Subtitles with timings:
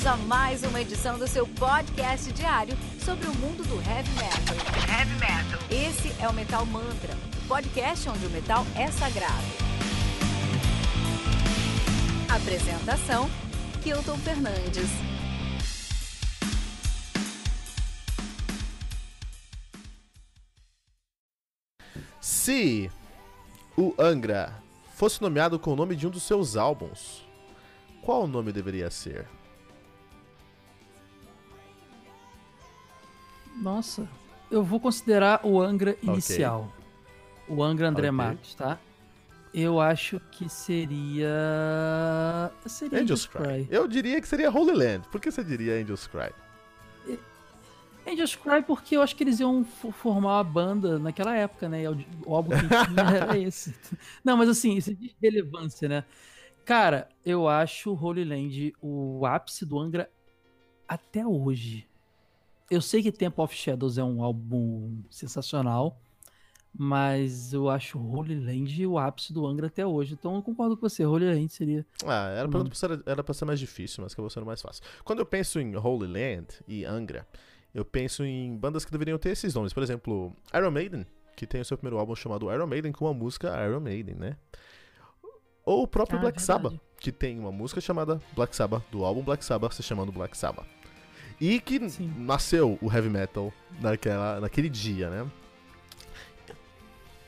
[0.00, 4.56] Bem-vindos a mais uma edição do seu podcast diário sobre o mundo do heavy metal.
[4.88, 5.60] Heavy metal.
[5.70, 7.14] Esse é o Metal Mantra,
[7.44, 9.34] o podcast onde o metal é sagrado.
[12.34, 13.28] Apresentação:
[13.82, 14.88] Kilton Fernandes.
[22.20, 22.90] Se
[23.76, 24.54] o Angra
[24.94, 27.22] fosse nomeado com o nome de um dos seus álbuns,
[28.02, 29.39] qual nome deveria ser?
[33.60, 34.08] Nossa,
[34.50, 36.72] eu vou considerar o Angra inicial.
[37.46, 37.56] Okay.
[37.56, 38.10] O Angra André okay.
[38.10, 38.78] Marques, tá?
[39.52, 41.28] Eu acho que seria.
[42.66, 43.64] Seria Angels, Angels Cry.
[43.64, 43.68] Cry.
[43.68, 45.08] Eu diria que seria Holy Land.
[45.08, 46.32] Por que você diria Angels Cry?
[48.06, 51.82] Angels Cry porque eu acho que eles iam formar uma banda naquela época, né?
[52.24, 53.74] O álbum que tinha era esse.
[54.24, 56.04] Não, mas assim, isso é de relevância, né?
[56.64, 60.10] Cara, eu acho Holy Land o ápice do Angra
[60.88, 61.89] até hoje.
[62.70, 66.00] Eu sei que Temple of Shadows é um álbum sensacional,
[66.72, 70.14] mas eu acho Holy Land o ápice do Angra até hoje.
[70.14, 71.84] Então eu concordo com você, Holy Land seria.
[72.06, 74.84] Ah, era pra, ser, era pra ser mais difícil, mas acabou sendo mais fácil.
[75.04, 77.26] Quando eu penso em Holy Land e Angra,
[77.74, 79.72] eu penso em bandas que deveriam ter esses nomes.
[79.72, 81.04] Por exemplo, Iron Maiden,
[81.36, 84.36] que tem o seu primeiro álbum chamado Iron Maiden com a música Iron Maiden, né?
[85.64, 86.62] Ou o próprio ah, Black verdade.
[86.62, 90.36] Sabbath, que tem uma música chamada Black Sabbath, do álbum Black Sabbath se chamando Black
[90.36, 90.79] Sabbath.
[91.40, 92.12] E que Sim.
[92.18, 95.26] nasceu o heavy metal naquela, naquele dia, né?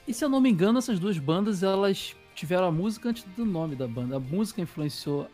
[0.06, 3.44] E se eu não me engano, essas duas bandas elas tiveram a música antes do
[3.44, 4.16] nome da banda.
[4.16, 5.28] A música influenciou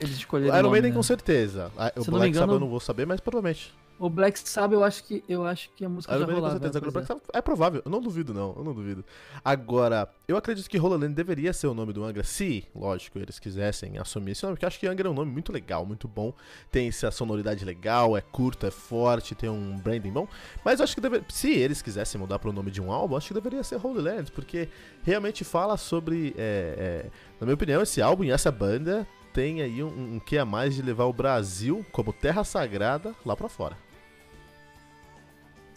[0.00, 0.96] eles escolheram o Iron Maiden né?
[0.96, 1.72] com certeza.
[1.96, 3.72] O se Black Sabbath eu não vou saber, mas provavelmente.
[3.98, 6.58] O Black Sabbath, eu acho que eu acho que a música eu já rolava.
[6.58, 6.90] Com certeza.
[6.90, 7.82] Black Sabbath é provável.
[7.84, 8.54] Eu não duvido, não.
[8.56, 9.04] Eu não duvido.
[9.42, 13.96] Agora, eu acredito que Roland deveria ser o nome do Angra, se, lógico, eles quisessem
[13.98, 16.34] assumir esse nome, porque eu acho que Angra é um nome muito legal, muito bom.
[16.70, 20.28] Tem essa sonoridade legal, é curto, é forte, tem um branding bom.
[20.62, 21.22] Mas eu acho que deve...
[21.30, 24.02] se eles quisessem mudar para o nome de um álbum, acho que deveria ser Holy
[24.02, 24.68] Land, porque
[25.02, 26.34] realmente fala sobre.
[26.36, 27.10] É, é...
[27.40, 30.74] na minha opinião, esse álbum e essa banda tem aí um, um que a mais
[30.74, 33.85] de levar o Brasil como terra sagrada lá para fora.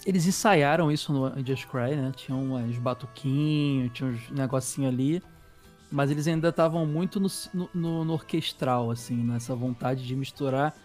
[0.09, 2.11] Eles ensaiaram isso no Just Cry, né?
[2.15, 5.21] Tinham uns batuquinhos, tinha uns negocinho ali.
[5.91, 7.27] Mas eles ainda estavam muito no,
[7.75, 10.75] no, no, orquestral, assim, nessa vontade de misturar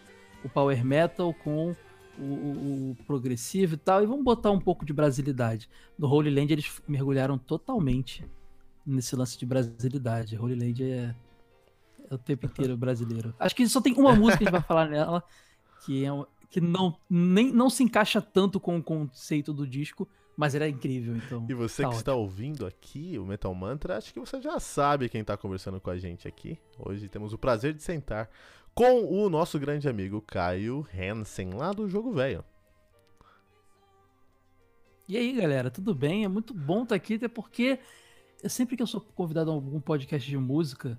[0.45, 1.75] o power metal com
[2.19, 4.03] o, o, o, progressivo e tal.
[4.03, 5.71] E vamos botar um pouco de brasilidade.
[5.99, 8.27] No Holy Land eles mergulharam totalmente
[8.85, 10.37] nesse lance de brasilidade.
[10.37, 11.15] Holy Land é,
[12.11, 13.35] é o tempo inteiro brasileiro.
[13.39, 15.25] Acho que só tem uma música que a gente vai falar nela,
[15.87, 16.11] que é,
[16.55, 21.17] que não, nem, não se encaixa tanto com o conceito do disco, mas era incrível,
[21.17, 21.45] então.
[21.51, 21.99] E você tá que ótimo.
[21.99, 25.91] está ouvindo aqui o Metal Mantra, acho que você já sabe quem está conversando com
[25.91, 26.57] a gente aqui.
[26.79, 28.31] Hoje temos o prazer de sentar
[28.73, 32.45] com o nosso grande amigo Caio Hansen, lá do Jogo Velho.
[35.09, 36.25] E aí, galera, tudo bem?
[36.25, 37.81] É muito bom estar aqui, até porque
[38.45, 40.97] sempre que eu sou convidado a algum podcast de música,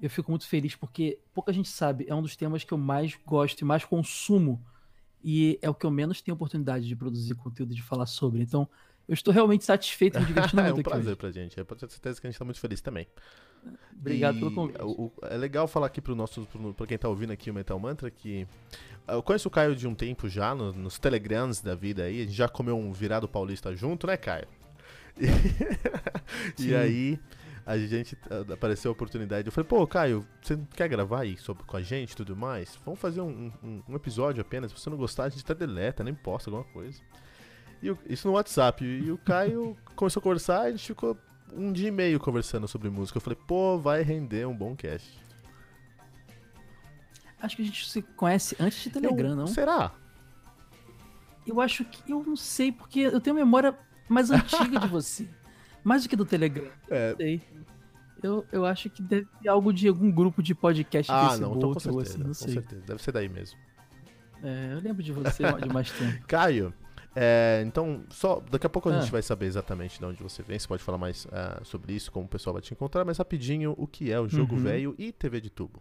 [0.00, 3.14] eu fico muito feliz porque pouca gente sabe, é um dos temas que eu mais
[3.26, 4.64] gosto e mais consumo
[5.28, 8.40] e é o que eu menos tenho oportunidade de produzir conteúdo de falar sobre.
[8.42, 8.68] Então,
[9.08, 10.78] eu estou realmente satisfeito e me divertindo muito aqui.
[10.78, 11.58] É um prazer aqui pra gente.
[11.58, 13.08] É pra ter certeza que a gente está muito feliz também.
[13.98, 14.80] Obrigado e pelo convite.
[14.80, 18.08] O, é legal falar aqui pro nosso, para quem está ouvindo aqui o Metal Mantra
[18.08, 18.46] que
[19.08, 22.20] eu conheço o Caio de um tempo já, no, nos telegrams da vida aí.
[22.20, 24.46] A gente já comeu um virado paulista junto, né, Caio?
[26.58, 27.18] E, e aí
[27.66, 28.16] a gente
[28.52, 29.48] apareceu a oportunidade.
[29.48, 32.78] Eu falei, pô, Caio, você quer gravar aí sobre, com a gente e tudo mais?
[32.84, 34.70] Vamos fazer um, um, um, episódio apenas.
[34.70, 37.00] Se você não gostar, a gente até deleta, nem posta alguma coisa.
[37.82, 38.84] E o, isso no WhatsApp.
[38.84, 41.18] E o Caio começou a conversar, a gente ficou
[41.52, 43.16] um dia e meio conversando sobre música.
[43.16, 45.20] Eu falei, pô, vai render um bom cast.
[47.42, 49.46] Acho que a gente se conhece antes de Telegram, eu, não?
[49.48, 49.92] Será?
[51.44, 52.12] Eu acho que.
[52.12, 53.76] Eu não sei, porque eu tenho memória
[54.08, 55.28] mais antiga de você.
[55.86, 56.68] Mais do que do Telegram.
[56.90, 57.14] É.
[57.16, 57.40] Sei.
[58.20, 61.58] Eu, eu acho que deve ter algo de algum grupo de podcast ah, Facebook, não,
[61.58, 62.46] então com certeza, assim, não sei.
[62.46, 63.56] Com certeza, deve ser daí mesmo.
[64.42, 66.26] É, eu lembro de você de mais tempo.
[66.26, 66.74] Caio,
[67.14, 69.00] é, então, só daqui a pouco a ah.
[69.00, 70.58] gente vai saber exatamente de onde você vem.
[70.58, 73.72] Você pode falar mais uh, sobre isso, como o pessoal vai te encontrar, mas rapidinho,
[73.78, 74.62] o que é o Jogo uhum.
[74.62, 75.80] Velho e TV de Tubo?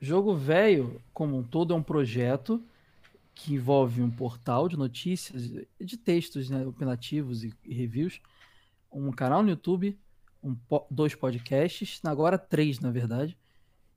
[0.00, 2.62] Jogo Velho, como um todo, é um projeto
[3.38, 5.48] que envolve um portal de notícias,
[5.80, 8.20] de textos né, opinativos e, e reviews,
[8.92, 9.96] um canal no YouTube,
[10.42, 10.56] um,
[10.90, 13.38] dois podcasts, agora três na verdade,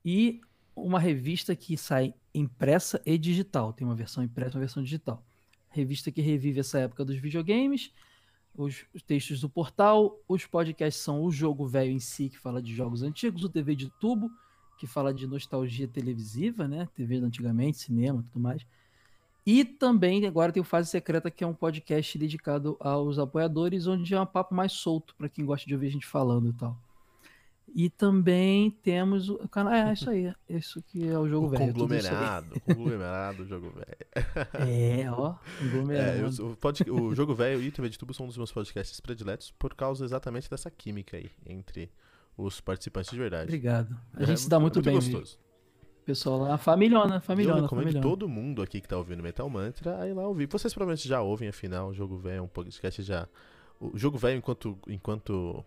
[0.04, 0.40] e
[0.76, 3.72] uma revista que sai impressa e digital.
[3.72, 5.26] Tem uma versão impressa e uma versão digital.
[5.70, 7.92] Revista que revive essa época dos videogames,
[8.54, 12.62] os, os textos do portal, os podcasts são o jogo velho em si, que fala
[12.62, 14.30] de jogos antigos, o TV de tubo,
[14.78, 16.88] que fala de nostalgia televisiva, né?
[16.94, 18.64] TV antigamente, cinema, tudo mais.
[19.44, 24.14] E também agora tem o Fase Secreta, que é um podcast dedicado aos apoiadores, onde
[24.14, 26.78] é um papo mais solto para quem gosta de ouvir a gente falando e tal.
[27.74, 29.72] E também temos o canal.
[29.72, 30.32] É, isso aí.
[30.48, 31.72] Isso que é o jogo velho.
[31.72, 32.60] Conglomerado.
[32.60, 34.68] Conglomerado, jogo velho.
[34.68, 35.34] É, ó.
[35.58, 36.18] Conglomerado.
[36.18, 38.36] É, eu, o, pod, o Jogo Velho e o TV de Tubo são um dos
[38.36, 41.90] meus podcasts prediletos por causa exatamente dessa química aí entre
[42.36, 43.44] os participantes de verdade.
[43.44, 43.98] Obrigado.
[44.14, 44.94] A é, gente se dá muito, muito bem.
[44.94, 45.38] gostoso.
[46.04, 47.58] Pessoal lá, familhona, familhona.
[47.58, 48.02] Eu recomendo familhona.
[48.02, 50.46] todo mundo aqui que tá ouvindo Metal Mantra aí lá ouvir.
[50.46, 53.28] Vocês provavelmente já ouvem, afinal, o Jogo Velho é um podcast já.
[53.80, 55.64] O Jogo Velho, enquanto, enquanto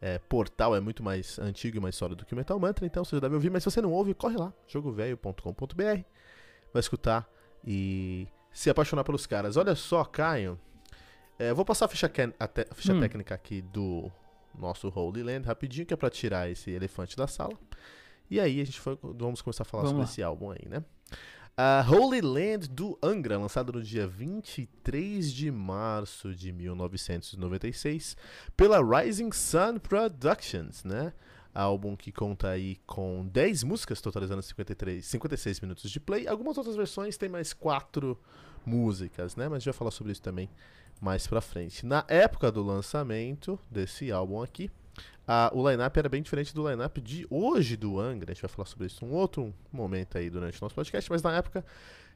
[0.00, 3.04] é, portal é muito mais antigo e mais sólido do que o Metal Mantra, então
[3.04, 5.82] você já deve ouvir, mas se você não ouve, corre lá, jogovelho.com.br,
[6.72, 7.28] vai escutar
[7.66, 9.56] e se apaixonar pelos caras.
[9.58, 10.58] Olha só, Caio,
[11.38, 13.00] é, vou passar a ficha, a ficha hum.
[13.00, 14.10] técnica aqui do
[14.54, 17.54] nosso Holy Land rapidinho, que é pra tirar esse elefante da sala.
[18.30, 20.10] E aí a gente foi, vamos começar a falar vamos sobre lá.
[20.10, 20.82] esse álbum aí, né?
[21.56, 28.16] Uh, Holy Land do Angra, lançado no dia 23 de março de 1996
[28.56, 31.12] pela Rising Sun Productions, né?
[31.54, 36.26] Álbum que conta aí com 10 músicas, totalizando 53, 56 minutos de play.
[36.26, 38.18] Algumas outras versões têm mais 4
[38.66, 39.44] músicas, né?
[39.44, 40.50] Mas a gente vai falar sobre isso também
[41.00, 41.86] mais pra frente.
[41.86, 44.70] Na época do lançamento desse álbum aqui,
[45.26, 48.30] a, o line-up era bem diferente do line-up de hoje do Angra.
[48.30, 51.10] A gente vai falar sobre isso em um outro momento aí durante o nosso podcast,
[51.10, 51.64] mas na época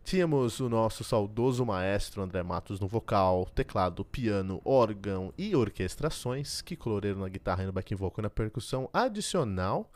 [0.04, 6.76] tínhamos o nosso saudoso maestro André Matos no vocal, teclado, piano, órgão e orquestrações, que
[6.76, 9.90] coloreiro na guitarra e no backing vocal e na percussão adicional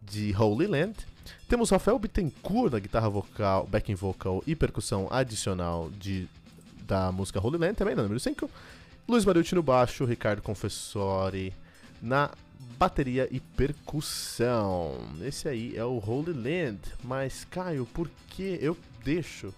[0.00, 0.94] de Holy Land.
[1.48, 6.28] Temos Rafael Bittencourt na guitarra vocal, backing vocal e percussão adicional de,
[6.86, 8.48] da música Holy Land, também na número 5.
[9.08, 11.52] Luiz Mariucci no baixo, Ricardo Confessori
[12.02, 12.30] na
[12.78, 14.98] bateria e percussão.
[15.22, 16.80] Esse aí é o Holy Land.
[17.04, 19.54] Mas, Caio, por que eu deixo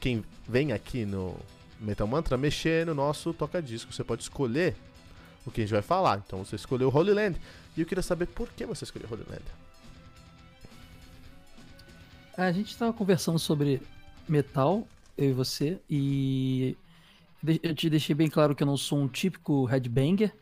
[0.00, 1.36] quem vem aqui no
[1.78, 3.92] Metal Mantra mexer no nosso toca-disco?
[3.92, 4.74] Você pode escolher
[5.44, 6.22] o que a gente vai falar.
[6.26, 7.38] Então você escolheu o Holy Land.
[7.76, 9.44] E eu queria saber por que você escolheu Holy Land.
[12.36, 13.82] A gente estava conversando sobre
[14.26, 14.88] metal,
[15.18, 16.76] eu e você, e
[17.62, 20.32] eu te deixei bem claro que eu não sou um típico headbanger.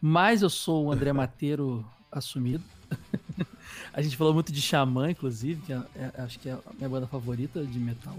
[0.00, 2.64] Mas eu sou o André Mateiro assumido.
[3.92, 6.88] a gente falou muito de Xamã, inclusive, que é, é, acho que é a minha
[6.88, 8.16] banda favorita de metal.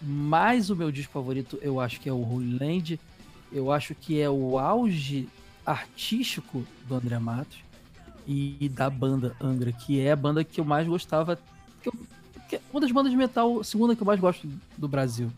[0.00, 3.00] Mas o meu disco favorito eu acho que é o Holy Land.
[3.50, 5.28] Eu acho que é o auge
[5.64, 7.58] artístico do André Matos
[8.26, 11.38] e da banda Angra, que é a banda que eu mais gostava.
[11.80, 11.94] Que eu,
[12.48, 14.46] que é uma das bandas de metal, segunda que eu mais gosto
[14.76, 15.32] do Brasil.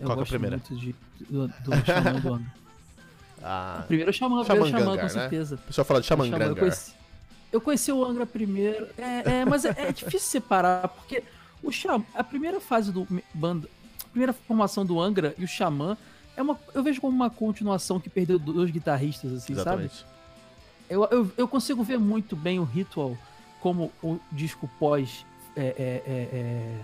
[0.00, 0.56] Eu Qual é a primeira?
[0.56, 0.94] muito de,
[1.30, 2.65] do, do Xamã do Angra.
[3.42, 5.08] Ah, primeiro Xamã, Xamã, primeiro Xamã, com né?
[5.08, 5.54] certeza.
[5.56, 6.92] O pessoal fala de Xamã, Xamã eu conheci,
[7.52, 11.22] eu conheci o Angra primeiro, é, é mas é, é, difícil separar, porque
[11.62, 13.68] o Xamã, a primeira fase do banda,
[14.04, 15.96] a primeira formação do Angra e o Xamã
[16.36, 19.96] é uma, eu vejo como uma continuação que perdeu dois guitarristas, assim, Exatamente.
[19.96, 20.10] sabe?
[20.88, 23.16] Eu, eu, eu, consigo ver muito bem o Ritual
[23.60, 26.80] como o disco pós é, é, é, é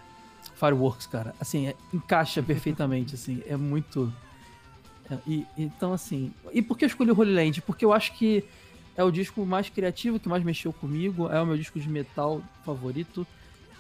[0.55, 1.35] Fireworks, cara.
[1.39, 4.13] Assim, é, encaixa perfeitamente, assim, é muito
[5.27, 6.33] e, então, assim.
[6.53, 7.63] E por que eu escolhi o Holy Land?
[7.63, 8.45] Porque eu acho que
[8.97, 11.29] é o disco mais criativo, que mais mexeu comigo.
[11.29, 13.27] É o meu disco de metal favorito.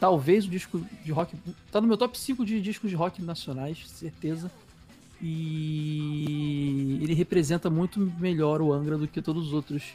[0.00, 1.36] Talvez o disco de rock.
[1.70, 4.50] Tá no meu top 5 de discos de rock nacionais, certeza.
[5.20, 9.94] E ele representa muito melhor o Angra do que todos os outros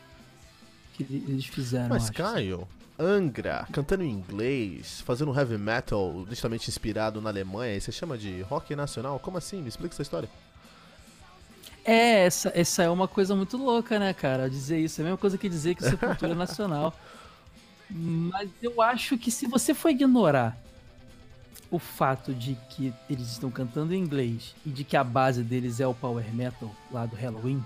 [0.93, 1.89] que eles fizeram.
[1.89, 2.65] Mas, Caio,
[2.97, 8.41] Angra, cantando em inglês, fazendo heavy metal, justamente inspirado na Alemanha, e você chama de
[8.43, 9.19] rock nacional?
[9.19, 9.61] Como assim?
[9.61, 10.29] Me explica essa história.
[11.87, 14.49] É, essa, essa é uma coisa muito louca, né, cara?
[14.49, 14.99] Dizer isso.
[14.99, 16.93] É a mesma coisa que dizer que isso é cultura nacional.
[17.89, 20.57] Mas eu acho que se você for ignorar
[21.71, 25.79] o fato de que eles estão cantando em inglês e de que a base deles
[25.79, 27.63] é o power metal lá do Halloween,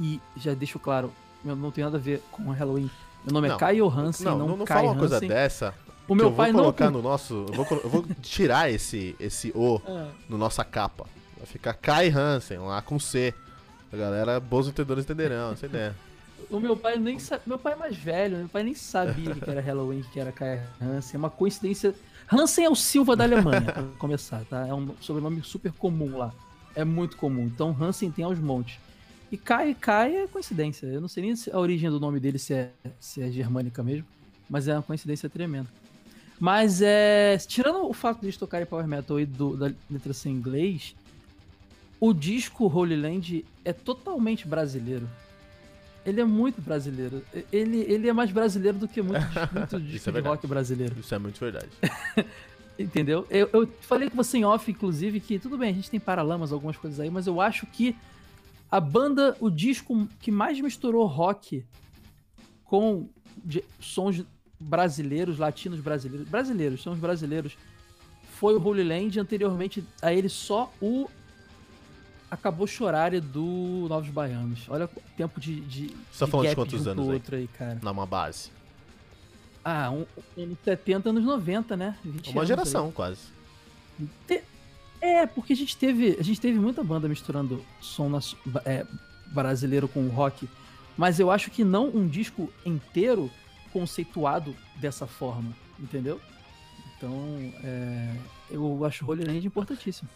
[0.00, 1.12] e já deixo claro,
[1.44, 2.90] eu não tenho nada a ver com o Halloween.
[3.22, 5.20] Meu nome é não, é Caio Hansen, não, não, não, não Kai fala uma coisa
[5.20, 5.74] dessa.
[6.08, 6.92] O meu pai eu vou colocar não...
[6.92, 10.06] no nosso, eu vou, eu vou tirar esse esse o é.
[10.30, 11.06] no nossa capa.
[11.36, 13.34] Vai ficar Kai Hansen lá com C.
[13.92, 15.94] A galera, bons entendedores entenderão, essa ideia.
[16.48, 17.42] O meu pai nem sabe.
[17.46, 20.62] Meu pai é mais velho, meu pai nem sabia que era Halloween, que era Kai
[20.80, 21.14] Hansen.
[21.14, 21.94] É uma coincidência.
[22.32, 24.66] Hansen é o Silva da Alemanha, pra começar, tá?
[24.66, 26.32] É um sobrenome super comum lá.
[26.74, 27.42] É muito comum.
[27.42, 28.78] Então Hansen tem aos montes.
[29.30, 30.86] E Kai, Kai é coincidência.
[30.86, 34.06] Eu não sei nem a origem do nome dele se é, se é germânica mesmo,
[34.48, 35.68] mas é uma coincidência tremenda.
[36.38, 37.36] Mas é.
[37.38, 40.96] Tirando o fato de eles tocarem Power Metal e do, da letra ser inglês,
[42.00, 45.08] o disco Holy Land é totalmente brasileiro.
[46.04, 47.22] Ele é muito brasileiro.
[47.52, 49.20] Ele, ele é mais brasileiro do que muito,
[49.52, 50.98] muito disco é de rock brasileiro.
[50.98, 51.68] Isso é muito verdade.
[52.78, 53.26] Entendeu?
[53.28, 56.50] Eu, eu falei com você em off, inclusive, que tudo bem, a gente tem Paralamas,
[56.50, 57.94] algumas coisas aí, mas eu acho que
[58.70, 61.62] a banda, o disco que mais misturou rock
[62.64, 63.06] com
[63.78, 64.24] sons
[64.58, 67.58] brasileiros, latinos brasileiros, brasileiros, sons brasileiros,
[68.38, 71.10] foi o Holy Land, anteriormente a ele só o
[72.30, 74.60] acabou chorar do Novos Baianos.
[74.68, 75.60] Olha o tempo de.
[75.60, 77.78] de Você tá falando de quantos anos outro aí, cara?
[77.82, 78.50] Na uma base.
[79.64, 80.06] Ah, um,
[80.40, 81.98] anos 70, anos 90, né?
[82.28, 82.92] uma geração, aí.
[82.92, 83.20] quase.
[84.26, 84.42] Te...
[85.00, 86.16] É, porque a gente teve.
[86.18, 88.20] A gente teve muita banda misturando som na,
[88.64, 88.86] é,
[89.26, 90.48] brasileiro com rock.
[90.96, 93.30] Mas eu acho que não um disco inteiro
[93.72, 96.20] conceituado dessa forma, entendeu?
[96.96, 97.12] Então,
[97.62, 98.14] é,
[98.50, 100.08] eu acho Holy Land importantíssimo.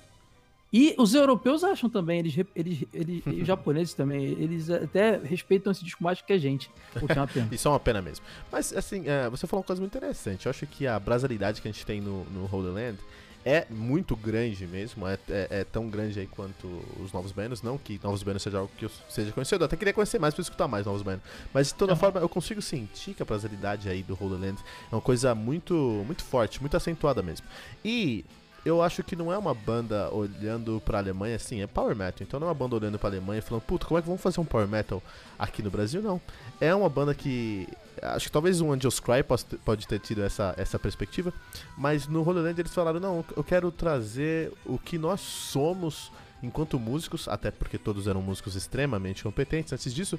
[0.76, 5.70] E os europeus acham também, eles, eles, eles e os japoneses também, eles até respeitam
[5.70, 6.68] esse disco mais que a gente,
[7.00, 7.48] o que é uma pena.
[7.54, 8.26] Isso é uma pena mesmo.
[8.50, 10.46] Mas, assim, é, você falou uma coisa muito interessante.
[10.46, 12.98] Eu acho que a brasilidade que a gente tem no, no Holy Land
[13.44, 16.66] é muito grande mesmo, é, é, é, tão grande aí quanto
[17.00, 19.76] os Novos Baianos, não que Novos Baianos seja algo que eu seja conhecido, eu até
[19.76, 21.98] queria conhecer mais para escutar mais Novos Baianos, mas de toda uhum.
[21.98, 25.74] forma eu consigo sentir que a brasilidade aí do Holy Land é uma coisa muito,
[26.06, 27.46] muito forte, muito acentuada mesmo.
[27.84, 28.24] E
[28.64, 32.22] eu acho que não é uma banda olhando pra Alemanha assim, é power metal.
[32.26, 34.22] Então não é uma banda olhando pra Alemanha e falando, puta, como é que vamos
[34.22, 35.02] fazer um power metal
[35.38, 36.00] aqui no Brasil?
[36.00, 36.20] Não.
[36.60, 37.68] É uma banda que.
[38.02, 39.22] Acho que talvez o Angels Cry
[39.64, 41.32] pode ter tido essa, essa perspectiva,
[41.76, 46.10] mas no Holy Land eles falaram: não, eu quero trazer o que nós somos
[46.42, 50.18] enquanto músicos, até porque todos eram músicos extremamente competentes antes disso.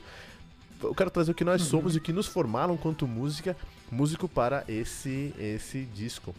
[0.82, 3.56] Eu quero trazer o que nós somos e o que nos formaram quanto música,
[3.92, 6.36] músico para esse, esse disco.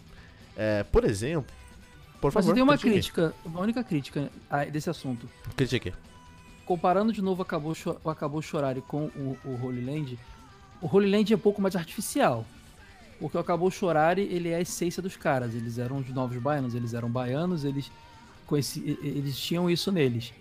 [0.56, 1.54] É, por exemplo,
[2.20, 2.46] por favor.
[2.46, 4.30] Mas tem uma crítica, uma única crítica
[4.72, 5.28] desse assunto.
[5.56, 5.92] Critique.
[6.64, 10.18] Comparando de novo Acabou, o Acabou Chorar com o, o Holy Land,
[10.80, 12.44] o Holy Land é um pouco mais artificial.
[13.18, 15.54] Porque o Acabou Chorar, ele é a essência dos caras.
[15.54, 17.90] Eles eram os novos baianos, eles eram baianos, eles,
[18.46, 20.32] conheci, eles tinham isso neles.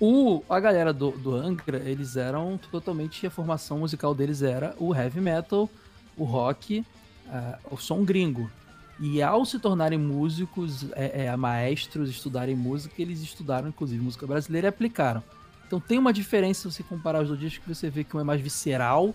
[0.00, 3.26] O, a galera do, do Angra, eles eram totalmente.
[3.26, 5.70] A formação musical deles era o heavy metal,
[6.16, 6.84] o rock,
[7.26, 8.50] uh, o som gringo.
[8.98, 14.68] E ao se tornarem músicos, é, é, maestros, estudarem música, eles estudaram inclusive música brasileira
[14.68, 15.22] e aplicaram.
[15.66, 18.20] Então tem uma diferença se você comparar os dois discos que você vê que um
[18.20, 19.14] é mais visceral,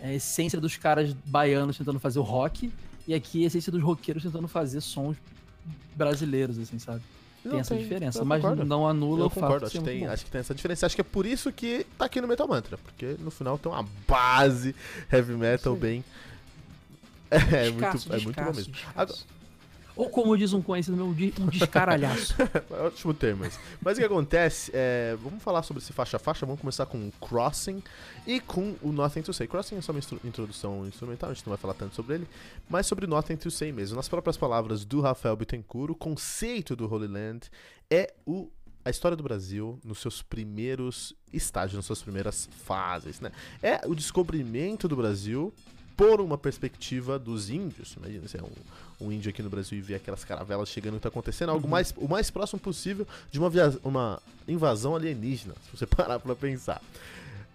[0.00, 2.72] é a essência dos caras baianos tentando fazer o rock,
[3.08, 5.16] e aqui a essência dos roqueiros tentando fazer sons
[5.96, 7.02] brasileiros, assim, sabe?
[7.42, 10.06] Tem não, essa tem, diferença, mas não anula eu o concordo, fato acho que, tem,
[10.06, 10.86] acho que tem essa diferença.
[10.86, 13.70] Acho que é por isso que tá aqui no Metal Mantra, porque no final tem
[13.70, 14.74] uma base
[15.12, 15.80] heavy metal Sim.
[15.80, 16.04] bem
[17.36, 18.74] é, descasso, muito, é muito bom mesmo.
[19.96, 22.34] Ou como diz um conhecido meu, um descaralhaço.
[22.70, 23.58] É ótimo termo esse.
[23.80, 25.16] Mas o que acontece é.
[25.22, 26.44] Vamos falar sobre esse faixa a faixa.
[26.44, 27.82] Vamos começar com Crossing
[28.26, 29.46] e com o Nothing to Say.
[29.46, 32.28] Crossing é só uma introdução instrumental, a gente não vai falar tanto sobre ele,
[32.68, 33.96] mas sobre Nothing to Say mesmo.
[33.96, 37.48] Nas próprias palavras do Rafael Bittencourt, o conceito do Holy Land
[37.90, 38.50] é o
[38.84, 43.32] a história do Brasil nos seus primeiros estágios, nas suas primeiras fases, né?
[43.62, 45.54] É o descobrimento do Brasil
[45.96, 47.94] por uma perspectiva dos índios.
[47.96, 51.00] Imagina se é um, um índio aqui no Brasil e ver aquelas caravelas chegando e
[51.00, 51.70] tá acontecendo, algo uhum.
[51.70, 56.34] mais, o mais próximo possível de uma, via, uma invasão alienígena, se você parar pra
[56.34, 56.82] pensar.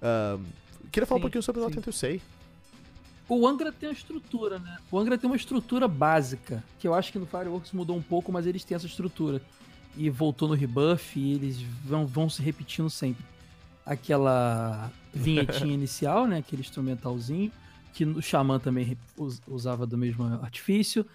[0.01, 0.43] Uh,
[0.91, 2.21] queria falar sim, um pouquinho sobre o Notento Sei.
[3.27, 4.77] O Angra tem uma estrutura, né?
[4.91, 8.31] O Angra tem uma estrutura básica, que eu acho que no Fireworks mudou um pouco,
[8.31, 9.39] mas eles têm essa estrutura.
[9.95, 13.23] E voltou no rebuff e eles vão, vão se repetindo sempre.
[13.85, 16.37] Aquela vinhetinha inicial, né?
[16.37, 17.51] Aquele instrumentalzinho
[17.93, 18.97] que o Xamã também
[19.47, 21.05] usava do mesmo artifício.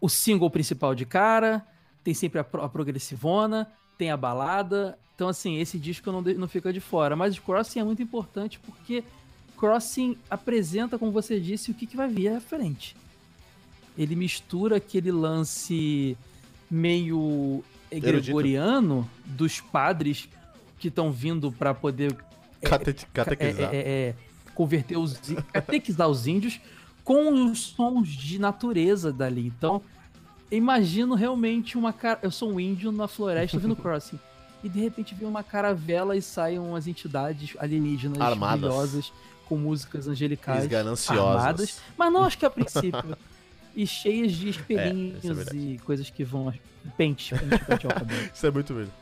[0.00, 1.66] O single principal de cara,
[2.04, 4.98] tem sempre a, a progressivona, tem a balada.
[5.14, 7.16] Então, assim, esse disco não, não fica de fora.
[7.16, 9.02] Mas o Crossing é muito importante porque
[9.56, 12.94] Crossing apresenta, como você disse, o que, que vai vir à frente.
[13.96, 16.16] Ele mistura aquele lance
[16.70, 20.28] meio gregoriano dos padres
[20.78, 22.16] que estão vindo para poder
[22.60, 23.06] Cate,
[23.38, 24.14] é, é, é, é
[24.58, 25.16] converter os
[25.52, 26.60] catequizar os índios
[27.04, 29.46] com os sons de natureza dali.
[29.46, 29.80] Então,
[30.50, 32.18] imagino realmente uma cara.
[32.22, 34.18] Eu sou um índio na floresta vindo crossing.
[34.64, 38.58] E de repente vem uma caravela e saem umas entidades alienígenas Armadas.
[38.58, 39.12] brilhosas
[39.46, 41.36] com músicas angelicais gananciosas.
[41.36, 41.80] armadas.
[41.96, 43.16] Mas não acho que a princípio.
[43.76, 46.52] e cheias de espelhinhos é, é e coisas que vão.
[46.96, 48.20] Pente, pente, pente ao cabelo.
[48.34, 48.92] Isso é muito mesmo.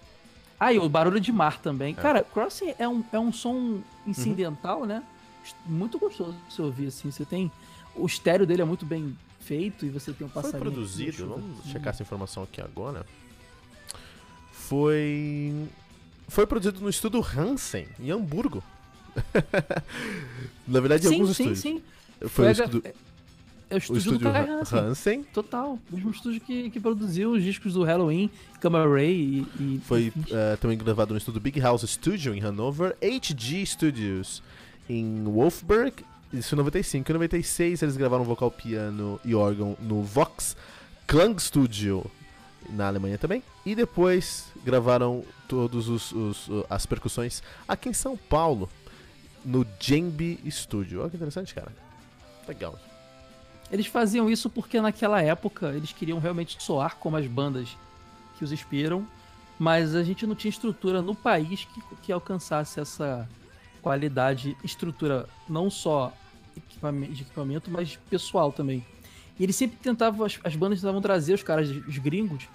[0.60, 1.94] Ah, e o barulho de mar também.
[1.96, 2.00] É.
[2.00, 4.86] Cara, Crossing é um, é um som incidental, uhum.
[4.86, 5.02] né?
[5.66, 7.10] Muito gostoso de se ouvir, assim.
[7.10, 7.50] Você tem.
[7.94, 10.62] O estéreo dele é muito bem feito e você tem um passarinho.
[10.62, 13.06] Foi produzido, vamos checar essa informação aqui agora.
[14.52, 15.52] Foi.
[16.28, 18.62] Foi produzido no estúdio Hansen, em Hamburgo.
[20.66, 21.58] Na verdade, sim, alguns sim, estúdios.
[21.60, 21.82] sim.
[22.20, 24.78] Foi, Foi o estúdio, É o o estúdio, estúdio do Kai Han- Hansen.
[24.80, 25.22] Hansen.
[25.32, 25.78] Total.
[25.90, 28.28] O mesmo estúdio que, que produziu os discos do Halloween,
[28.60, 29.46] Gamma Ray e.
[29.76, 34.42] e Foi eh, também gravado no estúdio Big House Studio em Hanover, HG Studios
[34.88, 37.10] em Wolfsburg, isso em 95.
[37.10, 40.56] Em 96 eles gravaram vocal, piano e órgão no Vox
[41.06, 42.04] Klang Studio
[42.70, 43.42] na Alemanha também.
[43.64, 48.68] E depois gravaram o- as percussões aqui em São Paulo,
[49.44, 51.00] no Djembe Studio.
[51.00, 51.70] Olha que interessante, cara.
[52.48, 52.78] Legal.
[53.70, 57.76] Eles faziam isso porque naquela época eles queriam realmente soar como as bandas
[58.38, 59.06] que os inspiram,
[59.58, 63.28] mas a gente não tinha estrutura no país que, que alcançasse essa
[63.86, 66.12] qualidade, estrutura não só
[67.12, 68.84] de equipamento, mas pessoal também.
[69.38, 72.48] E eles sempre tentavam, as, as bandas tentavam trazer os caras, os gringos,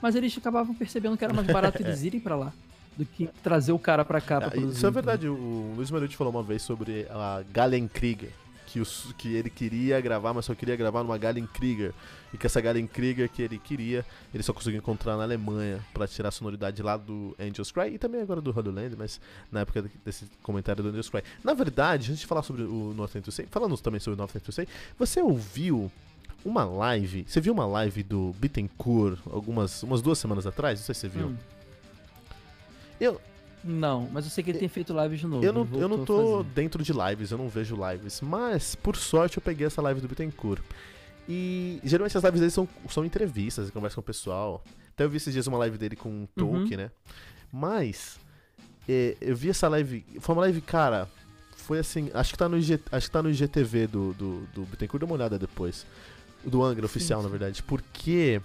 [0.00, 2.54] mas eles acabavam percebendo que era mais barato eles irem pra lá
[2.96, 4.76] do que trazer o cara pra cá pra Ah, produzir.
[4.78, 8.30] Isso é verdade, o, o Luiz Marucci falou uma vez sobre a Gallenkrieger,
[8.78, 11.92] que, os, que ele queria gravar, mas só queria gravar numa Gallenkrieger,
[12.32, 16.28] e que essa Gallenkrieger que ele queria, ele só conseguiu encontrar na Alemanha pra tirar
[16.28, 19.20] a sonoridade lá do Angels Cry, e também agora do Holy Land, mas
[19.50, 21.22] na época de- desse comentário do Angels Cry.
[21.42, 24.32] Na verdade, antes de falar sobre o North to Say, falando também sobre o North
[24.40, 24.68] to Say,
[24.98, 25.90] você ouviu
[26.44, 30.78] uma live, você viu uma live do Bittencourt algumas umas duas semanas atrás?
[30.78, 31.28] Não sei se você viu.
[31.28, 31.36] Hum.
[33.00, 33.20] Eu,
[33.64, 35.44] Não, mas eu sei que ele tem feito lives de novo.
[35.44, 38.20] Eu não, eu não tô dentro de lives, eu não vejo lives.
[38.20, 40.62] Mas, por sorte, eu peguei essa live do Bittencourt.
[41.28, 44.64] E geralmente as lives dele são, são entrevistas, ele conversa com o pessoal.
[44.94, 46.90] Até eu vi esses dias uma live dele com o Tolkien, né?
[47.52, 48.18] Mas,
[48.88, 50.04] é, eu vi essa live.
[50.20, 51.08] Foi uma live, cara.
[51.56, 52.10] Foi assim.
[52.14, 55.06] Acho que tá no, IG, acho que tá no IGTV do, do, do Bittencourt, dá
[55.06, 55.86] uma olhada depois.
[56.44, 57.26] Do Angra oficial, sim.
[57.26, 57.62] na verdade.
[57.62, 58.40] Porque.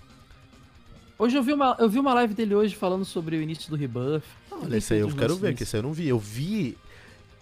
[1.17, 3.77] Hoje eu vi, uma, eu vi uma live dele hoje falando sobre o início do
[3.77, 4.27] Rebuff.
[4.63, 6.07] Olha, esse aí eu quero ver, que esse aí eu não vi.
[6.07, 6.77] Eu vi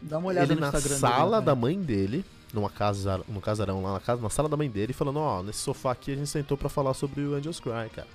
[0.01, 1.61] Dá uma olhada ele na Instagram sala dele, da né?
[1.61, 5.19] mãe dele, numa casa, no casarão lá na casa, na sala da mãe dele, falando,
[5.19, 8.07] ó, nesse sofá aqui a gente sentou pra falar sobre o Angels Cry, cara.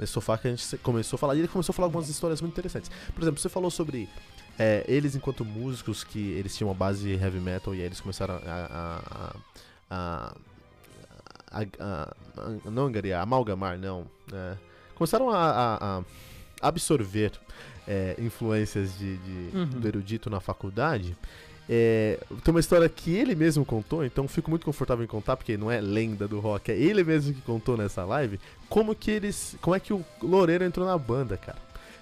[0.00, 2.40] Nesse sofá que a gente começou a falar, e ele começou a falar algumas histórias
[2.40, 2.90] muito interessantes.
[3.14, 4.08] Por exemplo, você falou sobre
[4.58, 8.34] é, eles enquanto músicos, que eles tinham uma base heavy metal, e aí eles começaram
[8.34, 8.40] a...
[8.44, 9.00] a,
[9.90, 10.34] a,
[11.50, 14.06] a, a- a- não angariar, amalgamar, não.
[14.32, 14.56] é,
[14.94, 17.32] começaram a, a- a absorver
[17.88, 19.64] é, influências de, de- Uhum.
[19.66, 21.16] do erudito na faculdade.
[21.70, 25.56] É, tem uma história que ele mesmo contou, então fico muito confortável em contar, porque
[25.56, 28.38] não é lenda do rock, é ele mesmo que contou nessa live,
[28.70, 29.56] como que eles.
[29.60, 31.58] Como é que o Loureiro entrou na banda, cara.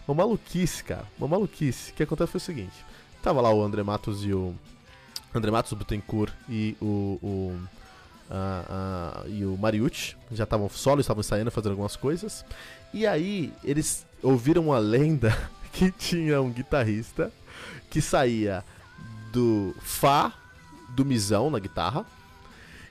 [0.06, 1.04] Uma maluquice, cara.
[1.18, 1.90] Uma maluquice.
[1.90, 2.74] O que aconteceu foi o seguinte:
[3.22, 4.54] tava lá o André Matos e o.
[5.34, 7.18] André Matos, Butencourt e o.
[7.22, 7.58] o
[9.28, 12.44] e o Mariucci já estavam solo, estavam ensaiando, fazendo algumas coisas.
[12.94, 15.36] E aí eles ouviram uma lenda
[15.76, 17.30] que tinha um guitarrista
[17.90, 18.64] que saía
[19.30, 20.32] do Fá
[20.88, 22.06] do Misão na guitarra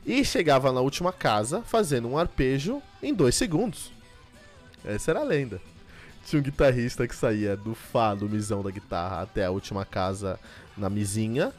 [0.06, 3.92] e chegava na última casa fazendo um arpejo em dois segundos.
[4.86, 5.60] Essa era a lenda.
[6.28, 10.40] Tinha um guitarrista que saía do Fá do Misão da guitarra até a última casa
[10.78, 11.52] na mizinha,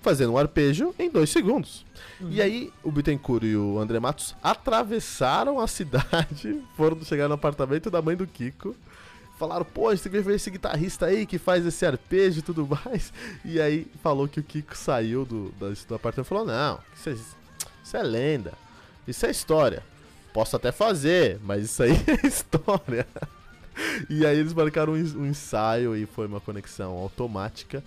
[0.00, 1.84] fazendo um arpejo em dois segundos.
[2.20, 7.90] E aí o Bittencourt e o André Matos atravessaram a cidade, foram chegar no apartamento
[7.90, 8.76] da mãe do Kiko.
[9.40, 12.68] Falaram, pô, gente tem que ver esse guitarrista aí que faz esse arpejo e tudo
[12.84, 13.10] mais.
[13.42, 17.08] E aí falou que o Kiko saiu do, do, do apartamento e falou, não, isso
[17.08, 17.12] é,
[17.82, 18.52] isso é lenda,
[19.08, 19.82] isso é história.
[20.34, 23.06] Posso até fazer, mas isso aí é história.
[24.10, 27.82] E aí eles marcaram um, ens- ensaio e foi uma conexão automática.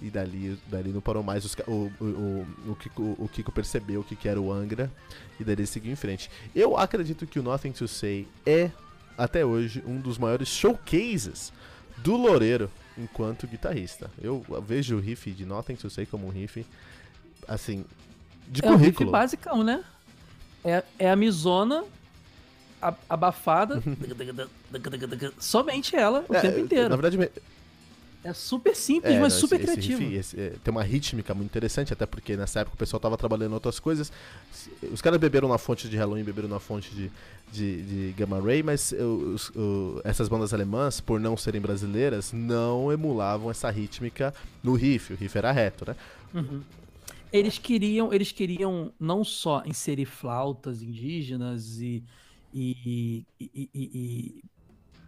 [0.00, 1.44] E dali, dali não parou mais.
[1.44, 4.92] Os o, o, o, Kiko, o Kiko percebeu o que, que era o Angra.
[5.40, 6.30] E daí ele seguiu em frente.
[6.54, 8.70] Eu acredito que o Nothing to Say é,
[9.18, 11.52] até hoje, um dos maiores showcases
[11.98, 14.10] do Loureiro enquanto guitarrista.
[14.22, 16.64] Eu vejo o riff de Nothing to Say como um riff,
[17.46, 17.84] assim,
[18.46, 19.10] de É um riff currículo.
[19.10, 19.84] basicão, né?
[20.64, 21.84] É, é a Mizona
[22.80, 23.82] a- abafada.
[25.38, 26.88] somente ela o É, tempo inteiro.
[26.88, 27.30] Na verdade,
[28.28, 30.00] É super simples, É, mas não, super esse- esse criativo.
[30.00, 33.16] riff, esse, é, tem uma rítmica muito interessante, até porque nessa época o pessoal tava
[33.16, 34.12] trabalhando em outras coisas.
[34.92, 37.10] Os caras beberam na fonte de Halloween, beberam na fonte de,
[37.50, 39.50] de, de Gamma Ray, mas os-
[40.04, 45.12] essas bandas alemãs, por não serem brasileiras, não emulavam essa rítmica no riff.
[45.14, 45.96] O riff era reto, né?
[46.34, 46.60] Uhum.
[47.32, 52.02] Eles queriam, eles queriam não só inserir flautas indígenas e,
[52.52, 54.42] e- e- e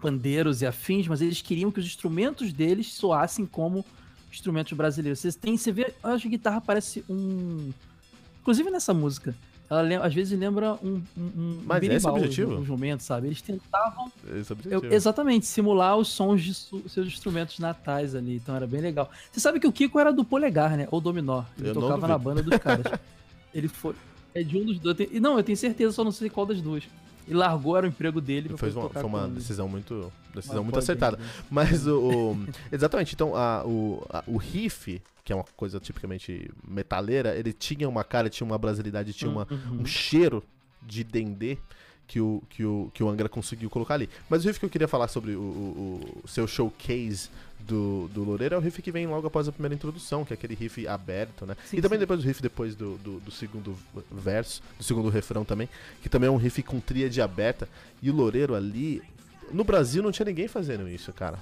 [0.01, 3.85] pandeiros e afins, mas eles queriam que os instrumentos deles soassem como
[4.33, 5.19] instrumentos brasileiros.
[5.21, 7.71] Vocês têm, você vê, a guitarra parece um,
[8.41, 9.35] inclusive nessa música,
[9.69, 12.59] ela lembra, às vezes lembra um, um, um Mas esse é o objetivo?
[12.59, 13.29] Os momentos, sabe?
[13.29, 18.15] Eles tentavam Esse é o eu- exatamente simular os sons de su- seus instrumentos natais
[18.17, 19.09] ali, então era bem legal.
[19.31, 20.89] Você sabe que o Kiko era do Polegar, né?
[20.91, 21.45] Ou Dominó.
[21.57, 22.85] Ele Eu tocava na banda dos caras.
[23.55, 23.95] Ele foi
[24.35, 24.97] é de um dos dois.
[25.11, 26.85] E não, eu tenho certeza, só não sei qual das duas.
[27.31, 30.79] E largou era o emprego dele pra Foi uma, foi uma decisão muito, decisão muito
[30.79, 31.17] acertada.
[31.17, 31.25] né?
[31.51, 36.51] Mas o, o- exatamente, então a, o, a- o riff, que é uma coisa tipicamente
[36.67, 39.83] metaleira, ele tinha uma cara, tinha uma brasilidade, tinha uma, Uhum.
[39.83, 40.43] um cheiro
[40.83, 41.57] de dendê
[42.07, 44.11] que o, que, o, que o Angra conseguiu colocar ali.
[44.29, 47.29] Mas o riff que eu queria falar sobre o, o- o seu showcase
[47.67, 50.35] do, do Loureiro é o riff que vem logo após a primeira introdução, que é
[50.35, 51.57] aquele riff aberto, né?
[51.65, 52.01] Sim, e também sim.
[52.01, 53.77] depois o riff depois do, do, do segundo
[54.11, 55.69] verso, do segundo refrão também,
[56.03, 57.69] que também é um riff com tríade aberta.
[58.03, 59.03] E o Loureiro ali,
[59.53, 61.39] no Brasil não tinha ninguém fazendo isso, cara.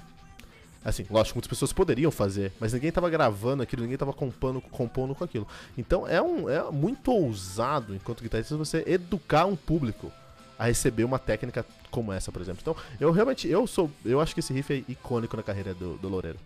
[0.83, 5.13] Assim, lógico, muitas pessoas poderiam fazer, mas ninguém tava gravando aquilo, ninguém tava compondo, compondo
[5.13, 5.45] com aquilo.
[5.77, 10.11] Então é, um, é muito ousado, enquanto guitarrista, você educar um público
[10.59, 12.59] a receber uma técnica como essa, por exemplo.
[12.61, 15.95] Então, eu realmente, eu sou, eu acho que esse riff é icônico na carreira do,
[15.97, 16.37] do Loureiro.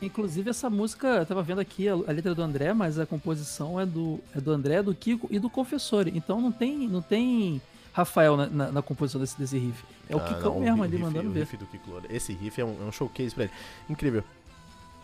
[0.00, 3.78] Inclusive, essa música, eu tava vendo aqui a, a letra do André, mas a composição
[3.78, 6.10] é do, é do André, do Kiko e do Confessore.
[6.16, 9.84] Então não tem, não tem Rafael na, na- na composição desse, desse riff.
[10.08, 11.40] É o Ah, Kikão não, mesmo o ali riff- mandando o ver.
[11.40, 12.16] riff do Kiko Loureiro.
[12.16, 13.52] Esse riff é um, é um showcase pra ele.
[13.88, 14.24] Incrível.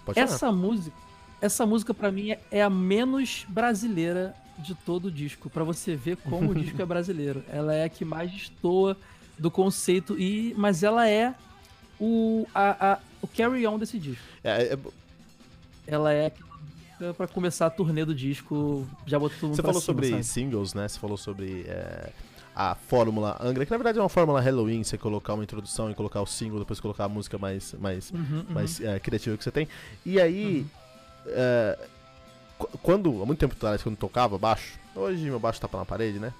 [0.04, 0.18] Pode.
[0.18, 0.96] Essa música,
[1.40, 5.94] essa música para mim é, é a menos brasileira de todo o disco, Pra você
[5.96, 7.42] ver como o disco é brasileiro.
[7.48, 8.96] Ela é a que mais destoa
[9.38, 11.34] do conceito e mas ela é
[12.00, 14.22] o a, a- o carry on desse disco.
[14.44, 14.78] É, é,
[15.86, 19.62] Ela é aquela música pra começar a turnê do disco, já botou todo mundo Você
[19.62, 20.24] falou cima, sobre sabe?
[20.24, 20.88] singles, né?
[20.88, 22.10] Você falou sobre é,
[22.54, 25.94] a fórmula Angra, que na verdade é uma fórmula Halloween, você colocar uma introdução e
[25.94, 28.44] colocar o single, depois colocar a música mais, mais, Uhum, uhum.
[28.54, 29.68] mais é, criativa que você tem.
[30.04, 30.66] E aí,
[31.26, 31.97] é, qu-
[32.82, 36.32] quando, há muito tempo atrás, quando tocava baixo, hoje meu baixo tá na parede, né?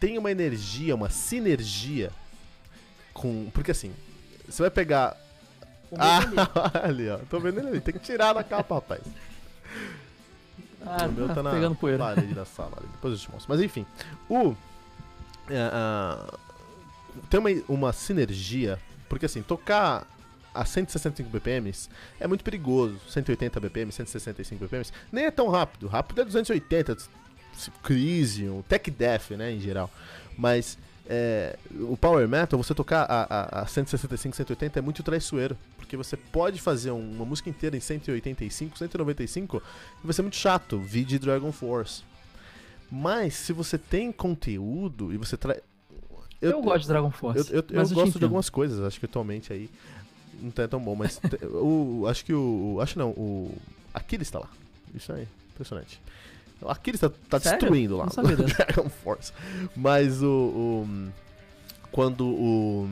[0.00, 2.10] Tem uma energia, uma sinergia
[3.12, 3.50] com.
[3.52, 3.92] Porque assim,
[4.48, 5.16] você vai pegar.
[5.96, 6.20] Ah,
[6.84, 7.18] ali, ó.
[7.30, 7.80] Tô vendo ele ali.
[7.80, 9.02] Tem que tirar da capa, rapaz.
[10.86, 11.98] Ah, o meu tá tá na pegando poeira.
[11.98, 12.88] parede da sala ali.
[12.92, 13.50] Depois eu te mostro.
[13.50, 13.84] Mas enfim,
[14.28, 14.54] o.
[15.50, 16.34] é, ah,
[17.28, 20.06] tem uma, uma sinergia, porque assim, tocar
[20.60, 21.72] a 165 BPM
[22.20, 22.98] é muito perigoso.
[23.08, 25.86] 180 BPM, 165 BPM, nem é tão rápido.
[25.88, 26.96] Rápido é 280,
[27.82, 29.90] Crisium, Tech Death, né, em geral.
[30.36, 35.56] Mas é, o Power Metal, você tocar a, a, a 165, 180 é muito traiçoeiro.
[35.76, 39.62] Porque você pode fazer um- uma música inteira em 185, 195
[40.02, 40.78] e vai ser muito chato.
[40.78, 42.02] Vide Dragon Force.
[42.90, 45.60] Mas se você tem conteúdo e você traz.
[46.40, 47.38] Eu, gosto de Dragon Force.
[47.52, 49.68] Eu, eu- eu gosto de algumas coisas, acho que atualmente aí
[50.42, 52.78] não tá tão bom, mas o, acho que o.
[52.80, 53.54] Acho não, o.
[53.94, 54.48] Aquiles tá lá.
[54.94, 56.00] Isso aí, impressionante.
[56.60, 58.36] O Aquiles tá, tá destruindo lá Não sabia.
[58.36, 59.32] Dragon Force.
[59.76, 60.26] Mas o.
[60.86, 61.08] o-
[61.90, 62.88] quando o.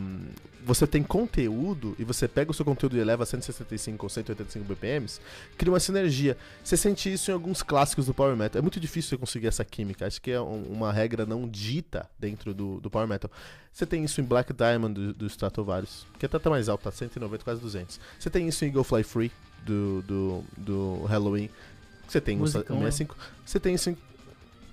[0.66, 4.64] Você tem conteúdo e você pega o seu conteúdo e eleva a 165 ou 185
[4.64, 5.20] BPMs,
[5.56, 6.36] cria uma sinergia.
[6.64, 8.58] Você sente isso em alguns clássicos do Power Metal.
[8.58, 10.04] É muito difícil você conseguir essa química.
[10.08, 13.30] Acho que é um- uma regra não dita dentro do, do Power Metal.
[13.72, 16.90] Você tem isso em Black Diamond do, do Stratovarius, que até tá mais alto, tá
[16.90, 18.00] 190, quase 200.
[18.18, 19.30] Você tem isso em Go Fly Free
[19.64, 21.48] do, do, do Halloween.
[22.08, 22.90] Você tem Musicão, né?
[22.90, 23.16] 65.
[23.44, 23.96] Você tem isso em.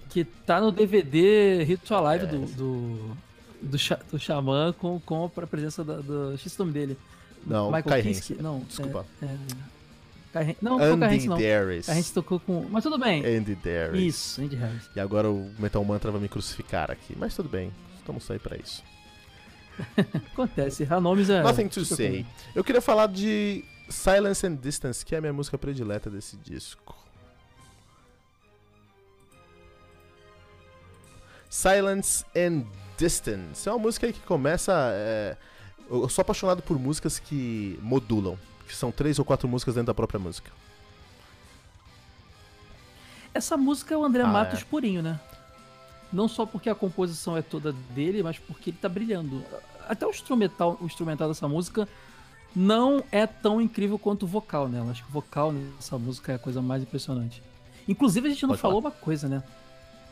[0.09, 2.27] Que tá no DVD Ritual Live É.
[2.29, 3.17] do, do,
[3.63, 3.77] do,
[4.11, 6.33] do Xamã com, com a presença da, do.
[6.33, 6.97] Esqueci o nome dele.
[7.45, 8.09] Não, Michael.
[8.09, 8.37] Hansen.
[8.39, 9.05] Não, Desculpa.
[9.21, 9.25] É,
[10.35, 11.37] é, não, Andy não.
[11.37, 11.89] Darius.
[11.89, 12.65] A gente tocou com.
[12.69, 13.23] Mas tudo bem.
[13.25, 14.03] Andy Darius.
[14.03, 14.89] Isso, Andy Harris.
[14.95, 17.15] E agora o Metal Mantra vai me crucificar aqui.
[17.17, 18.83] Mas tudo bem, estamos aí pra isso.
[20.33, 20.87] Acontece.
[20.89, 21.41] A nomes é.
[21.41, 22.25] Nothing to say.
[22.55, 26.95] Eu queria falar de Silence and Distance, que é a minha música predileta desse disco.
[31.49, 32.65] Silence and
[32.97, 33.67] Distance.
[33.67, 34.71] É uma música aí que começa.
[34.93, 35.35] é,
[35.89, 38.37] Eu sou apaixonado por músicas que modulam.
[38.67, 40.51] Que são três ou quatro músicas dentro da própria música.
[43.33, 44.65] Essa música é o André Ah, Matos é.
[44.65, 45.19] purinho, né?
[46.11, 49.43] Não só porque a composição é toda dele, mas porque ele tá brilhando.
[49.87, 51.87] Até o instrumental, o instrumental dessa música
[52.55, 54.91] não é tão incrível quanto o vocal nela.
[54.91, 57.41] Acho que o vocal nessa música é a coisa mais impressionante.
[57.87, 59.43] Inclusive, a gente não Pode falou uma coisa, né?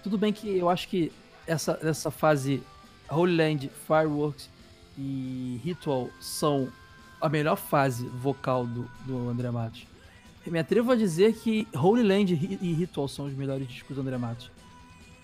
[0.03, 1.11] Tudo bem que eu acho que
[1.45, 2.63] essa, essa fase
[3.11, 4.49] Holy Land, Fireworks
[4.97, 6.69] e Ritual são
[7.19, 9.85] a melhor fase vocal do, do André Matos.
[10.47, 14.17] Me atrevo a dizer que Holy Land e Ritual são os melhores discos do André
[14.17, 14.49] Matos.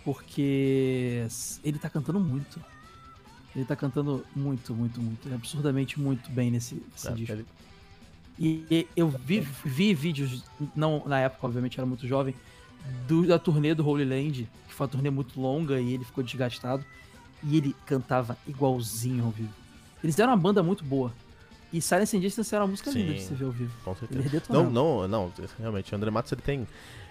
[0.06, 1.26] Porque
[1.63, 2.62] ele tá cantando muito.
[3.56, 5.34] Ele tá cantando muito, muito, muito.
[5.34, 7.34] Absurdamente muito bem nesse, nesse É, disco.
[7.34, 7.45] ele-
[8.39, 10.43] E, e eu vi, vi vídeos,
[10.76, 12.36] não na época, obviamente, era muito jovem,
[13.08, 16.23] do- da turnê do Holy Land, que foi uma turnê muito longa e ele ficou
[16.23, 16.86] desgastado.
[17.43, 19.54] E ele cantava igualzinho ao vivo.
[20.04, 21.12] Eles eram uma banda muito boa.
[21.71, 23.73] E Silence and Distance era uma música Sim, linda de se ver ao vivo.
[23.84, 24.21] Com certeza.
[24.23, 24.69] Não, detonava.
[24.69, 26.67] não, não, realmente, o André Matos ele tem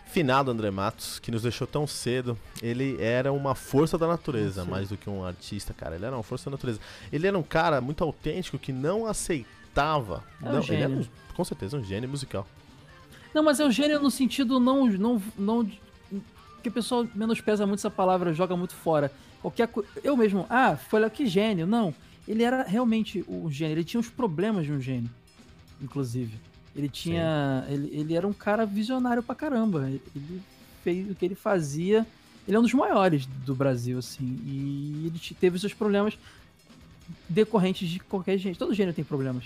[0.07, 2.39] finado André Matos, que nos deixou tão cedo.
[2.63, 4.71] Ele era uma força da natureza, Sim.
[4.71, 5.97] mais do que um artista, cara.
[5.97, 6.81] Ele era uma força da natureza.
[7.13, 10.25] Ele era um cara muito autêntico que não aceitava.
[10.43, 12.47] É um não, ele era um- com certeza um gênio musical.
[13.35, 14.87] Não, mas é o gênio no sentido não.
[14.87, 15.71] não, não
[16.63, 19.13] que o pessoal menospreza muito essa palavra, joga muito fora.
[19.47, 19.85] Qualquer co...
[20.03, 21.67] Eu mesmo, ah, foi lá que gênio.
[21.67, 21.95] Não.
[22.27, 23.75] Ele era realmente o gênio.
[23.75, 25.09] Ele tinha os problemas de um gênio,
[25.81, 26.35] inclusive.
[26.75, 27.65] Ele tinha.
[27.69, 29.89] Ele, ele era um cara visionário pra caramba.
[29.89, 30.43] Ele
[30.83, 32.05] fez o que ele fazia.
[32.47, 34.25] Ele é um dos maiores do Brasil, assim.
[34.45, 36.19] E ele te- teve seus problemas
[37.29, 38.59] decorrentes de qualquer gente.
[38.59, 39.45] Todo gênio tem problemas.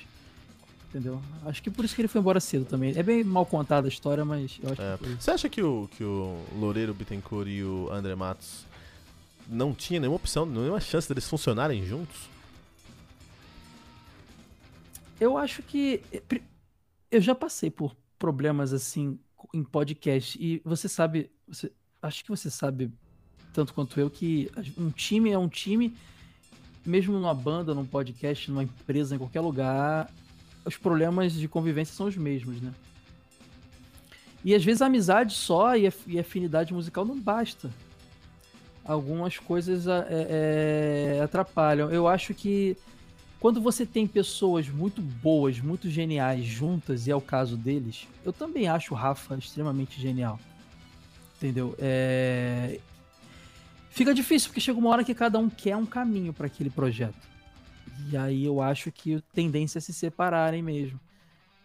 [0.88, 1.20] Entendeu?
[1.44, 2.92] Acho que por isso que ele foi embora cedo também.
[2.96, 4.96] É bem mal contada a história, mas eu acho É.
[4.96, 5.14] que foi.
[5.20, 8.66] Você acha que o, que o Loureiro Bittencourt e o André Matos
[9.50, 12.28] não tinha nenhuma opção, nenhuma chance deles funcionarem juntos?
[15.20, 16.02] Eu acho que.
[16.12, 16.22] eh,
[17.10, 19.18] Eu já passei por problemas assim
[19.52, 20.38] em podcast.
[20.40, 21.30] E você sabe.
[21.48, 22.90] Você, acho que você sabe,
[23.52, 25.94] tanto quanto eu, que um time é um time,
[26.86, 30.10] mesmo numa banda, num podcast, numa empresa, em qualquer lugar,
[30.64, 32.72] os problemas de convivência são os mesmos, né?
[34.42, 35.86] E às vezes a amizade só e
[36.18, 37.70] afinidade musical não basta.
[38.84, 41.90] Algumas coisas a- é- é, atrapalham.
[41.90, 42.76] Eu acho que
[43.38, 48.32] quando você tem pessoas muito boas, muito geniais juntas, e é o caso deles, eu
[48.32, 50.38] também acho o Rafa extremamente genial.
[51.36, 51.74] Entendeu?
[51.78, 52.78] É...
[53.90, 57.28] Fica difícil, porque chega uma hora que cada um quer um caminho para aquele projeto.
[58.10, 61.00] E aí eu acho que a tendência é se separarem mesmo.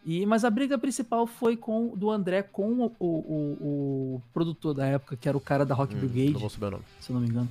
[0.05, 4.73] E, mas a briga principal foi com do André com o, o- o- o produtor
[4.75, 6.83] da época, que era o cara da Rock Hum, Brigade não vou saber o nome.
[7.01, 7.49] se eu não me engano,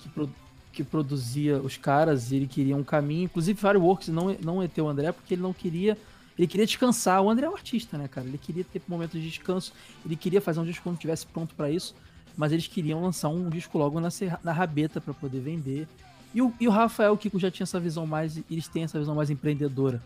[0.00, 0.30] que, pro-
[0.72, 3.24] que produzia os caras e ele queria um caminho.
[3.24, 5.96] Inclusive, Fireworks não, não ia ter o André porque ele não queria.
[6.36, 7.22] Ele queria descansar.
[7.22, 8.26] O André é um artista, né, cara?
[8.26, 9.72] Ele queria ter momento de descanso.
[10.04, 11.94] Ele queria fazer um disco quando estivesse pronto pra isso.
[12.36, 15.86] Mas eles queriam lançar um disco logo na, serra- na rabeta pra poder vender.
[16.34, 18.40] E o, e o Rafael o Kiko já tinha essa visão mais.
[18.50, 20.00] Eles têm essa visão mais empreendedora.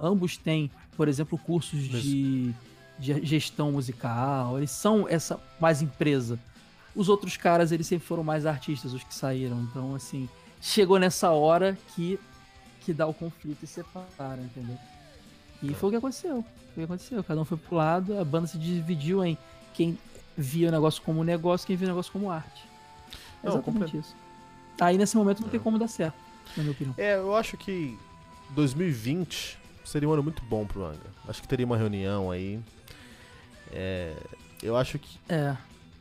[0.00, 2.54] Ambos têm, por exemplo, cursos de,
[2.98, 4.56] de gestão musical.
[4.58, 6.38] Eles são essa mais empresa.
[6.94, 9.60] Os outros caras, eles sempre foram mais artistas, os que saíram.
[9.62, 10.28] Então, assim,
[10.60, 12.18] chegou nessa hora que,
[12.80, 14.76] que dá o conflito e separa, entendeu?
[15.62, 16.44] E foi o que aconteceu.
[16.74, 17.22] Foi o que aconteceu.
[17.22, 19.36] Cada um foi pro lado, a banda se dividiu em
[19.74, 19.98] quem
[20.36, 22.64] via o negócio como negócio quem via o negócio como arte.
[23.42, 24.16] É Não, exatamente isso.
[24.80, 26.16] Aí, nesse momento, não tem como dar certo,
[26.56, 26.94] na minha opinião.
[26.96, 27.98] É, eu acho que
[28.50, 29.59] 2020
[29.90, 31.00] seria um ano muito bom pro Angra.
[31.28, 32.58] Acho que teria uma reunião aí.
[33.72, 34.14] É,
[34.62, 35.56] eu acho que É.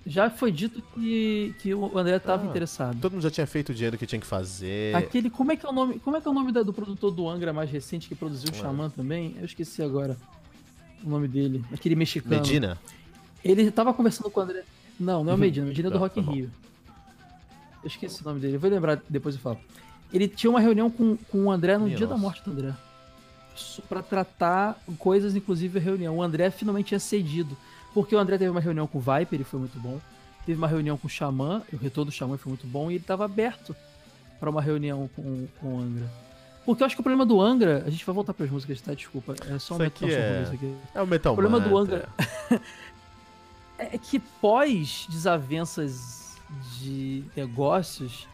[0.07, 2.97] Já foi dito que, que o André estava Ah, interessado.
[2.99, 4.95] todo mundo já tinha feito o dinheiro que tinha que fazer.
[4.95, 5.99] Aquele, como é que é o nome?
[5.99, 8.49] Como é que é o nome da- do produtor do Angra mais recente que produziu
[8.49, 8.59] o Ué.
[8.61, 9.35] Xamã também?
[9.37, 10.17] Eu esqueci agora
[11.03, 11.63] o nome dele.
[11.71, 12.33] Aquele mexicano.
[12.37, 12.77] Medina?
[13.43, 14.63] Ele tava conversando com o André.
[14.99, 16.31] Não, não é o Medina, o Medina é do Não, Rock in tá.
[16.31, 16.51] Rio.
[17.83, 19.59] Eu esqueci o nome dele, eu vou lembrar depois eu falo.
[20.11, 22.21] Ele tinha uma reunião com, com o André no Minha dia da nossa.
[22.23, 22.73] morte do André.
[23.87, 26.17] Pra tratar coisas, inclusive a reunião.
[26.17, 27.55] O André finalmente tinha cedido.
[27.93, 29.99] Porque o André teve uma reunião com o Viper e foi muito bom.
[30.45, 32.89] Teve uma reunião com o Xamã, o retorno do Xamã foi muito bom.
[32.89, 33.75] E ele tava aberto
[34.39, 36.09] pra uma reunião com, com o Angra.
[36.65, 37.83] Porque eu acho que o problema do Angra.
[37.85, 38.93] A gente vai voltar pras músicas, tá?
[38.93, 39.33] Desculpa.
[39.47, 40.75] É só um Isso aqui metal é- isso aqui.
[40.93, 42.09] É o Metal O problema do Mantra.
[43.77, 46.37] é que pós desavenças
[46.79, 48.27] de negócios,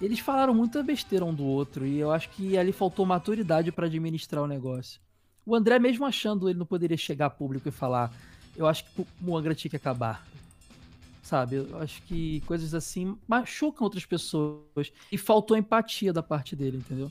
[0.00, 3.86] eles falaram muita besteira um do outro e eu acho que ali faltou maturidade pra
[3.86, 5.00] administrar o negócio.
[5.46, 8.12] O André, mesmo achando ele não poderia chegar a público e falar,
[8.56, 10.26] eu acho que o Angra tinha que acabar.
[11.22, 11.56] Sabe?
[11.56, 17.10] Eu acho que coisas assim machucam outras pessoas e faltou empatia da parte dele, entendeu?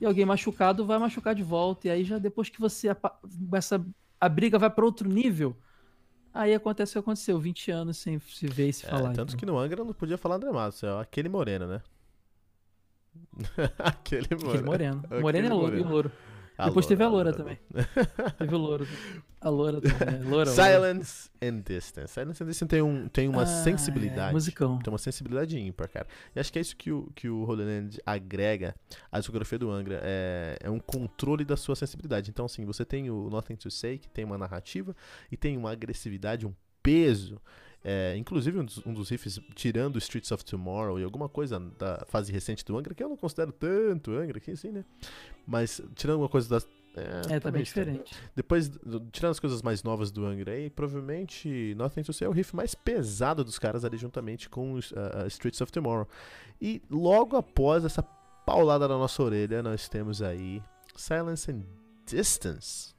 [0.00, 2.88] E alguém machucado vai machucar de volta e aí já depois que você
[3.52, 3.84] essa
[4.20, 5.56] a briga vai pra outro nível,
[6.34, 9.12] Aí acontece o que aconteceu, 20 anos sem se ver e se É, falar.
[9.12, 9.36] tanto então.
[9.36, 11.80] que no Angra não podia falar André Matos, é aquele moreno, né?
[13.78, 14.48] aquele moreno.
[14.48, 15.02] Aquele moreno.
[15.04, 16.12] Aquele Moreno é louro, e louro.
[16.56, 17.58] A Depois teve a loura, loura também.
[18.38, 18.86] Teve o louro.
[19.40, 20.20] A loura também.
[20.22, 20.46] Loura, loura.
[20.46, 22.12] Silence and Distance.
[22.12, 24.30] Silence and Distance tem, um, tem uma Ah, sensibilidade.
[24.30, 24.78] É, musicão.
[24.78, 26.06] Tem uma sensibilidade ímpar, cara.
[26.34, 28.74] E acho que é isso que o, que o Holy Land agrega
[29.10, 30.00] à discografia do Angra.
[30.04, 32.30] É, é um controle da sua sensibilidade.
[32.30, 34.94] Então, assim, você tem o Nothing to Say, que tem uma narrativa,
[35.32, 37.40] e tem uma agressividade, um peso.
[37.86, 42.02] É, inclusive, um dos, um dos riffs, tirando Streets of Tomorrow e alguma coisa da
[42.08, 44.86] fase recente do Angra, que eu não considero tanto Angra aqui, assim, né?
[45.46, 46.66] Mas, tirando uma coisa da
[46.96, 48.14] É, é tá bem diferente.
[48.34, 48.70] Depois,
[49.12, 52.56] tirando as coisas mais novas do Angra aí, provavelmente Nothing to Say é o riff
[52.56, 56.08] mais pesado dos caras ali juntamente com uh, Streets of Tomorrow.
[56.58, 58.02] E logo após essa
[58.46, 60.62] paulada na nossa orelha, nós temos aí
[60.96, 61.64] Silence and
[62.06, 62.94] Distance,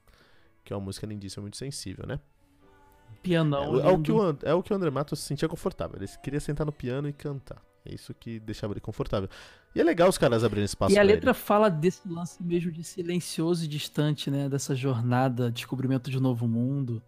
[0.63, 2.19] que é uma música lindíssima, muito sensível, né?
[3.26, 3.82] Pianão.
[3.82, 5.98] É, é, o que o, é o que o André Matos se sentia confortável.
[6.00, 7.60] Ele queria sentar no piano e cantar.
[7.84, 9.28] É isso que deixava ele confortável.
[9.74, 11.38] E é legal os caras abrirem espaço E a letra ele.
[11.38, 14.48] fala desse lance mesmo de silencioso e distante, né?
[14.48, 17.02] Dessa jornada, descobrimento de um novo mundo.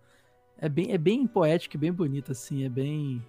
[0.58, 2.64] É bem, é bem poético e bem bonito, assim.
[2.64, 3.24] É bem.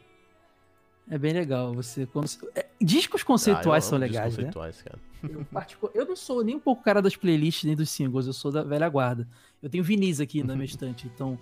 [1.10, 1.74] É bem legal.
[1.74, 2.06] Você.
[2.06, 2.26] Quando...
[2.54, 4.44] É, discos conceituais ah, são legais, né?
[4.44, 4.82] conceituais?
[4.82, 4.98] Cara.
[5.22, 5.92] Eu, particular...
[5.94, 8.62] eu não sou nem um pouco cara das playlists nem dos singles, eu sou da
[8.62, 9.28] velha guarda.
[9.62, 11.38] Eu tenho vinis aqui na minha estante, então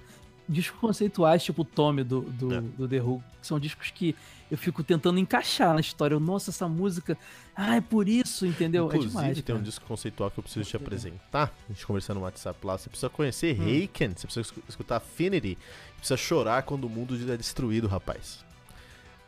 [0.48, 2.60] discos conceituais, tipo o Tommy do, do, é.
[2.60, 4.14] do The Who, que são discos que
[4.50, 6.14] eu fico tentando encaixar na história.
[6.14, 7.18] Eu, Nossa, essa música.
[7.54, 8.84] Ah, é por isso, entendeu?
[8.84, 11.52] É Inclusive, é demais, tem um disco conceitual que eu preciso te apresentar.
[11.68, 12.78] A gente conversando no WhatsApp lá.
[12.78, 13.66] Você precisa conhecer hum.
[13.66, 15.58] Heiken, você precisa escutar Affinity,
[15.96, 18.45] precisa chorar quando o mundo é destruído, rapaz.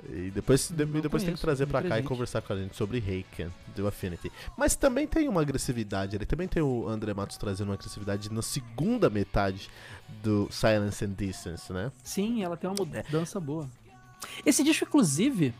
[0.08, 2.76] E depois, de, depois conheço, tem que trazer pra cá e conversar com a gente
[2.76, 4.30] sobre Heiken, do Affinity.
[4.56, 8.42] Mas também tem uma agressividade, ele também tem o André Matos trazendo uma agressividade na
[8.42, 9.68] segunda metade
[10.22, 11.90] do Silence and Distance, né?
[12.02, 13.68] Sim, ela tem uma mudança boa.
[14.46, 15.52] Esse disco, inclusive,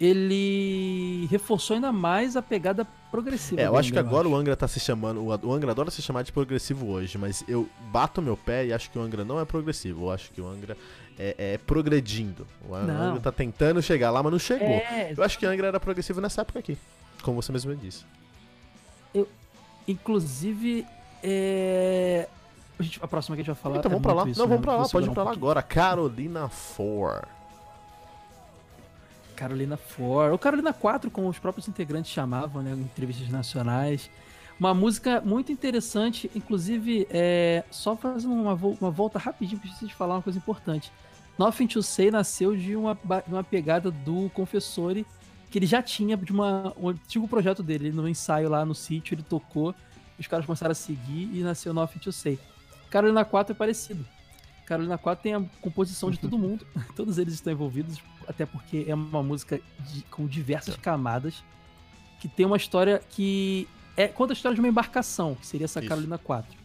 [0.00, 3.60] ele reforçou ainda mais a pegada progressiva.
[3.60, 4.34] É, eu acho que agora acho.
[4.34, 5.22] o Angra tá se chamando.
[5.22, 8.90] O Angra adora se chamar de progressivo hoje, mas eu bato meu pé e acho
[8.90, 10.06] que o Angra não é progressivo.
[10.06, 10.76] Eu acho que o Angra
[11.20, 12.46] é, é progredindo.
[12.66, 13.02] O não.
[13.02, 14.66] Angra tá tentando chegar lá, mas não chegou.
[14.66, 15.12] É...
[15.14, 16.78] Eu acho que o Angra era progressivo nessa época aqui,
[17.22, 18.06] como você mesmo disse.
[19.14, 19.28] Eu,
[19.86, 20.86] inclusive,
[21.22, 22.26] é...
[22.78, 23.76] a, gente, a próxima que a gente vai falar.
[23.78, 24.28] Então é vamos pra lá.
[24.28, 24.64] Isso, não, vamos né?
[24.64, 25.62] pra lá, pode ir pra um lá agora.
[25.62, 27.40] Carolina 4.
[29.36, 34.10] Carolina 4, ou Carolina 4, como os próprios integrantes chamavam, né, em entrevistas nacionais.
[34.58, 40.16] Uma música muito interessante, inclusive, é, só fazendo uma, uma volta rapidinho, preciso de falar
[40.16, 40.92] uma coisa importante.
[41.40, 45.06] Nothing to Say nasceu de uma, uma pegada do Confessore,
[45.50, 47.90] que ele já tinha de uma, um antigo projeto dele.
[47.90, 49.74] No ensaio lá no sítio, ele tocou,
[50.18, 52.38] os caras começaram a seguir e nasceu Nothing to Say.
[52.90, 54.04] Carolina 4 é parecido.
[54.66, 57.98] Carolina 4 tem a composição de todo mundo, todos eles estão envolvidos,
[58.28, 61.42] até porque é uma música de, com diversas camadas,
[62.20, 65.80] que tem uma história que é, conta a história de uma embarcação, que seria essa
[65.80, 65.88] Isso.
[65.88, 66.59] Carolina 4.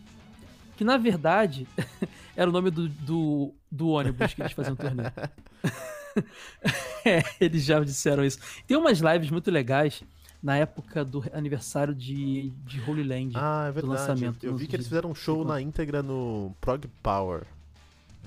[0.75, 1.67] Que na verdade
[2.35, 5.11] era o nome do, do, do ônibus que eles faziam o torneio.
[7.05, 8.39] é, eles já disseram isso.
[8.67, 10.03] Tem umas lives muito legais
[10.41, 13.33] na época do aniversário de, de Holy Land.
[13.35, 13.85] Ah, é verdade.
[13.85, 17.43] Do lançamento, eu vi que eles fizeram um show na íntegra no Prog Power.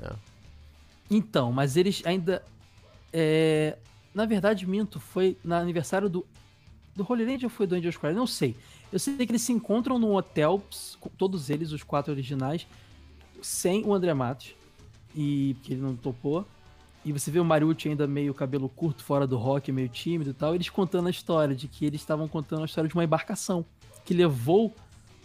[0.02, 0.12] É.
[1.10, 2.42] Então, mas eles ainda.
[3.12, 3.78] É,
[4.14, 6.26] na verdade, minto, foi no aniversário do.
[6.94, 8.16] Do Holy Land ou foi do Angel Square?
[8.16, 8.56] Não sei.
[8.92, 10.62] Eu sei que eles se encontram num hotel,
[11.16, 12.66] todos eles, os quatro originais,
[13.42, 14.54] sem o André Matos.
[15.14, 16.46] E que ele não topou.
[17.04, 20.34] E você vê o Mariucci ainda meio cabelo curto, fora do rock, meio tímido e
[20.34, 20.54] tal.
[20.54, 23.64] Eles contando a história de que eles estavam contando a história de uma embarcação
[24.04, 24.74] que levou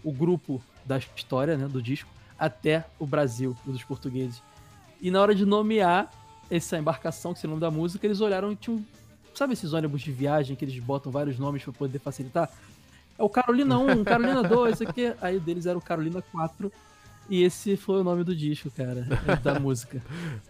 [0.03, 4.41] o grupo da história, né, do disco, até o Brasil, dos portugueses.
[5.01, 6.11] E na hora de nomear
[6.49, 8.85] essa embarcação, que é o nome da música, eles olharam e tinham.
[9.33, 12.51] Sabe esses ônibus de viagem que eles botam vários nomes para poder facilitar?
[13.17, 15.13] É o Carolina 1, Carolina 2, isso aqui.
[15.21, 16.71] Aí deles era o Carolina 4.
[17.29, 19.07] E esse foi o nome do disco, cara,
[19.41, 20.03] da música.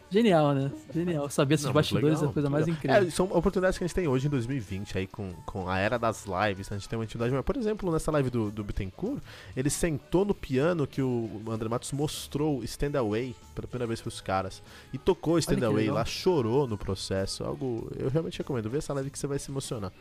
[0.09, 0.71] Genial, né?
[0.91, 1.29] Genial.
[1.29, 3.07] Saber esses Não, bastidores legal, é a coisa mais incrível.
[3.07, 5.99] É, são oportunidades que a gente tem hoje em 2020, aí com, com a era
[5.99, 7.31] das lives, a gente tem uma atividade.
[7.31, 9.21] Mas, por exemplo, nessa live do, do Bittencourt,
[9.55, 14.19] ele sentou no piano que o André Matos mostrou Stand Away pela primeira vez pros
[14.19, 14.61] caras.
[14.91, 17.43] E tocou Stand Away lá, chorou no processo.
[17.43, 17.87] Algo.
[17.97, 18.67] Eu realmente recomendo.
[18.69, 19.91] Ver essa live que você vai se emocionar.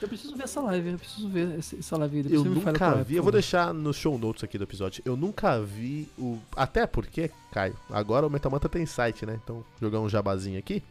[0.00, 2.22] Eu preciso ver essa live, eu preciso ver essa live.
[2.22, 5.02] Depois eu nunca vi, eu vou deixar no show notes aqui do episódio.
[5.04, 6.38] Eu nunca vi o.
[6.56, 9.38] Até porque, Caio, agora o Metamanta tem site, né?
[9.42, 10.82] Então, jogar um jabazinho aqui.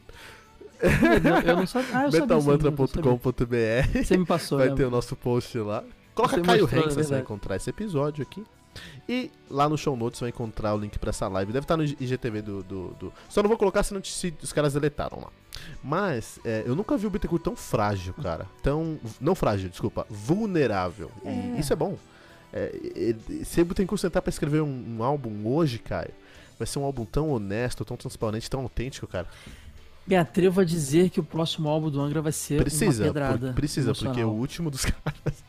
[1.45, 1.89] Eu, não sabia.
[1.93, 4.03] Ah, Metalmantra.com.br.
[4.03, 4.59] Você me passou.
[4.59, 4.75] Vai né?
[4.75, 5.83] ter o nosso post lá.
[6.13, 8.43] Coloca Você Caio Reis, você vai encontrar esse episódio aqui.
[9.07, 11.51] E lá no show notes vai encontrar o link para essa live.
[11.51, 14.53] Deve estar no IGTV do, do, do, Só não vou colocar se, não, se os
[14.53, 15.29] caras deletaram lá.
[15.83, 18.45] Mas é, eu nunca vi o Bittencourt tão frágil, cara.
[18.61, 18.99] Tão.
[19.19, 20.05] Não frágil, desculpa.
[20.09, 21.11] Vulnerável.
[21.25, 21.57] É.
[21.57, 21.97] E isso é bom.
[22.51, 26.11] É, ele, se o Bittencourt sentar pra escrever um, um, álbum hoje, Caio,
[26.57, 29.27] vai ser um álbum tão honesto, tão transparente, tão autêntico, cara.
[30.07, 33.47] Me atrevo a dizer que o próximo álbum do Angra vai ser precisa, uma pedrada.
[33.47, 34.13] Por, precisa, emocional.
[34.13, 35.43] porque o último dos caras.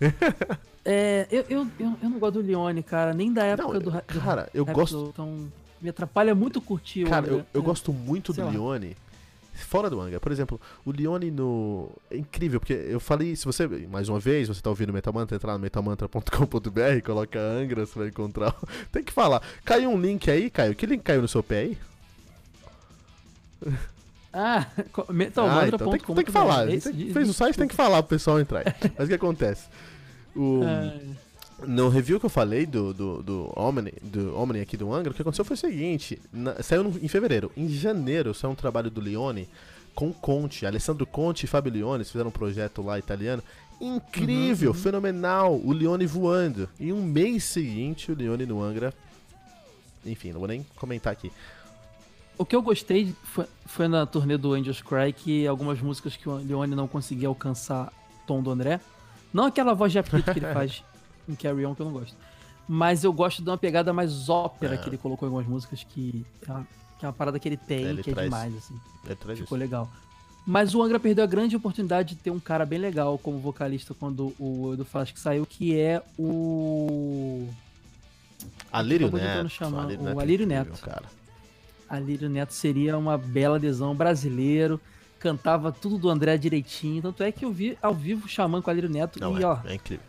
[0.84, 4.02] é, eu, eu, eu, não gosto do Leone, cara, nem da época não, do, do.
[4.20, 5.10] Cara, eu gosto.
[5.12, 5.48] Então,
[5.80, 8.50] me atrapalha muito curtir Cara, eu, eu é, gosto muito do lá.
[8.50, 8.96] Leone
[9.58, 10.20] fora do Angra.
[10.20, 11.90] Por exemplo, o Leone no.
[12.10, 15.36] É incrível, porque eu falei, se você, mais uma vez, você tá ouvindo Metal Mantra,
[15.36, 18.54] entrar no metalmantra.com.br, coloca Angra, você vai encontrar.
[18.92, 19.42] Tem que falar.
[19.64, 20.74] Caiu um link aí, Caio?
[20.74, 21.78] Que link caiu no seu pé aí?
[24.38, 24.66] Ah,
[25.10, 25.60] metalmantra.com.br.
[25.60, 26.66] Ah, então tem, que, tem que falar.
[26.66, 28.64] Tem, fez o site, tem que falar pro pessoal entrar.
[28.96, 29.66] Mas o que acontece?
[30.36, 30.60] O.
[31.66, 35.14] No review que eu falei do, do, do, Omni, do Omni aqui do Angra, o
[35.14, 37.50] que aconteceu foi o seguinte: na, saiu no, em fevereiro.
[37.56, 39.48] Em janeiro saiu um trabalho do Leone
[39.92, 40.64] com Conte.
[40.64, 43.42] Alessandro Conte e Fabio Leone fizeram um projeto lá italiano.
[43.80, 44.82] Incrível, uhum, uhum.
[44.82, 45.60] fenomenal.
[45.60, 46.68] O Leone voando.
[46.78, 48.94] E um mês seguinte, o Leone no Angra.
[50.06, 51.32] Enfim, não vou nem comentar aqui.
[52.38, 56.28] O que eu gostei foi, foi na turnê do Angels Cry que algumas músicas que
[56.28, 57.92] o Leone não conseguia alcançar
[58.26, 58.80] tom do André.
[59.32, 60.84] Não aquela voz de apito que ele faz
[61.28, 62.16] em Carry On que eu não gosto.
[62.68, 64.76] Mas eu gosto de uma pegada mais ópera é.
[64.78, 66.66] que ele colocou em algumas músicas que é uma,
[66.98, 68.80] que é uma parada que ele tem, ele que é traz, é demais, assim.
[69.04, 69.54] Ficou isso.
[69.54, 69.90] legal.
[70.46, 73.94] Mas o Angra perdeu a grande oportunidade de ter um cara bem legal como vocalista
[73.94, 77.48] quando o Edu Flash saiu, que é o.
[78.72, 79.48] Alírio Neto.
[79.48, 80.80] Chamar, Alírio o Neto Alírio Neto.
[80.80, 81.17] Cara.
[81.88, 84.80] Alírio Neto seria uma bela adesão brasileiro.
[85.18, 87.02] Cantava tudo do André direitinho.
[87.02, 89.18] Tanto é que eu vi ao vivo chamando com o Alírio Neto.
[89.20, 90.04] Não, e, é, ó, é incrível.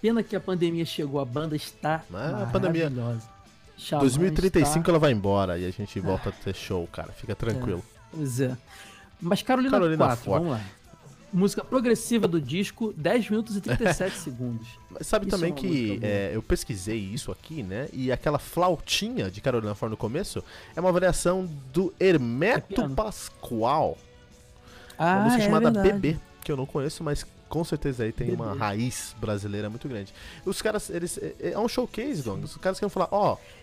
[0.00, 4.90] Pena que a pandemia chegou, a banda está Mas a pandemia 2035 está...
[4.90, 7.12] ela vai embora e a gente volta a ter show, cara.
[7.12, 7.84] Fica tranquilo.
[7.84, 8.56] É, pois é.
[9.20, 10.42] Mas Carolina, Carolina 4, Ford.
[10.42, 10.64] vamos lá.
[11.32, 14.66] Música progressiva do disco, 10 minutos e 37 segundos.
[14.90, 17.88] Mas sabe isso também é que é, eu pesquisei isso aqui, né?
[17.92, 20.42] E aquela flautinha de Carolina Ford no começo
[20.74, 23.96] é uma variação do Hermeto é Pascoal.
[24.98, 25.92] Ah, uma música é chamada verdade.
[26.00, 28.42] Bebê, que eu não conheço, mas com certeza aí tem Bebê.
[28.42, 30.12] uma raiz brasileira muito grande.
[30.44, 31.18] Os caras, eles.
[31.18, 32.44] É, é um showcase, Dong.
[32.44, 33.34] Os caras querem falar, ó.
[33.34, 33.60] Oh,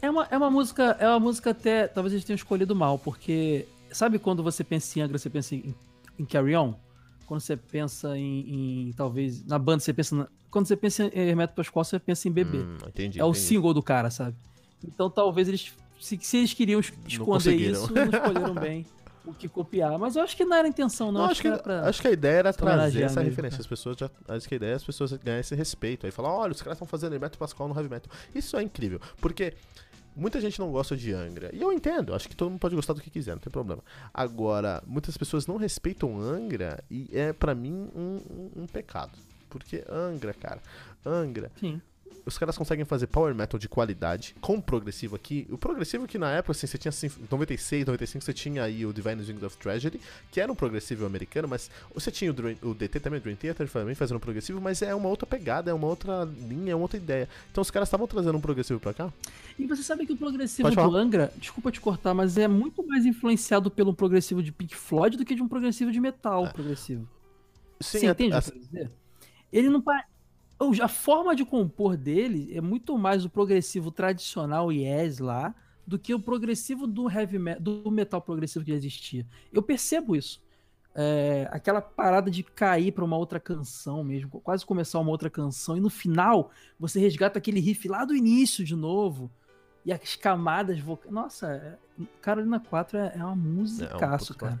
[0.00, 0.96] é uma, é uma música.
[0.98, 1.88] É uma música até.
[1.88, 3.66] Talvez eles tenham escolhido mal, porque.
[3.90, 5.74] Sabe quando você pensa em Angra, você pensa em,
[6.18, 6.74] em Carry On?
[7.26, 9.44] Quando você pensa em, em, Talvez.
[9.44, 10.14] Na banda, você pensa.
[10.14, 12.58] Na, quando você pensa em Hermeto Pascoal, você pensa em Bebê.
[12.58, 14.36] Hum, entendi, é o single do cara, sabe?
[14.82, 15.72] Então talvez eles.
[16.00, 18.86] Se, se eles queriam esconder não isso, não escolheram bem.
[19.24, 19.98] o que copiar.
[19.98, 21.22] Mas eu acho que não era a intenção, não.
[21.22, 23.58] não acho, que, acho que a ideia era trazer essa mesmo, referência.
[23.58, 23.62] Cara.
[23.62, 24.10] As pessoas já.
[24.28, 26.06] Acho que a ideia é as pessoas ganharem esse respeito.
[26.06, 28.10] Aí falar, olha, os caras estão fazendo Metal Pascal no Heavy Metal.
[28.34, 29.00] Isso é incrível.
[29.20, 29.54] Porque.
[30.16, 31.50] Muita gente não gosta de Angra.
[31.52, 33.82] E eu entendo, acho que todo mundo pode gostar do que quiser, não tem problema.
[34.12, 39.12] Agora, muitas pessoas não respeitam Angra e é para mim um, um, um, pecado.
[39.50, 40.62] Porque Angra, cara,
[41.04, 41.52] Angra.
[41.60, 41.80] Sim
[42.26, 45.46] os caras conseguem fazer power metal de qualidade, com progressivo aqui.
[45.48, 48.92] O progressivo que na época, assim, você tinha assim, 96, 95, você tinha aí o
[48.92, 50.00] Divine Wings of Tragedy,
[50.32, 53.36] que era um progressivo americano, mas você tinha o, Dream, o DT também, o Dream
[53.36, 56.74] Theater também fazendo um progressivo, mas é uma outra pegada, é uma outra linha, é
[56.74, 57.28] uma outra ideia.
[57.52, 59.12] Então os caras estavam trazendo um progressivo pra cá.
[59.56, 63.06] E você sabe que o progressivo do Angra, desculpa te cortar, mas é muito mais
[63.06, 66.50] influenciado pelo progressivo de Pink Floyd do que de um progressivo de metal é.
[66.50, 67.08] progressivo.
[67.80, 68.90] Sim, você é, entende o que eu dizer?
[69.52, 70.15] Ele não parece
[70.82, 75.54] a forma de compor dele é muito mais o progressivo tradicional yes lá
[75.86, 79.26] do que o progressivo do heavy metal, do metal progressivo que existia.
[79.52, 80.44] Eu percebo isso.
[80.98, 85.76] É, aquela parada de cair para uma outra canção mesmo, quase começar uma outra canção
[85.76, 86.50] e no final
[86.80, 89.30] você resgata aquele riff lá do início de novo
[89.84, 91.12] e as camadas vocais.
[91.12, 91.76] Nossa, é,
[92.22, 93.98] Carolina 4 é, é uma música, é um
[94.34, 94.60] cara.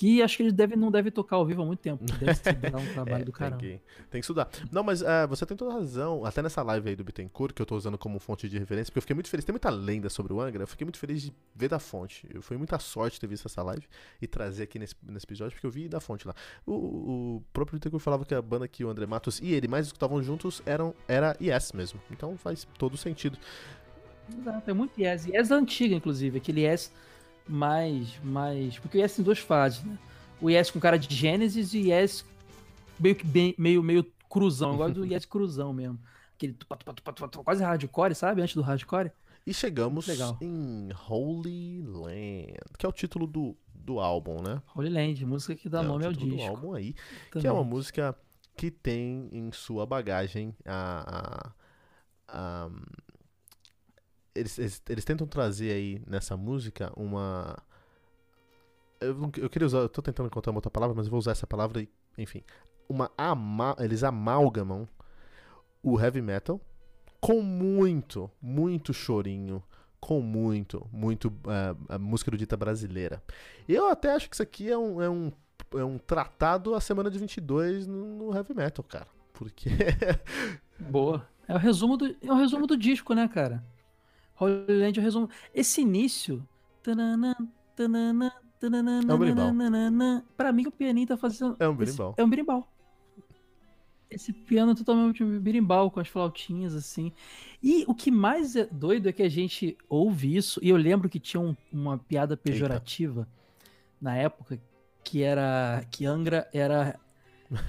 [0.00, 2.02] Que acho que ele deve, não deve tocar ao vivo há muito tempo.
[2.18, 3.58] Deve estudar um trabalho é, do caramba.
[3.58, 4.48] Tem que, tem que estudar.
[4.72, 6.24] Não, mas uh, você tem toda razão.
[6.24, 8.96] Até nessa live aí do Bittencourt, que eu tô usando como fonte de referência, porque
[8.96, 9.44] eu fiquei muito feliz.
[9.44, 10.62] Tem muita lenda sobre o Angra.
[10.62, 12.26] Eu fiquei muito feliz de ver da fonte.
[12.32, 13.86] Eu fui muita sorte ter visto essa live
[14.22, 16.34] e trazer aqui nesse, nesse episódio, porque eu vi da fonte lá.
[16.64, 19.84] O, o próprio Bittencourt falava que a banda que o André Matos e ele mais
[19.84, 22.00] escutavam juntos eram, era Yes mesmo.
[22.10, 23.36] Então faz todo sentido.
[24.34, 25.26] Exato, é muito Yes.
[25.26, 26.38] Yes antiga, inclusive.
[26.38, 26.90] Aquele Yes
[27.48, 28.78] mais, mais.
[28.78, 29.98] Porque o Yes tem duas fases, né?
[30.40, 32.24] O Yes com cara de Gênesis e o Yes
[32.98, 34.72] meio que bem, meio, meio cruzão.
[34.72, 35.98] Eu gosto do Yes cruzão mesmo.
[36.34, 38.40] Aquele tupa, tupa, tupa, tupa, quase hardcore, sabe?
[38.42, 39.10] Antes do hardcore.
[39.46, 40.06] E chegamos
[40.40, 44.62] em Holy Land, que é o título do, do álbum, né?
[44.76, 46.36] Holy Land, música que dá é nome ao disco.
[46.36, 46.94] do álbum aí,
[47.30, 47.40] Também.
[47.40, 48.16] que é uma música
[48.56, 51.52] que tem em sua bagagem a,
[52.28, 52.70] a, a
[54.40, 57.56] eles, eles, eles, tentam trazer aí nessa música uma.
[59.00, 61.32] Eu, eu queria usar, eu tô tentando encontrar uma outra palavra, mas eu vou usar
[61.32, 61.86] essa palavra
[62.18, 62.42] enfim.
[62.88, 64.88] Uma ama, eles amalgamam
[65.82, 66.60] o heavy metal
[67.20, 69.62] com muito, muito chorinho,
[70.00, 73.22] com muito, muito uh, música erudita brasileira.
[73.68, 75.32] Eu até acho que isso aqui é um, é um,
[75.74, 79.06] é um tratado a semana de 22 no, no heavy metal, cara.
[79.32, 79.70] Porque.
[80.78, 81.26] Boa.
[81.46, 83.62] É o resumo do, é o resumo do disco, né, cara?
[84.40, 85.28] Holy Land, eu resumo.
[85.54, 86.46] Esse início.
[86.82, 87.36] Tanana,
[87.76, 88.32] tanana,
[89.00, 89.46] É um berimbau.
[90.36, 91.56] Pra mim, o pianinho tá fazendo.
[91.58, 92.14] É um esse- berimbau.
[92.16, 92.72] É um berimbau.
[94.10, 97.12] Esse piano é totalmente berimbau, com as flautinhas, assim.
[97.62, 101.08] E o que mais é doido é que a gente ouve isso, e eu lembro
[101.08, 103.28] que tinha um- uma piada pejorativa
[104.00, 104.60] na época,
[105.04, 106.98] que era que Angra era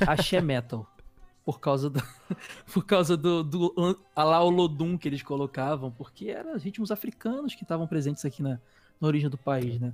[0.07, 0.87] axé metal.
[1.43, 1.99] Por causa do,
[2.71, 6.91] por causa do, do an- a lá o Lodum que eles colocavam, porque eram ritmos
[6.91, 8.59] africanos que estavam presentes aqui na,
[8.99, 9.93] na origem do país, né?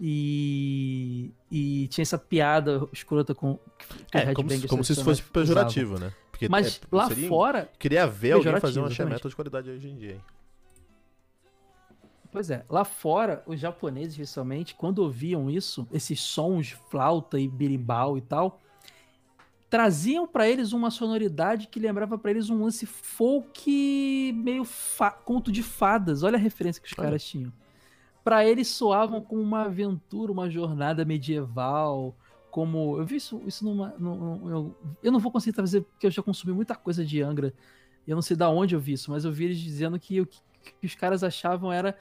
[0.00, 3.58] E, e tinha essa piada escrota com
[4.12, 6.12] É, como, se, como se isso fosse pejorativo, né?
[6.30, 9.14] Porque Mas é, lá seria- fora, Queria ver alguém fazer um exatamente.
[9.14, 10.20] metal de qualidade hoje em dia, hein?
[12.30, 17.46] Pois é, lá fora, os japoneses, especialmente, quando ouviam isso, esses sons de flauta e
[17.48, 18.60] berimbau e tal,
[19.74, 24.64] traziam pra eles uma sonoridade que lembrava pra eles um lance folk meio
[25.24, 26.22] conto de fadas.
[26.22, 27.08] Olha a referência que os Olha.
[27.08, 27.52] caras tinham.
[28.22, 32.14] Pra eles soavam como uma aventura, uma jornada medieval,
[32.52, 36.06] como eu vi isso, isso numa, num- num- eu, eu não vou conseguir trazer porque
[36.06, 37.52] eu já consumi muita coisa de Angra.
[38.06, 40.20] e Eu não sei da onde eu vi isso, mas eu vi eles dizendo que
[40.20, 40.38] o que,
[40.80, 41.98] que os caras achavam era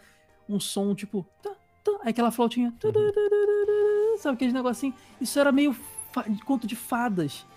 [0.47, 1.25] um som tipo.
[1.41, 2.71] tá, tá, aquela flautinha.
[2.79, 2.87] tu,
[4.19, 4.93] Sabe aquele negocinho?
[5.19, 5.75] Isso era meio
[6.45, 7.47] conto de fadas.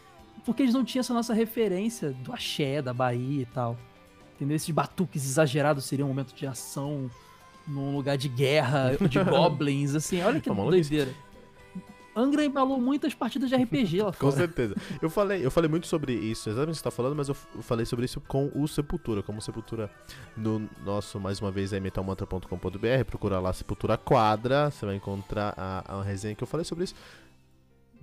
[0.46, 3.76] Porque eles não tinham essa nossa referência do axé, da Bahia e tal.
[4.36, 4.54] Entendeu?
[4.56, 7.10] Esses batuques exagerados seriam um momento de ação
[7.66, 10.22] num lugar de guerra, de goblins, assim.
[10.22, 10.88] Olha que maluquice.
[10.90, 11.26] doideira.
[12.18, 14.36] Angra embalou muitas partidas de RPG lá Com fora.
[14.36, 14.74] certeza.
[15.02, 17.34] Eu falei, eu falei muito sobre isso, exatamente o que você tá falando, mas eu
[17.34, 19.22] falei sobre isso com o Sepultura.
[19.22, 19.90] Como Sepultura
[20.34, 23.04] no nosso, mais uma vez, é metalmantra.com.br.
[23.06, 26.94] Procura lá Sepultura Quadra, você vai encontrar a, a resenha que eu falei sobre isso.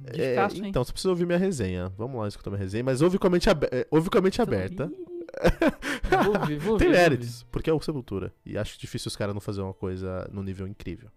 [0.08, 1.92] É, Descasso, então, você precisa ouvir minha resenha.
[1.98, 4.22] Vamos lá escutar minha resenha, mas ouve com a mente, abe- é, ouve com a
[4.22, 4.92] mente aberta.
[6.26, 8.32] Vou ouvir, vou Tem méritos, porque é o Sepultura.
[8.46, 11.10] E acho difícil os caras não fazer uma coisa no nível incrível.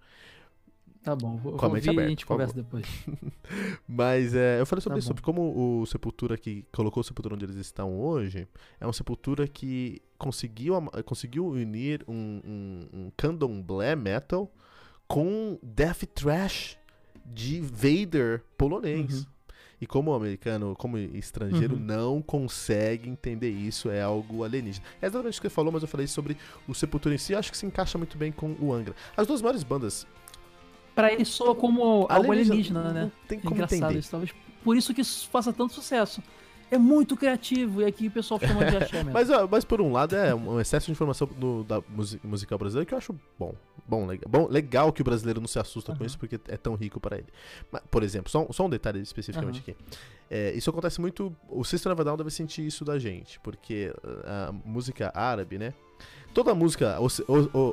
[1.03, 2.87] Tá bom, vou, Com a mente ouvir e a aberta, gente conversa depois.
[3.87, 5.11] Mas é, eu falei sobre Tá isso, bom.
[5.11, 8.49] sobre como o Sepultura que colocou o Sepultura onde eles estão hoje
[8.81, 10.75] é um Sepultura que conseguiu,
[11.05, 14.51] conseguiu unir um, um, um candomblé metal
[15.07, 16.77] com death thrash
[17.35, 19.21] de Vader polonês.
[19.21, 19.27] Uhum.
[19.79, 21.81] E como americano, como estrangeiro, Uhum.
[21.83, 24.87] não consegue entender isso, é algo alienígena.
[25.03, 27.39] É exatamente o que você falou, mas eu falei sobre o Sepultura em si, eu
[27.39, 28.95] acho que se encaixa muito bem com o Angra.
[29.17, 30.07] As duas maiores bandas
[30.95, 33.03] Pra ele soa como algo alienígena, né?
[33.03, 33.99] não tem É como engraçado entender.
[33.99, 34.33] isso, talvez
[34.65, 36.23] por isso que isso faça tanto sucesso.
[36.71, 39.13] É muito criativo e aqui o pessoal chama de axé mesmo.
[39.13, 42.87] Mas, mas por um lado é um excesso de informação do, da musi- musical brasileira
[42.87, 43.55] que eu acho bom.
[43.89, 46.07] Bom legal, bom, legal que o brasileiro não se assusta com Aham.
[46.07, 47.29] isso porque é tão rico para ele.
[47.71, 49.77] Mas, por exemplo, só, um- só um detalhe especificamente aqui.
[50.29, 51.35] É, isso acontece muito.
[51.49, 55.57] O System of a Down deve sentir isso da gente, porque uh, a música árabe,
[55.59, 55.73] né?
[56.35, 56.99] Toda música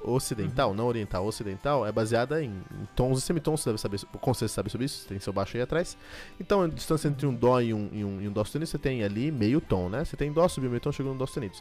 [0.05, 0.75] ocidental, Uhum.
[0.75, 3.59] não oriental, ocidental, é baseada em, em tons e semitons.
[3.61, 5.97] Você deve saber, com certeza sabe sobre isso, tem seu baixo aí atrás.
[6.39, 8.77] Então, a distância entre um dó e um, e um, e um dó sustenido, você
[8.77, 10.05] tem ali meio tom, né?
[10.05, 11.55] Você tem dó, subiu meio tom, chegou no dó sustenido.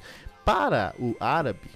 [0.44, 1.68] Para o árabe,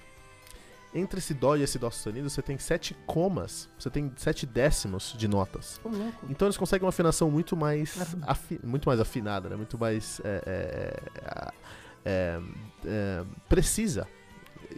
[0.95, 5.13] entre esse dó e esse dó sustenido, você tem sete comas, você tem sete décimos
[5.19, 5.81] de notas.
[6.31, 9.57] Então eles conseguem uma afinação muito mais, afi- muito mais afinada, né?
[9.57, 11.03] Muito mais é, é,
[12.05, 12.41] é,
[12.85, 14.07] é, precisa.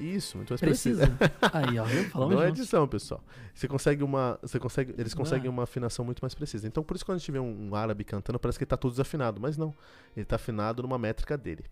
[0.00, 1.06] Isso, muito mais precisa.
[1.06, 1.32] Precisa.
[1.52, 2.04] Aí, ó, viu?
[2.10, 2.60] Falamos Não é juntos.
[2.60, 3.22] edição, pessoal.
[3.54, 5.50] Você consegue uma, você consegue, eles conseguem Ah.
[5.50, 6.66] uma afinação muito mais precisa.
[6.66, 8.76] Então por isso quando a gente vê um, um árabe cantando, parece que ele tá
[8.76, 9.74] todo desafinado, mas não.
[10.16, 11.64] Ele tá afinado numa métrica dele.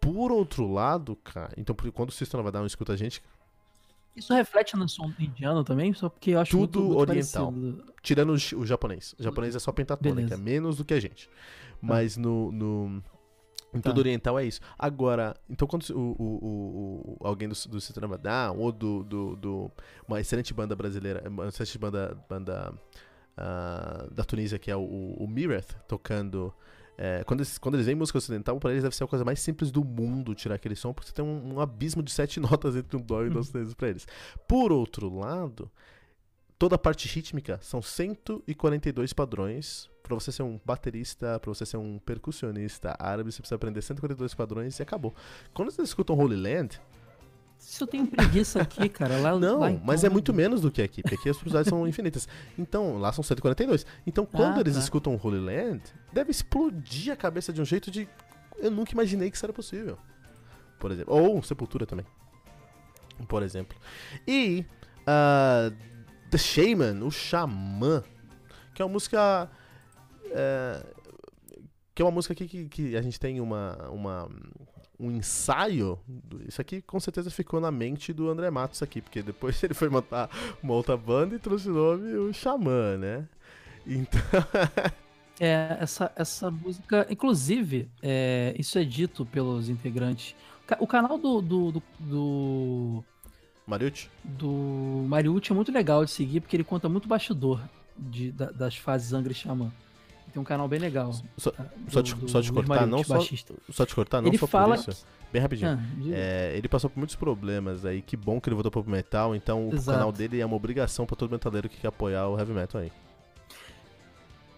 [0.00, 3.22] Por outro lado, cara, então quando o System of a Down escuta a gente,
[4.16, 7.52] Isso reflete no som indiano também, só porque eu acho Tudo muito, muito oriental.
[7.52, 7.84] parecido.
[8.02, 9.14] Tirando o, o japonês.
[9.18, 10.34] O japonês é só pentatônica, Beleza.
[10.34, 11.30] é menos do que a gente.
[11.80, 12.50] Mas no.
[12.52, 13.02] no
[13.74, 13.90] em Tá.
[13.90, 14.60] tudo oriental é isso.
[14.78, 19.70] Agora, então quando o, o, o- alguém do, do Down ou do, do, do-
[20.06, 22.74] uma excelente banda brasileira, uma excelente banda, banda
[23.36, 26.52] ah, da Tunísia que é o, o Mireth tocando
[26.98, 29.40] é, quando, eles, quando eles veem música ocidental, pra eles deve ser a coisa mais
[29.40, 32.76] simples do mundo tirar aquele som, porque você tem um, um abismo de sete notas
[32.76, 34.06] entre um dó e dó sustenido pra eles.
[34.46, 35.70] Por outro lado,
[36.58, 39.90] toda a parte rítmica são 142 padrões.
[40.02, 44.34] Pra você ser um baterista, pra você ser um percussionista árabe, você precisa aprender 142
[44.34, 45.14] padrões e acabou.
[45.54, 46.80] Quando vocês escutam Holy Land,
[47.56, 50.82] Se eu tenho preguiça aqui, cara, lá não, lá, mas é muito menos do que
[50.82, 52.26] aqui, porque aqui as possibilidades são infinitas.
[52.58, 53.86] Então, lá são 142.
[54.04, 54.80] Então, quando Ah, eles tá.
[54.80, 55.82] escutam Holy Land,
[56.12, 58.08] deve explodir a cabeça de um jeito de.
[58.58, 59.96] Eu nunca imaginei que isso era possível.
[60.80, 61.14] Por exemplo.
[61.14, 62.04] Ou Sepultura também.
[63.28, 63.78] Por exemplo.
[64.26, 64.64] E.
[65.06, 65.70] ah,
[66.32, 68.02] The Shaman, o Xamã,
[68.74, 69.48] que é uma música.
[70.34, 70.84] É,
[71.94, 74.28] que é uma música aqui que, que a gente tem uma, uma,
[74.98, 75.98] um ensaio.
[76.46, 79.88] Isso aqui com certeza ficou na mente do André Matos aqui, porque depois ele foi
[79.88, 80.30] montar
[80.62, 83.28] uma outra banda e trouxe o nome o Xamã, né?
[83.86, 84.20] Então.
[85.38, 87.06] é, essa, essa música.
[87.10, 90.34] Inclusive, é, isso é dito pelos integrantes.
[90.78, 91.42] O canal do.
[91.42, 93.04] do, do, do
[93.66, 94.08] Mariucci?
[94.24, 97.60] Do Mariucci é muito legal de seguir, porque ele conta muito bastidor
[97.98, 99.70] de, da, das fases Angra e Xamã.
[100.32, 101.12] Tem um canal bem legal.
[101.36, 101.56] Só, do,
[101.90, 103.20] só, te, só te cortar, não só,
[103.70, 105.06] só te cortar, não ele só fala por isso.
[105.30, 105.70] Bem rapidinho.
[105.70, 105.78] Ah,
[106.10, 108.02] é, ele passou por muitos problemas aí.
[108.02, 109.34] Que bom que ele voltou pro metal.
[109.34, 109.90] Então Exato.
[109.90, 112.80] o canal dele é uma obrigação para todo metaleiro que quer apoiar o heavy metal
[112.80, 112.92] aí.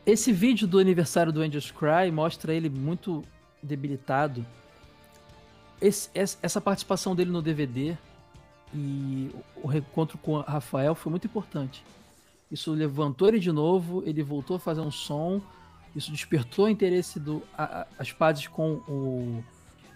[0.06, 3.24] Esse vídeo do aniversário do Angels Cry mostra ele muito
[3.62, 4.44] debilitado.
[5.80, 7.96] Esse, essa participação dele no DVD
[8.72, 9.30] e
[9.62, 11.84] o reencontro com o Rafael foi muito importante.
[12.50, 15.40] Isso levantou ele de novo, ele voltou a fazer um som,
[15.94, 19.44] isso despertou o interesse do a, as pazes com o,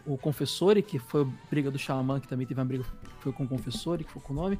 [0.06, 2.84] o Confessore, que foi a briga do Xamã, que também teve uma briga
[3.20, 4.58] foi com o Confessore, que foi com o nome.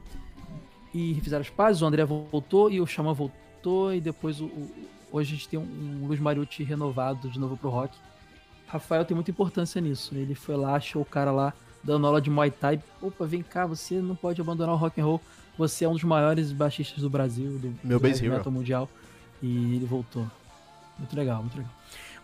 [0.93, 4.71] E fizeram as pazes, o André voltou e o Xamã voltou, e depois o, o,
[5.13, 5.63] hoje a gente tem um,
[6.03, 7.97] um Luiz Mariucci renovado de novo pro rock.
[8.67, 10.15] Rafael tem muita importância nisso.
[10.15, 12.83] Ele foi lá, achou o cara lá dando aula de Muay Thai.
[13.01, 15.21] Opa, vem cá, você não pode abandonar o rock and roll.
[15.57, 18.89] Você é um dos maiores baixistas do Brasil, do, Meu do base metal mundial.
[19.43, 20.27] E ele voltou.
[20.99, 21.73] Muito legal, muito legal.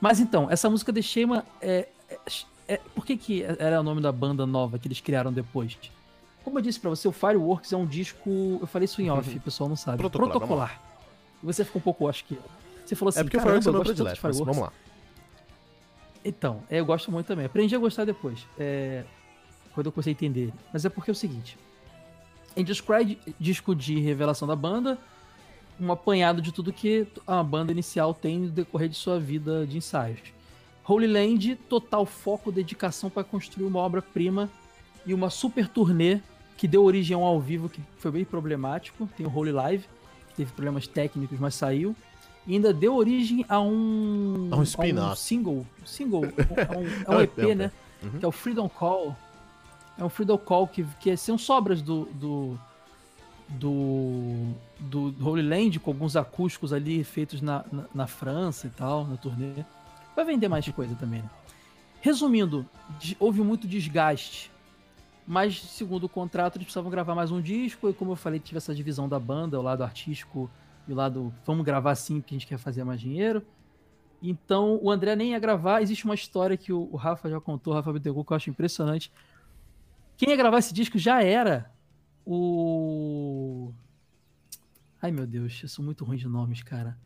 [0.01, 2.18] Mas então, essa música The Shaman é, é,
[2.68, 5.79] é, por que, que era o nome da banda nova que eles criaram depois?
[6.43, 8.59] Como eu disse para você, o Fireworks é um disco.
[8.61, 9.99] Eu falei isso em off, o pessoal não sabe.
[9.99, 10.33] Protocolar.
[10.33, 10.83] Protocolar.
[11.43, 12.39] Você ficou um pouco, acho que.
[12.85, 14.72] Você falou assim, é porque o Fireworks é meu predileto, vamos lá.
[16.25, 17.47] Então, é, eu gosto muito também.
[17.47, 18.47] Aprendi a gostar depois.
[18.59, 19.05] É,
[19.75, 20.53] quando eu comecei a entender.
[20.72, 21.59] Mas é porque é o seguinte.
[22.57, 24.99] Angels Cry, disco de revelação da banda,
[25.81, 29.79] um apanhado de tudo que a banda inicial tem no decorrer de sua vida de
[29.79, 30.20] ensaios.
[30.87, 34.51] Holy Land, total foco, dedicação para construir uma obra-prima
[35.07, 36.20] e uma super turnê
[36.57, 39.09] que deu origem a um ao vivo que foi bem problemático.
[39.16, 39.85] Tem o Holy Live,
[40.29, 41.97] que teve problemas técnicos, mas saiu.
[42.47, 46.77] E ainda deu origem a um, a um, a um single, single, a
[47.12, 47.72] um, a um EP, né?
[48.03, 48.18] Uhum.
[48.18, 49.16] Que é o Freedom Call,
[49.97, 52.59] é um Freedom Call que, que são sobras do, do,
[53.49, 54.49] do,
[54.85, 59.16] do Holy Land, com alguns acústicos ali feitos na, na, na, França e tal, na
[59.16, 59.64] turnê.
[60.14, 61.30] Vai vender mais coisa também, né?
[62.01, 62.66] Resumindo,
[63.18, 64.51] houve muito desgaste,
[65.26, 68.59] mas segundo o contrato eles precisavam gravar mais um disco, e como eu falei, tive
[68.59, 70.51] essa divisão da banda, o lado artístico
[70.87, 73.43] e o lado vamos gravar assim porque a gente quer fazer mais dinheiro.
[74.22, 75.82] Então o André nem ia gravar.
[75.82, 78.51] Existe uma história que o, o Rafa já contou, o Rafa Bittencourt, que eu acho
[78.51, 79.12] impressionante.
[80.16, 81.70] Quem ia gravar esse disco já era
[82.24, 83.72] o.
[85.05, 86.96] Ai meu Deus, eu sou muito ruim de nomes, cara.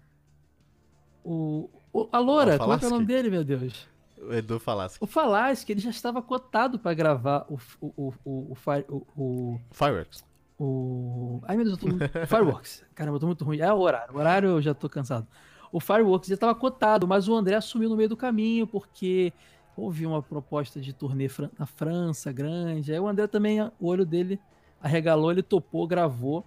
[1.24, 1.68] O.
[1.92, 3.88] o a Loura, é, é o nome dele, meu Deus?
[4.22, 4.98] O Edu Falaschi.
[5.00, 7.58] O Falaschi, ele já estava cotado para gravar o.
[7.80, 8.56] O, o, o,
[8.88, 10.24] o, o Fireworks.
[10.56, 11.40] O.
[11.42, 12.26] Ai meu Deus, eu tô.
[12.28, 12.84] Fireworks.
[12.94, 13.58] Caramba, eu tô muito ruim.
[13.58, 14.14] É o horário.
[14.14, 15.26] O horário eu já tô cansado.
[15.72, 19.32] O Fireworks já estava cotado, mas o André assumiu no meio do caminho porque
[19.76, 21.28] houve uma proposta de turnê
[21.58, 22.92] na França grande.
[22.92, 24.38] Aí o André também, o olho dele
[24.80, 26.46] arregalou, ele topou, gravou.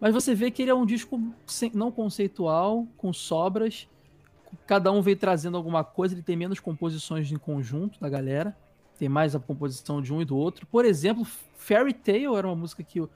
[0.00, 1.20] Mas você vê que ele é um disco
[1.72, 3.88] não conceitual, com sobras.
[4.66, 8.56] Cada um veio trazendo alguma coisa, ele tem menos composições em conjunto da galera.
[8.98, 10.66] Tem mais a composição de um e do outro.
[10.66, 11.26] Por exemplo,
[11.56, 13.10] Fairy Tale era uma música que o,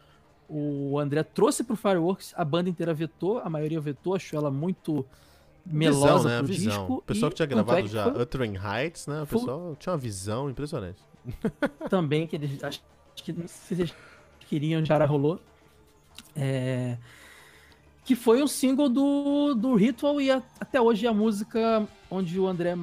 [0.49, 5.05] o André trouxe pro Fireworks, a banda inteira vetou, a maioria vetou, achou ela muito
[5.65, 6.39] melosa visão, né?
[6.39, 6.69] pro visão.
[6.69, 6.95] disco.
[6.95, 8.23] O pessoal que tinha gravado é já foi...
[8.23, 9.23] Uttering Heights, né?
[9.23, 11.01] O pessoal tinha uma visão impressionante.
[11.91, 12.83] Também, que eles acho
[13.17, 13.95] que não sei se eles
[14.49, 15.41] queriam, já rolou.
[16.37, 16.97] É...
[18.05, 22.41] Que foi um single do, do Ritual e a, até hoje é a música onde
[22.41, 22.75] o André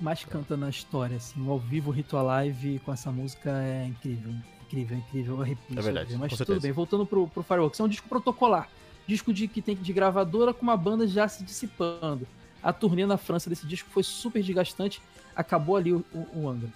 [0.00, 1.16] mais canta na história.
[1.16, 4.32] Assim, ao vivo, Ritual Live com essa música é incrível.
[4.66, 5.42] Incrível, incrível.
[5.42, 5.78] Arrepio.
[5.78, 6.16] É verdade.
[6.16, 8.68] Mas tudo bem, voltando pro, pro Fireworks, é um disco protocolar
[9.06, 12.26] disco de que tem de gravadora com uma banda já se dissipando.
[12.62, 15.02] A turnê na França desse disco foi super desgastante,
[15.36, 16.70] acabou ali o, o, o Angra.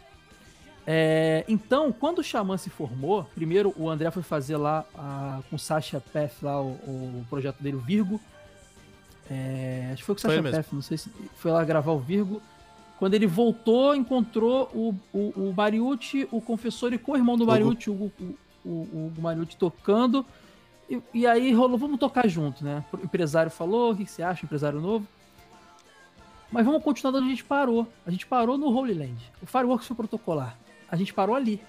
[0.91, 5.57] É, então, quando o Xamã se formou, primeiro o André foi fazer lá a, com
[5.57, 8.19] o Sasha Path lá o, o, projeto dele, o Virgo.
[9.31, 11.99] É, acho que foi com o Sasha Path, não sei se foi lá gravar o
[11.99, 12.41] Virgo.
[12.99, 18.11] Quando ele voltou, encontrou o, o, o Mariucci, o confessor e co-irmão do Mariucci, o,
[18.19, 20.25] o, o, o Mariucci tocando.
[20.89, 22.83] E, e, aí rolou, vamos tocar junto, né?
[22.95, 25.07] O empresário falou, o que você acha, empresário novo?
[26.51, 27.87] Mas vamos continuar onde a gente parou.
[28.07, 29.33] A gente parou no Holy Land.
[29.43, 30.57] O Fireworks foi protocolar.
[30.91, 31.61] A gente parou ali.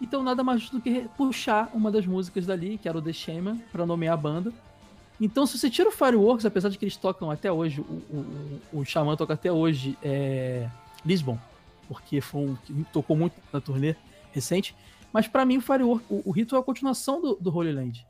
[0.00, 3.58] Então nada mais do que puxar uma das músicas dali, que era o The Shaman,
[3.72, 4.52] para nomear a banda.
[5.20, 8.80] Então se você tira o Fireworks, apesar de que eles tocam até hoje, o, o,
[8.80, 10.68] o Xamã toca até hoje é,
[11.04, 11.38] Lisbon.
[11.88, 13.96] porque foi um que tocou muito na turnê
[14.32, 14.76] recente.
[15.12, 18.06] Mas para mim o Firework, o, o Ritual é a continuação do, do Holy Land.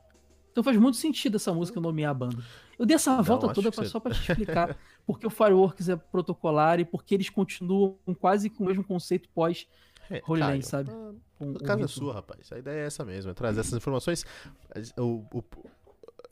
[0.51, 2.43] Então faz muito sentido essa música nomear a banda.
[2.79, 6.81] Eu dei essa volta toda pra, só para te explicar porque o Fireworks é protocolar
[6.81, 9.69] e porque eles continuam quase com o mesmo conceito pós
[10.11, 10.91] é, Holy Land, sabe?
[10.91, 12.53] Com, a casa é sua, rapaz.
[12.53, 14.25] A ideia é essa mesmo, é trazer essas informações.
[14.99, 15.45] O, o,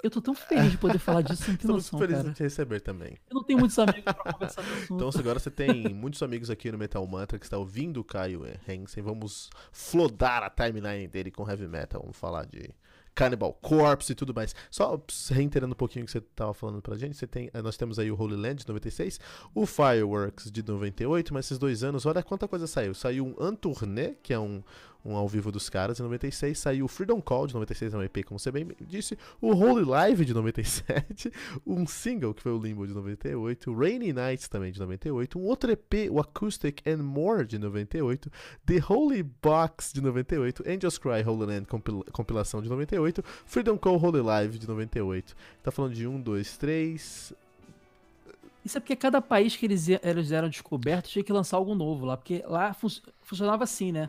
[0.05, 2.31] eu tô tão feliz de poder falar disso sem ter Estamos noção, felizes cara.
[2.31, 3.17] de te receber também.
[3.31, 4.95] Eu não tenho muitos amigos pra conversar com assunto.
[4.95, 8.43] Então agora você tem muitos amigos aqui no Metal Mantra que está ouvindo o Caio
[8.69, 9.03] Hansen.
[9.03, 12.03] Vamos flodar a timeline dele com heavy metal.
[12.03, 12.71] Vamos falar de
[13.15, 14.55] Cannibal Corpse e tudo mais.
[14.71, 15.01] Só
[15.31, 18.11] reiterando um pouquinho o que você estava falando pra gente, você tem, nós temos aí
[18.11, 19.21] o Holy Land de 96,
[19.55, 22.95] o Fireworks de 98, mas esses dois anos, olha quanta coisa saiu.
[22.95, 24.63] Saiu um Antourné, que é um,
[25.05, 26.59] um ao vivo dos caras, em 96.
[26.59, 29.19] Saiu o Freedom Call, de 96, é um EP, como você bem disse.
[29.41, 31.31] O Holy Live, de 97.
[31.67, 33.71] Um single, que foi o Limbo, de 98.
[33.71, 35.39] O Rainy Nights, também, de 98.
[35.39, 38.31] Um outro EP, o Acoustic and More, de 98.
[38.65, 40.65] The Holy Box, de 98.
[40.67, 41.67] Angels Cry, Holy Land,
[42.13, 43.23] compilação, de 98.
[43.45, 45.35] Freedom Call, Holy Live, de 98.
[45.63, 47.35] Tá falando de 1, 2, 3...
[48.65, 52.07] Isso é porque cada país que eles, eles eram descobertos tinha que lançar algo novo
[52.07, 52.89] lá, porque lá fun
[53.21, 54.09] funcionava assim, né?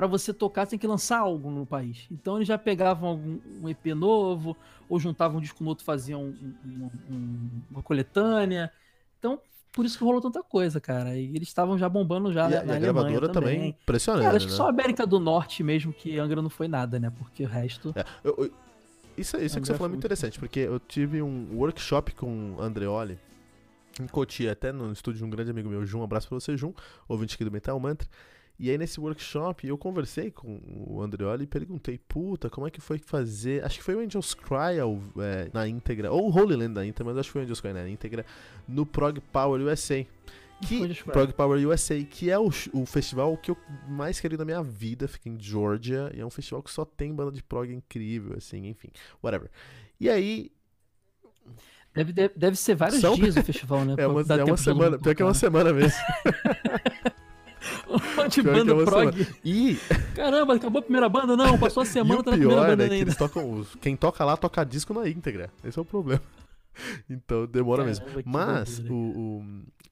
[0.00, 2.06] Para você tocar, você tem que lançar algo no país.
[2.10, 4.56] Então eles já pegavam algum, um EP novo,
[4.88, 8.72] ou juntavam um disco no outro, faziam um, um, uma coletânea.
[9.18, 9.38] Então,
[9.70, 11.14] por isso que rolou tanta coisa, cara.
[11.18, 14.24] E eles estavam já bombando já e, na, e a gravadora também, também impressionante.
[14.24, 14.56] Cara, acho que né?
[14.56, 17.12] só a América do Norte mesmo, que Angra não foi nada, né?
[17.18, 17.92] Porque o resto.
[17.94, 18.50] É, eu, eu,
[19.18, 22.62] isso, isso que você falou é muito interessante, porque eu tive um workshop com o
[22.62, 23.18] Andreoli
[24.00, 26.00] em Cotia, até no estúdio de um grande amigo meu, Jun.
[26.00, 26.72] Um abraço pra você, Jun,
[27.06, 28.08] ouvinte aqui do Metal Mantra.
[28.60, 32.78] E aí nesse workshop eu conversei com o Andreoli e perguntei, puta, como é que
[32.78, 33.64] foi fazer?
[33.64, 36.84] Acho que foi o Angels Cry ao, é, na íntegra, ou o Holy Land na
[36.84, 38.26] íntegra, mas acho que foi o Angels Cry na íntegra,
[38.68, 40.04] no Prog Power USA.
[40.60, 43.56] Que, Prog Power USA, que é o, o festival que eu
[43.88, 46.84] mais quero ir na minha vida, fica em Georgia, e é um festival que só
[46.84, 48.90] tem banda de prog incrível, assim, enfim,
[49.22, 49.50] whatever.
[49.98, 50.52] E aí,
[51.94, 53.16] Deve, deve, deve, ser vários São...
[53.16, 53.94] dias o festival, né?
[53.98, 55.98] É uma, é uma semana, pior que é uma semana mesmo.
[58.28, 59.26] de banda prog.
[59.44, 59.76] E...
[60.14, 61.36] Caramba, acabou a primeira banda?
[61.36, 62.96] Não, passou a semana, tá na primeira banda é ainda.
[62.96, 65.50] eles tocam, quem toca lá toca disco na íntegra.
[65.64, 66.22] Esse é o problema.
[67.10, 68.22] Então demora Caramba, mesmo.
[68.24, 69.44] Mas o, o,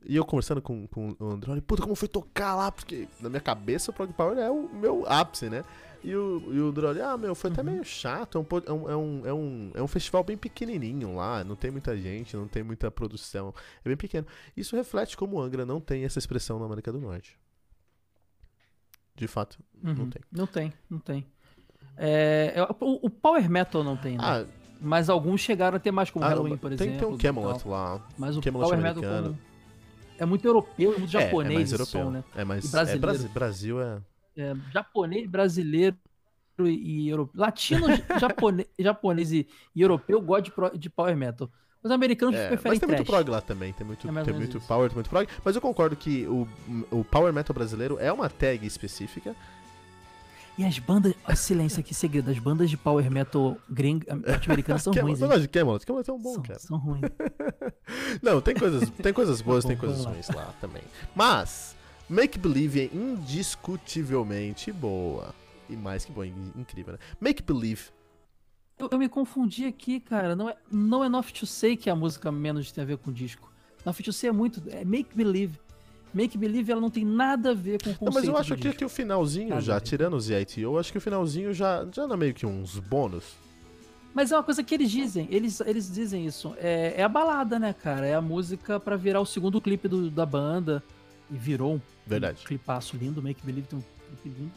[0.07, 2.71] E eu conversando com, com o André, puta, como foi tocar lá?
[2.71, 5.65] Porque na minha cabeça o Prog Power é o meu ápice, né?
[6.03, 7.55] E o, e o Drolli, ah, meu, foi uhum.
[7.55, 8.39] até meio chato.
[8.39, 11.71] É, é um, é, um, é, um, é um festival bem pequenininho lá, não tem
[11.71, 13.53] muita gente, não tem muita produção.
[13.85, 14.27] É bem pequeno.
[14.57, 17.37] Isso reflete como o Angra não tem essa expressão na América do Norte.
[19.19, 19.95] De fato, uhum.
[19.95, 20.23] não tem.
[20.31, 21.27] Não tem, não tem.
[21.97, 24.23] É, é, o, o, Power Metal não tem, né?
[24.23, 24.47] Ah,
[24.81, 27.07] mas alguns chegaram a ter mais, como ah, Halloween, por tem, exemplo.
[27.07, 28.01] Tem um Camelot lá.
[28.17, 29.39] Mas o Camelot Power Metal como,
[30.19, 32.05] é muito europeu, é muito japonês é, é mais europeu.
[32.05, 32.25] Som, né?
[32.37, 33.25] É mais e brasileiro.
[33.25, 34.01] É, Brasil é...
[34.37, 34.57] é...
[34.73, 35.97] Japonês, brasileiro
[36.61, 37.41] e, e europeu.
[37.41, 37.87] Latino,
[38.21, 40.43] japonês, japonês e, e europeu gosta
[40.73, 41.51] de, de Power Metal.
[41.83, 42.99] Os americanos é, preferem Mas tem trash.
[42.99, 45.29] muito prog lá também, tem muito, é tem muito power, tem muito prog.
[45.45, 46.49] Mas eu concordo que o,
[46.91, 49.35] o power metal brasileiro é uma tag específica.
[50.59, 51.15] E as bandas.
[51.29, 52.33] Oh, silêncio aqui, segredo.
[52.33, 55.21] As bandas de power metal norte-americanas são ruins.
[55.21, 55.87] Eu gosto de Camelot.
[55.87, 56.59] Camelot são bons, são, cara.
[56.59, 57.03] São ruins.
[58.21, 60.83] Não, tem coisas, tem coisas boas, tem coisas ruins lá também.
[61.15, 61.77] Mas,
[62.09, 65.33] Make Believe é indiscutivelmente boa.
[65.71, 66.99] E mais que boa, incrível, né?
[67.21, 67.91] Make Believe
[68.79, 70.37] eu, eu, me confundi aqui, cara.
[70.37, 72.99] Não é, não é Enough to Say que é a música menos tem a ver
[72.99, 73.51] com o disco.
[73.85, 74.63] Enough to Say é muito.
[74.69, 75.59] É Make Believe.
[76.13, 78.57] Make Believe ela não tem nada a ver com o conceito não, Mas eu acho
[78.57, 81.87] que, que o finalzinho nada já, tirando os EIT, eu acho que o finalzinho já,
[81.93, 83.37] já não é meio que uns bônus.
[84.15, 86.55] Mas é uma coisa que eles dizem, eles, eles dizem isso.
[86.59, 88.07] É, é a balada, né, cara?
[88.07, 90.83] É a música para virar o segundo clipe do, da banda.
[91.31, 92.41] E virou um, Verdade.
[92.43, 93.83] um clipaço lindo, Make Believe tem um
[94.23, 94.53] clipe lindo.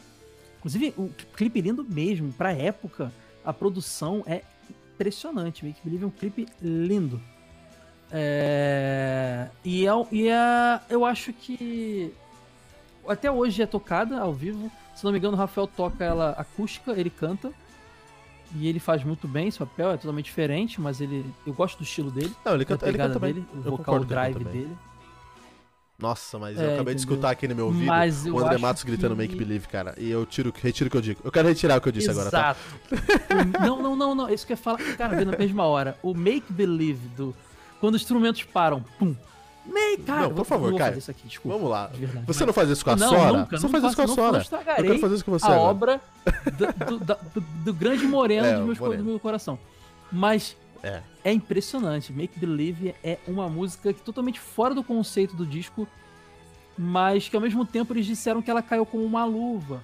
[0.58, 3.12] Inclusive, um clipe lindo mesmo, pra época
[3.44, 4.42] a produção é
[4.94, 5.64] impressionante.
[5.64, 7.20] Make Believe é um clipe lindo.
[8.10, 9.48] É...
[9.64, 12.12] E, é, e é, eu acho que
[13.08, 14.70] até hoje é tocada ao vivo.
[14.94, 17.52] Se não me engano, o Rafael toca ela acústica, ele canta.
[18.54, 21.84] E ele faz muito bem, esse papel é totalmente diferente, mas ele eu gosto do
[21.84, 22.34] estilo dele.
[22.44, 24.76] Não, ele canta, ele canta dele, o vocal drive dele.
[26.02, 26.94] Nossa, mas é, eu acabei entendeu?
[26.94, 27.92] de escutar aqui no meu ouvido
[28.34, 29.22] o André Matos gritando que...
[29.22, 29.94] Make Believe, cara.
[29.96, 31.20] E eu tiro, retiro o que eu digo.
[31.22, 32.34] Eu quero retirar o que eu disse Exato.
[32.34, 33.60] agora, tá?
[33.64, 34.28] não, não, não, não.
[34.28, 35.96] Isso que eu ia falar, cara, na mesma hora.
[36.02, 37.32] O Make Believe do.
[37.80, 39.14] Quando os instrumentos param, pum.
[39.64, 40.98] Make, cara, não, por favor, cara.
[41.08, 41.88] Aqui, desculpa, vamos lá.
[42.26, 43.38] Você não faz isso com a não, Sora?
[43.38, 44.46] Nunca, você não faz isso com a Sora.
[44.78, 45.46] Eu quero fazer isso com você.
[45.46, 45.60] A agora.
[45.62, 46.00] obra
[46.58, 49.56] do, do, do, do, grande moreno é, do, meu, do meu coração.
[50.10, 51.02] Mas é.
[51.24, 52.12] é impressionante.
[52.12, 55.86] Make Believe é uma música que totalmente fora do conceito do disco
[56.76, 59.82] mas que ao mesmo tempo eles disseram que ela caiu como uma luva.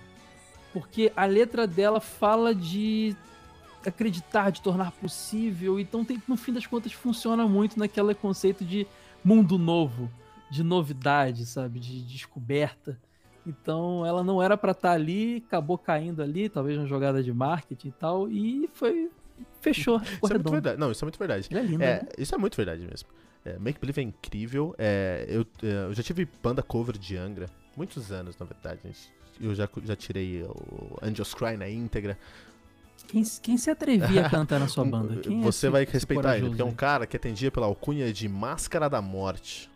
[0.72, 3.16] Porque a letra dela fala de
[3.84, 5.78] acreditar, de tornar possível.
[5.78, 8.86] Então, tem, no fim das contas, funciona muito naquele conceito de
[9.24, 10.11] mundo novo,
[10.51, 11.78] de novidade, sabe?
[11.78, 12.99] De descoberta.
[13.46, 17.32] Então, ela não era para estar tá ali, acabou caindo ali, talvez uma jogada de
[17.32, 19.11] marketing e tal, e foi.
[19.61, 20.00] Fechou.
[20.00, 20.78] Isso é muito verdade.
[20.78, 21.48] Não, isso é muito verdade.
[21.50, 22.09] É lindo, é, né?
[22.16, 23.09] Isso é muito verdade mesmo.
[23.44, 24.74] É, Make Believe é incrível.
[24.78, 27.46] É, eu, é, eu já tive banda cover de Angra,
[27.76, 28.80] muitos anos, na verdade.
[29.40, 32.18] Eu já, já tirei o Angels Cry na íntegra.
[33.06, 35.20] Quem, quem se atrevia a cantar na sua banda?
[35.20, 38.28] Quem é Você vai respeitar ele, porque é um cara que atendia pela alcunha de
[38.28, 39.70] Máscara da Morte.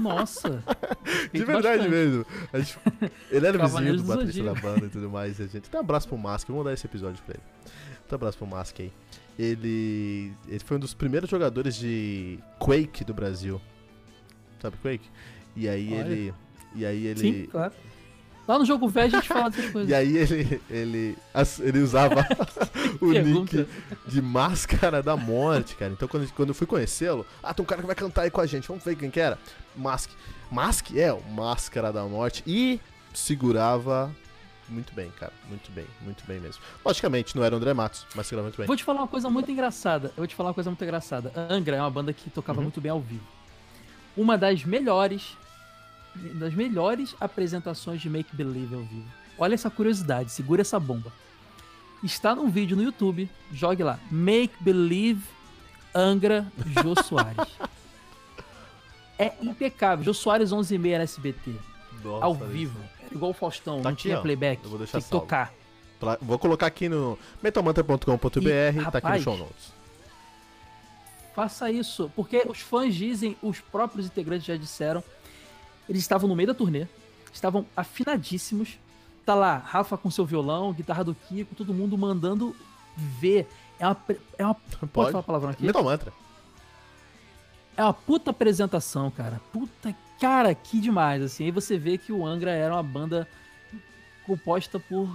[0.00, 0.62] Nossa.
[1.32, 1.88] De verdade bastante.
[1.90, 2.26] mesmo.
[2.52, 2.78] A gente-
[3.30, 5.38] ele era vizinho do baterista da banda e tudo mais.
[5.38, 5.68] E a gente.
[5.74, 7.42] Um abraço pro Mask, vamos mandar esse episódio pra ele.
[8.08, 8.92] Dá um abraço pro Mask aí.
[9.38, 10.32] Ele.
[10.48, 13.60] Ele foi um dos primeiros jogadores de Quake do Brasil.
[14.60, 15.08] Sabe Quake?
[15.56, 16.00] E aí Olha.
[16.08, 16.34] ele.
[16.74, 17.20] E aí ele.
[17.20, 17.72] Sim, claro.
[18.46, 19.90] Lá no jogo velho a gente fala dessas coisas.
[19.90, 21.18] E aí ele, ele,
[21.60, 22.26] ele usava
[23.00, 23.56] o Pergunta.
[23.58, 23.68] nick
[24.06, 25.92] de Máscara da Morte, cara.
[25.92, 28.40] Então quando, quando eu fui conhecê-lo, ah, tem um cara que vai cantar aí com
[28.40, 29.38] a gente, vamos ver quem que era?
[29.76, 30.10] Mask.
[30.50, 32.80] Mask é o Máscara da Morte e
[33.14, 34.10] segurava
[34.68, 35.32] muito bem, cara.
[35.48, 36.62] Muito bem, muito bem mesmo.
[36.84, 38.66] Logicamente, não era o André Matos, mas segurava muito bem.
[38.66, 40.08] Vou te falar uma coisa muito engraçada.
[40.08, 41.30] Eu vou te falar uma coisa muito engraçada.
[41.34, 42.64] A Angra é uma banda que tocava Uhum.
[42.64, 43.24] muito bem ao vivo.
[44.16, 45.36] Uma das melhores,
[46.14, 49.06] das melhores apresentações de Make Believe ao vivo.
[49.38, 51.12] Olha essa curiosidade, segura essa bomba.
[52.02, 55.22] Está num vídeo no YouTube, jogue lá, Make Believe
[55.94, 56.46] Angra
[56.82, 57.48] Jô Soares.
[59.18, 60.04] É impecável.
[60.04, 61.54] Jô Soares 11 e meia na SBT,
[62.02, 62.78] Nossa, ao vivo.
[62.80, 63.14] isso.
[63.14, 64.22] Igual o Faustão, Tá não aqui, tinha ó.
[64.22, 64.62] playback.
[64.64, 65.24] Eu vou deixar Tem que salvo.
[65.26, 65.52] tocar.
[66.00, 69.72] Pla- Vou colocar aqui no metalmantra.com.br, E, tá aqui no show notes.
[71.34, 75.02] Faça isso, porque os fãs dizem, os próprios integrantes já disseram,
[75.92, 76.86] eles estavam no meio da turnê,
[77.32, 78.78] estavam afinadíssimos.
[79.26, 82.56] Tá lá, Rafa com seu violão, guitarra do Kiko, todo mundo mandando
[82.96, 83.46] ver.
[83.78, 83.96] É uma.
[84.38, 85.12] É uma pode, Pode.
[85.12, 85.64] falar palavrão aqui?
[85.64, 86.12] Metal Mantra.
[87.76, 89.38] É uma puta apresentação, cara.
[89.52, 91.44] Puta, cara, que demais, assim.
[91.44, 93.28] Aí você vê que o Angra era uma banda
[94.26, 95.14] composta por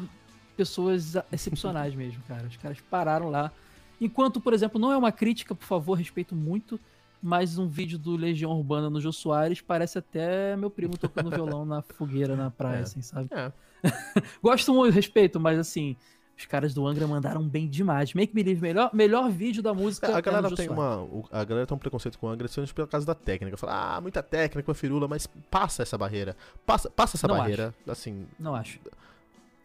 [0.55, 2.45] pessoas excepcionais mesmo, cara.
[2.47, 3.51] Os caras pararam lá.
[3.99, 6.80] Enquanto, por exemplo, não é uma crítica, por favor, respeito muito,
[7.22, 11.65] mas um vídeo do Legião Urbana no Jô Soares parece até meu primo tocando violão
[11.65, 12.82] na fogueira na praia, É.
[12.82, 13.30] assim, sabe?
[13.32, 13.51] É.
[14.41, 15.95] Gosto muito, respeito, mas assim,
[16.38, 18.13] os caras do Angra mandaram bem demais.
[18.13, 20.13] Make Believe, melhor, melhor vídeo da música.
[20.13, 21.07] A é galera Jô tem uma.
[21.32, 23.57] A galera tem um preconceito com o Angra sendo pela causa da técnica.
[23.57, 26.38] Fala, ah, muita técnica, uma firula, mas passa essa barreira.
[26.65, 28.28] Passa, passa essa Não barreira, assim.
[28.39, 28.80] Não acho.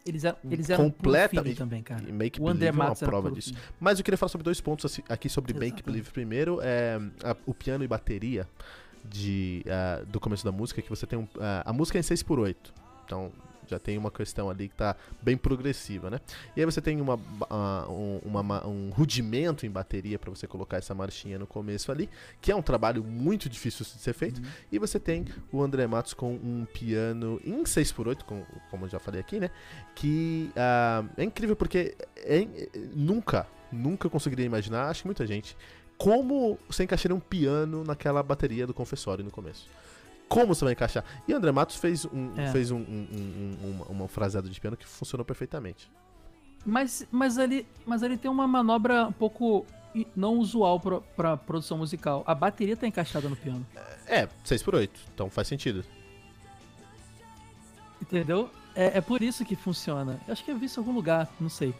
[0.05, 2.03] Eles eram, eles eram Completa- puro feeling também, cara.
[2.09, 3.51] e Make O Believe é uma prova disso.
[3.51, 3.65] feeling.
[3.79, 5.85] Mas eu queria falar sobre dois pontos assim, aqui sobre Make Exatamente.
[5.85, 6.11] Believe.
[6.11, 8.49] Primeiro, é a- o piano e bateria
[9.05, 12.03] de, ah, do começo da música, que você tem um, ah, a música é em
[12.03, 12.57] 6x8.
[13.05, 13.31] Então
[13.67, 16.21] já tem uma questão ali que tá bem progressiva, né?
[16.57, 20.47] E aí você tem uma, ah, um, uma ma- um rudimento em bateria para você
[20.47, 22.09] colocar essa marchinha no começo ali,
[22.41, 24.39] que é um trabalho muito difícil de ser feito.
[24.41, 24.47] Uhum.
[24.71, 28.99] E você tem o André Matos com um piano em 6x8, com- como eu já
[28.99, 29.51] falei aqui, né?
[29.95, 32.47] Que ah, é incrível porque é-
[32.95, 35.57] nunca, nunca conseguiria imaginar, acho que muita gente,
[35.97, 39.69] como você encaixaria um piano naquela bateria do confessório no começo.
[40.33, 41.05] Como você vai encaixar?
[41.29, 42.51] E André Matos fez um, É.
[42.53, 45.91] fez um, um, um, um, uma- uma fraseada de piano que funcionou perfeitamente.
[46.65, 49.67] Mas, mas, ali, mas ali tem uma manobra um pouco
[50.17, 52.23] não usual pra, pra produção musical.
[52.27, 53.67] A bateria tá encaixada no piano.
[54.07, 55.85] É, 6x8, então faz sentido.
[58.01, 58.51] Entendeu?
[58.75, 60.21] É, é por isso que funciona.
[60.27, 61.75] Eu acho que eu vi isso em algum lugar, não sei.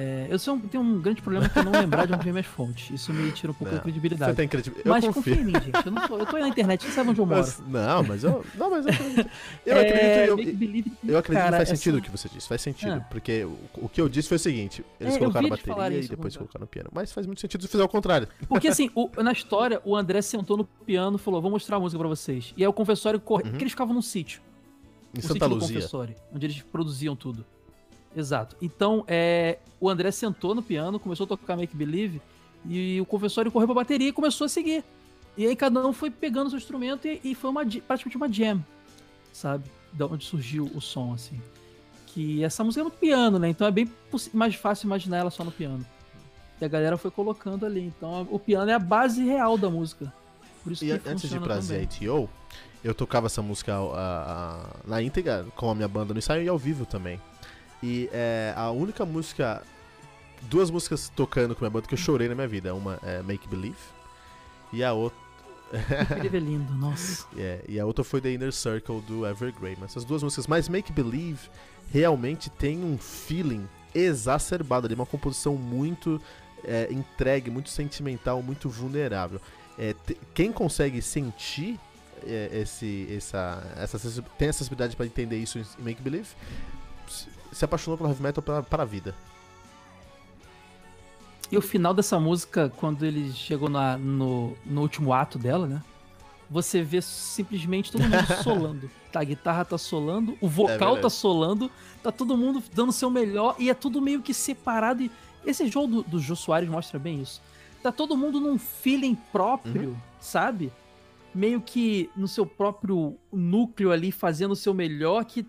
[0.00, 2.32] É, eu sou um- tenho um grande problema que é não lembrar de onde vem
[2.32, 2.88] minhas fontes.
[2.90, 4.30] Isso me tira um pouco Não, da credibilidade.
[4.30, 4.88] Você tem credibilidade.
[4.88, 5.34] Mas confio.
[5.34, 5.86] confia em mim, gente.
[5.86, 7.40] Eu, não tô, eu tô aí na internet, você sabe onde eu moro.
[7.40, 8.44] Mas- não, mas eu.
[8.54, 9.30] Não, mas eu acredito.
[9.66, 10.28] Eu É, acredito.
[10.28, 12.46] Eu, Believe, eu acredito cara, que faz essa- sentido o que você disse.
[12.48, 12.92] Faz sentido.
[12.92, 13.06] Ah.
[13.10, 16.36] Porque o, o que eu disse foi o seguinte: eles É, colocaram bateria e depois
[16.36, 16.90] colocaram o piano.
[16.92, 18.28] Mas faz muito sentido se fizer o contrário.
[18.48, 21.80] Porque assim, o- na história, o André sentou no piano e falou: Vou mostrar a
[21.80, 22.54] música pra vocês.
[22.56, 23.42] E aí o confessório corre.
[23.42, 23.50] Uhum.
[23.50, 24.40] Porque eles ficavam num sítio.
[25.12, 25.80] Em o Santa Luzia.
[26.32, 27.44] onde eles produziam tudo.
[28.16, 28.56] Exato.
[28.60, 32.20] Então, é, o André sentou no piano, começou a tocar Make Believe,
[32.66, 34.84] e o confessório correu pra bateria e começou a seguir.
[35.36, 38.32] E aí cada um foi pegando o seu instrumento e, e foi uma, praticamente uma
[38.32, 38.64] jam,
[39.32, 39.64] sabe?
[39.92, 41.40] Da onde surgiu o som, assim.
[42.06, 43.48] Que essa música é no piano, né?
[43.48, 43.88] Então é bem
[44.32, 45.86] mais fácil imaginar ela só no piano.
[46.60, 47.82] E a galera foi colocando ali.
[47.86, 50.12] Então a- o piano é a base real da música.
[50.64, 51.60] Por isso E que an- antes de ir pra.
[51.60, 52.28] ZITO,
[52.82, 56.48] eu tocava essa música a- a- na íntegra com a minha banda no ensaio e
[56.48, 57.20] ao vivo também.
[57.82, 59.62] E é a única música.
[60.42, 62.74] Duas músicas tocando com a minha banda que eu chorei na minha vida.
[62.74, 63.76] Uma é Make Believe
[64.72, 65.18] e a outra.
[66.22, 67.26] Make é lindo, nossa.
[67.36, 69.76] É, e a outra foi The Inner Circle do Evergrey.
[69.78, 71.48] Mas essas duas músicas, mas Make Believe
[71.92, 76.20] realmente tem um feeling exacerbado ali, uma composição muito
[76.64, 79.40] é, entregue, muito sentimental, muito vulnerável.
[79.78, 79.94] É,
[80.34, 81.78] quem consegue sentir
[82.26, 86.28] é, esse, essa, essa, tem essa sensibilidade para entender isso em Make Believe,
[87.52, 89.14] se apaixonou pelo heavy metal para a vida.
[91.50, 95.82] E o final dessa música, quando ele chegou na, no, no último ato dela, né?
[96.50, 98.90] Você vê simplesmente todo mundo solando.
[99.10, 101.70] Tá, a guitarra tá solando, o vocal é tá solando,
[102.02, 105.02] tá todo mundo dando seu melhor e é tudo meio que separado.
[105.02, 105.10] E
[105.46, 107.40] esse jogo do, do Jô Soares mostra bem isso.
[107.82, 109.96] Tá todo mundo num feeling próprio, uhum.
[110.20, 110.70] sabe?
[111.34, 115.46] Meio que no seu próprio núcleo ali, fazendo o seu melhor, que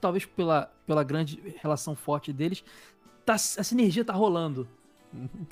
[0.00, 2.64] talvez pela, pela grande relação forte deles,
[3.24, 4.68] tá, essa energia tá rolando.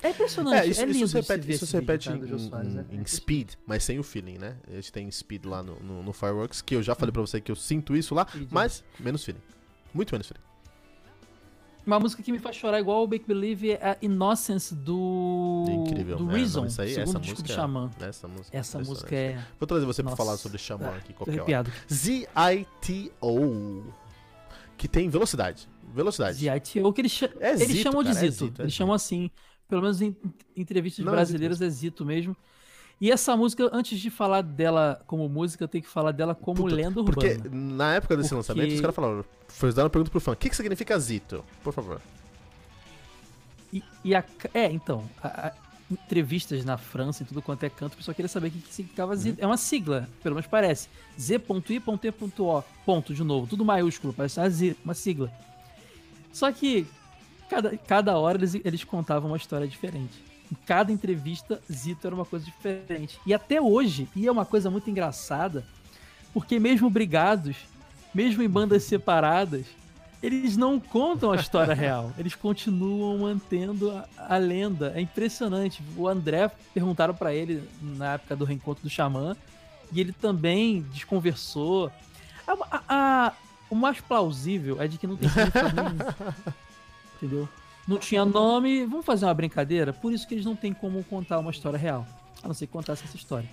[0.03, 2.75] É impressionante, é, isso, é lindo isso se repete, isso se repete vídeo, em, Soares,
[2.75, 2.85] em, é.
[2.91, 4.55] em, Speed, mas sem o feeling, né?
[4.67, 7.41] A gente tem Speed lá no, no, no Fireworks, que eu já falei pra você
[7.41, 9.41] que eu sinto isso lá, mas menos feeling.
[9.93, 10.43] Muito menos feeling.
[11.87, 15.65] Uma música que me faz chorar igual o Make Believe é a Innocence do.
[15.69, 17.89] Incrível, do é, Reason, não, isso aí, segundo essa disco música, do Xamã.
[18.01, 19.39] Essa música, essa música é.
[19.57, 20.15] Vou trazer você Nossa.
[20.15, 21.71] pra falar sobre Xamã aqui qualquer hora.
[21.91, 23.83] Z-I-T-O.
[24.77, 25.67] Que tem velocidade.
[25.93, 26.37] Velocidade.
[26.37, 28.25] Z-I-T-O, que eles, é eles Zito, chamam de Zito.
[28.25, 29.31] É Zito, é eles chamam assim
[29.67, 30.15] pelo menos em
[30.55, 32.35] entrevistas Não, brasileiras, é Zito mesmo.
[32.99, 36.63] E essa música, antes de falar dela como música, eu tenho que falar dela como
[36.63, 37.35] Puta, lenda urbana.
[37.35, 38.37] Porque na época desse porque...
[38.37, 41.43] lançamento, os caras falaram, foi dar uma pergunta pro fã, o que, que significa Zito?
[41.63, 42.01] Por favor.
[43.71, 44.23] E, e a,
[44.53, 45.53] é, então, a, a,
[45.89, 48.73] entrevistas na França e tudo quanto é canto, o pessoal queria saber o que, que
[48.73, 49.17] significava uhum.
[49.17, 49.41] Zito.
[49.41, 50.89] É uma sigla, pelo menos parece.
[51.19, 52.63] Z.I.E.O.
[52.85, 54.47] Ponto, de novo, tudo maiúsculo, parece uma,
[54.83, 55.31] uma sigla.
[56.33, 56.87] Só que
[57.49, 60.23] Cada, cada hora eles, eles contavam uma história diferente.
[60.51, 63.19] Em cada entrevista, Zito era uma coisa diferente.
[63.25, 65.65] E até hoje, e é uma coisa muito engraçada,
[66.33, 67.55] porque mesmo brigados,
[68.13, 69.65] mesmo em bandas separadas,
[70.21, 72.11] eles não contam a história real.
[72.17, 74.93] Eles continuam mantendo a, a, lenda.
[74.95, 75.81] É impressionante.
[75.95, 79.35] O André perguntaram para ele na época do reencontro do Xamã,
[79.91, 81.91] e ele também desconversou.
[82.47, 83.33] A, a, a,
[83.69, 85.29] o mais plausível é de que não tem
[87.17, 87.47] entendeu?
[87.87, 89.93] Não tinha nome, vamos fazer uma brincadeira?
[89.93, 92.05] Por isso que eles não têm como contar uma história real.
[92.43, 93.49] A não ser que contasse essa história.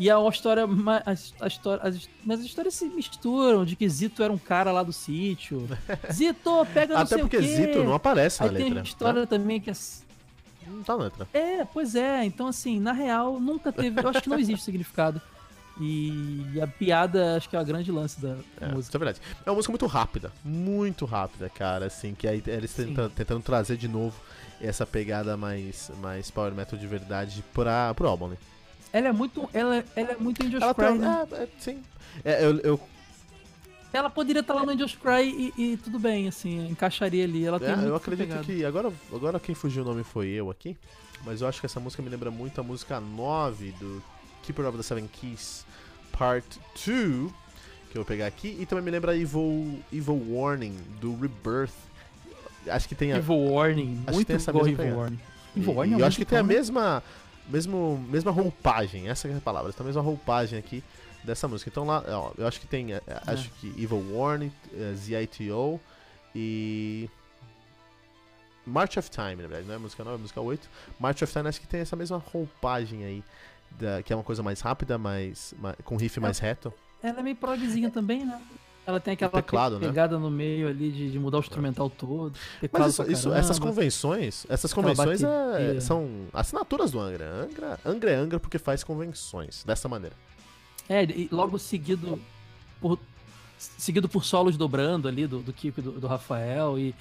[0.00, 4.22] E a história, a, a história as, mas as histórias se misturam de que Zito
[4.22, 5.68] era um cara lá do sítio.
[6.10, 8.74] Zito, pega não Até porque Zito não aparece na Aí letra.
[8.76, 9.26] tem história né?
[9.26, 9.74] também que é...
[10.66, 11.28] Não tá na letra.
[11.34, 12.24] É, pois é.
[12.24, 14.02] Então, assim, na real, nunca teve...
[14.02, 15.20] Eu acho que não existe significado.
[15.78, 18.80] E a piada, acho que é a grande lance da é, música.
[18.80, 19.20] Isso é verdade.
[19.44, 23.76] É uma música muito rápida, muito rápida, cara, assim, que aí eles tentam, tentando trazer
[23.76, 24.18] de novo
[24.62, 28.36] essa pegada mais, mais power metal de verdade pra, pro álbum, né?
[28.92, 31.26] Ela é muito, ela, ela é muito Angels ela Cry, tá, né?
[31.32, 31.82] é, é, sim.
[32.24, 32.80] É, eu, eu,
[33.92, 37.44] Ela poderia estar lá no Angels Cry e, e, tudo bem, assim, encaixaria ali.
[37.44, 38.44] Ela tem é, eu acredito pegada.
[38.44, 40.76] que agora, agora quem fugiu o nome foi eu aqui,
[41.24, 44.02] mas eu acho que essa música me lembra muito a música 9 do
[44.42, 45.64] Keeper of the Seven Keys
[46.12, 47.32] Part 2,
[47.90, 51.72] que eu vou pegar aqui, e também me lembra Evil, Evil Warning, do Rebirth.
[52.68, 53.18] Acho que tem a.
[53.18, 55.20] Evil Warning, acho muito tem essa mesma Evil Warning.
[55.56, 57.02] Evil Warning e, é eu acho que tem a mesma,
[57.50, 60.82] mesmo, mesma roupagem, essa é a palavra, tem a mesma roupagem aqui
[61.24, 61.70] dessa música.
[61.70, 63.02] Então lá, ó, eu acho que tem, é.
[63.26, 65.80] acho que Evil Warning, uh, ZITO
[66.34, 67.08] e
[68.66, 70.68] March of Time, na verdade, não é música 9, é música 8.
[70.98, 73.24] March of Time acho que tem essa mesma roupagem aí
[73.72, 76.72] da, que é uma coisa mais rápida, mais, mais com riff mais reto.
[77.02, 78.40] Ela é meio progzinha também, né?
[78.86, 79.86] Ela tem aquela teclado, né?
[79.86, 80.22] pegada né?
[80.22, 82.32] no meio ali de, de, mudar o instrumental todo.
[82.72, 87.30] Mas isso, isso, essas convenções, essas convenções é, são assinaturas do Angra.
[87.44, 87.78] Angra.
[87.84, 90.16] Angra é Angra porque faz convenções dessa maneira.
[90.88, 92.20] É, e logo seguido
[92.80, 92.98] por
[93.58, 96.94] seguido por solos dobrando ali do, do e do, do Rafael e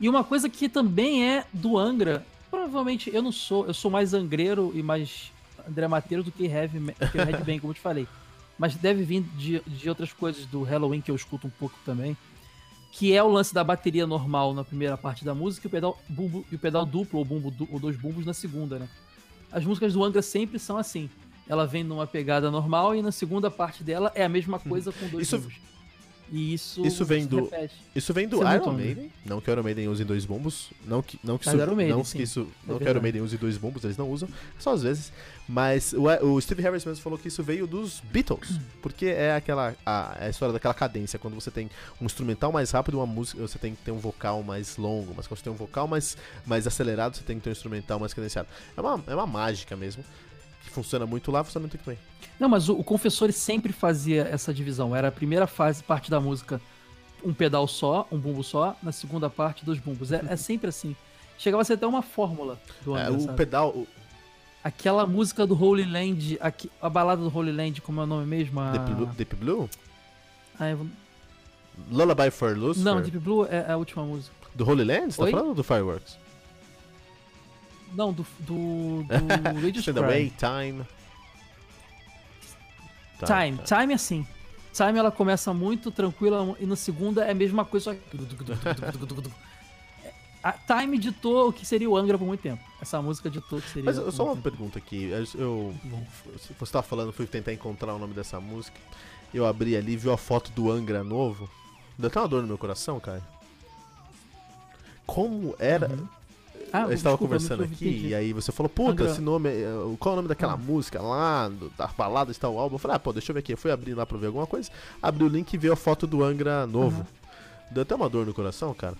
[0.00, 4.12] e uma coisa que também é do Angra, provavelmente eu não sou, eu sou mais
[4.12, 5.32] angreiro e mais
[5.68, 8.06] André Mateus do que Heavy, que Red Bang, como eu te falei.
[8.58, 12.16] Mas deve vir de, de outras coisas do Halloween que eu escuto um pouco também.
[12.92, 16.00] Que é o lance da bateria normal na primeira parte da música e o pedal,
[16.08, 18.88] bumbo, e o pedal duplo ou, bumbo, ou dois bumbos na segunda, né?
[19.50, 21.10] As músicas do Angra sempre são assim.
[21.48, 25.08] Ela vem numa pegada normal e na segunda parte dela é a mesma coisa com
[25.08, 25.38] dois Isso...
[25.38, 25.54] bumbos.
[26.30, 27.74] E isso, isso vem do repete.
[27.94, 31.18] Isso vem do Iron Maiden, não que o Iron Maiden use dois bombos, não que
[31.22, 33.56] não que isso, Maiden, não que isso, é não que o Iron Maiden use dois
[33.56, 35.12] bombos, eles não usam, só às vezes.
[35.46, 39.74] Mas o, o Steve Harris mesmo falou que isso veio dos Beatles, porque é aquela
[39.84, 41.70] a, a, história daquela cadência, quando você tem
[42.00, 45.26] um instrumental mais rápido, uma música, você tem que ter um vocal mais longo, mas
[45.26, 46.16] quando você tem um vocal mais
[46.46, 48.48] mais acelerado, você tem que ter um instrumental mais cadenciado.
[48.76, 50.04] É uma é uma mágica mesmo
[50.64, 51.98] que funciona muito lá, funciona muito aqui também.
[52.40, 54.94] Não, mas o, o Confessor sempre fazia essa divisão.
[54.94, 56.60] Era a primeira fase, parte da música,
[57.24, 58.76] um pedal só, um bumbo só.
[58.82, 60.10] Na segunda parte, dois bumbos.
[60.12, 60.96] É, é sempre assim.
[61.38, 63.36] Chegava a ser até uma fórmula do É, o sabe?
[63.36, 63.70] pedal.
[63.70, 63.86] o
[64.62, 68.24] Aquela música do Holy Land, aqui, a balada do Holy Land, como é o nome
[68.26, 68.60] mesmo?
[68.60, 68.72] A...
[68.72, 69.70] Deep, Blue, Deep Blue?
[70.58, 70.86] Ah, eu
[71.90, 72.84] Lullaby for Lucifer?
[72.84, 74.34] Não, Deep Blue é a última música.
[74.54, 75.12] Do Holy Land?
[75.12, 75.30] Você tá Oi?
[75.32, 76.16] falando do Fireworks?
[77.94, 78.26] Não, do.
[78.40, 79.02] do.
[79.04, 79.88] do Radius.
[79.88, 80.84] Away, Time.
[83.18, 83.80] Tá, Time, tá.
[83.80, 84.26] time é assim.
[84.72, 88.00] Time ela começa muito tranquila e na segunda é a mesma coisa, só que.
[90.42, 92.62] A Time ditou o que seria o Angra por muito tempo.
[92.82, 93.84] Essa música ditou o que seria.
[93.84, 94.42] Mas eu- só uma tempo.
[94.50, 95.04] pergunta aqui.
[95.38, 95.74] Eu,
[96.58, 98.76] você tava falando, fui tentar encontrar o nome dessa música.
[99.32, 101.48] Eu abri ali, vi a foto do Angra novo.
[101.98, 103.22] Deu até uma dor no meu coração, cara.
[105.06, 105.88] Como era.
[105.88, 106.08] Uhum.
[106.76, 108.08] Ah, eu estava desculpa, conversando aqui entendi.
[108.08, 109.48] e aí você falou, puta, esse nome.
[109.48, 109.64] é-
[109.98, 110.56] Qual é o nome daquela Ah.
[110.56, 112.74] música lá, do- da balada está o álbum?
[112.74, 113.52] Eu falei, ah, pô, deixa eu ver aqui.
[113.52, 114.70] Eu fui abrir lá pra ver alguma coisa.
[115.00, 116.96] Abri o link e vi a foto do Angra novo.
[116.96, 117.06] Aham.
[117.70, 118.96] Deu até uma dor no coração, cara.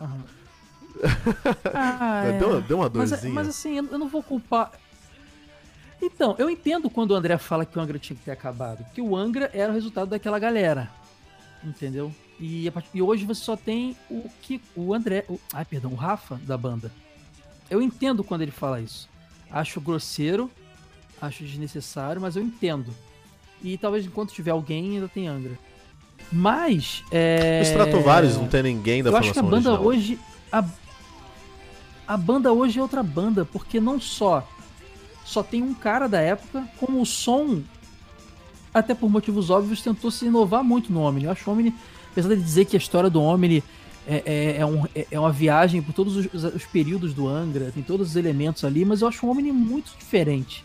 [0.00, 0.24] Aham.
[1.74, 2.38] Ah, é.
[2.38, 3.32] Deu, deu uma Mas, dorzinha.
[3.32, 4.72] mas assim, eu eu não vou culpar.
[6.02, 8.84] Então, eu entendo quando o André fala que o Angra tinha que ter acabado.
[8.84, 10.90] Porque o Angra era o resultado daquela galera.
[11.64, 12.12] Entendeu?
[12.38, 15.24] E, part- e hoje você só tem o que o André.
[15.28, 16.90] O, ai, perdão, o Rafa da banda.
[17.70, 19.08] Eu entendo quando ele fala isso.
[19.50, 20.50] Acho grosseiro,
[21.20, 22.92] acho desnecessário, mas eu entendo.
[23.62, 25.58] E talvez enquanto tiver alguém ainda tem Angra.
[26.30, 27.02] Mas.
[27.10, 27.60] É...
[27.62, 29.84] Os Stratovarius não tem ninguém da Eu acho que a banda original.
[29.84, 30.18] hoje.
[30.52, 30.64] A,
[32.06, 34.46] a banda hoje é outra banda, porque não só
[35.24, 37.60] só tem um cara da época, como o som,
[38.72, 41.24] até por motivos óbvios, tentou se inovar muito no Omni.
[41.24, 41.74] Eu acho o Omni,
[42.16, 43.62] apesar de dizer que a história do Omni
[44.08, 47.70] é, é, é, um- é- é uma viagem por todos os, os períodos do Angra,
[47.72, 50.64] tem todos os elementos ali, mas eu acho o Omni muito diferente.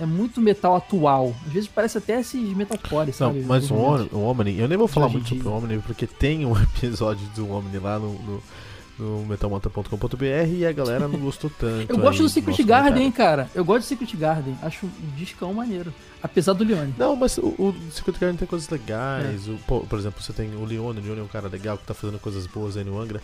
[0.00, 1.34] É muito metal atual.
[1.46, 3.40] Às vezes parece até esses metalcore, Não, sabe?
[3.46, 6.56] mas o, o Omni, eu nem vou falar muito sobre o Omni, porque tem um
[6.60, 8.42] episódio do Omni lá no, no,
[8.98, 10.24] no metalmantra.com.br
[10.54, 11.90] e a galera não gostou tanto.
[11.90, 13.50] Eu gosto aí do Secret Garden, cara.
[13.54, 14.56] Eu gosto do Secret Garden.
[14.62, 15.92] Acho um discão maneiro.
[16.22, 16.94] Apesar do Leone.
[16.96, 18.72] Não, mas o, o Secret Garden tem coisas É.
[18.74, 19.48] legais.
[19.48, 21.84] O, pô, por exemplo, você tem o Leone, o Leone é um cara legal que
[21.84, 23.20] tá fazendo coisas boas aí no Angra.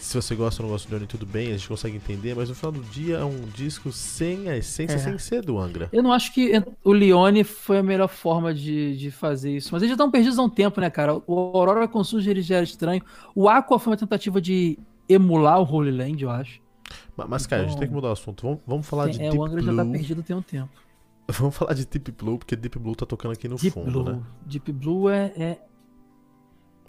[0.00, 2.48] Se você gosta ou não gosta do Leone, tudo bem, a gente consegue entender, mas
[2.48, 4.98] no final do dia é um disco sem a essência, É.
[4.98, 5.88] sem ser do Angra.
[5.92, 6.50] Eu não acho que
[6.82, 9.68] o Leone foi a melhor forma de, de fazer isso.
[9.70, 11.14] Mas eles já estão perdidos há um tempo, né, cara?
[11.24, 13.00] O Aurora com Surge ele já era estranho.
[13.32, 14.76] O Aqua foi uma tentativa de
[15.08, 16.60] emular o Holy Land, eu acho.
[17.16, 18.42] Ma- Mas, cara, a gente Então- tem que mudar o assunto.
[18.42, 19.76] Vamos, vamos falar de é, Deep o Angra Blue.
[19.76, 20.70] já tá perdido tem um tempo.
[21.28, 24.04] Vamos falar de Deep Blue, porque Deep Blue tá tocando aqui no Deep fundo, Blue.
[24.16, 24.22] né?
[24.44, 25.58] Deep Blue é, é.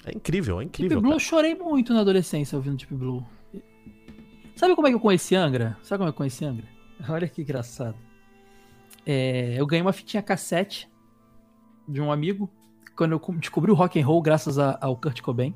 [0.06, 1.00] É incrível, é Deep incrível.
[1.02, 1.20] Blue eu cara.
[1.24, 3.24] chorei muito na adolescência ouvindo Deep Blue.
[4.56, 5.78] Sabe como é que eu conheci Angra?
[5.84, 6.66] Sabe como é que eu conheci Angra?
[7.10, 7.96] Olha que engraçado.
[9.06, 10.90] É, eu ganhei uma fitinha cassete
[11.88, 12.50] de um amigo
[12.96, 15.54] quando eu descobri o rock and roll graças a- ao Kurt Cobain.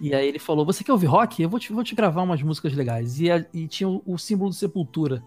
[0.00, 1.42] E aí ele falou: Você quer ouvir rock?
[1.42, 3.20] Eu vou te, vou te gravar umas músicas legais.
[3.20, 5.22] E, a- e tinha o, o símbolo de Sepultura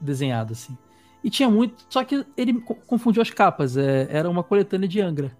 [0.00, 0.76] desenhado assim.
[1.24, 1.86] E tinha muito.
[1.90, 3.76] Só que ele co- confundiu as capas.
[3.76, 5.36] é, era uma coletânea de Angra.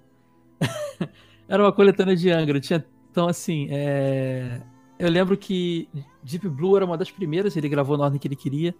[1.48, 2.60] era uma coletânea de Angra.
[2.60, 3.68] Tinha, então, assim.
[3.70, 4.60] é,
[4.98, 5.88] eu lembro que
[6.22, 8.74] Deep Blue era uma das primeiras, ele gravou na ordem que ele queria.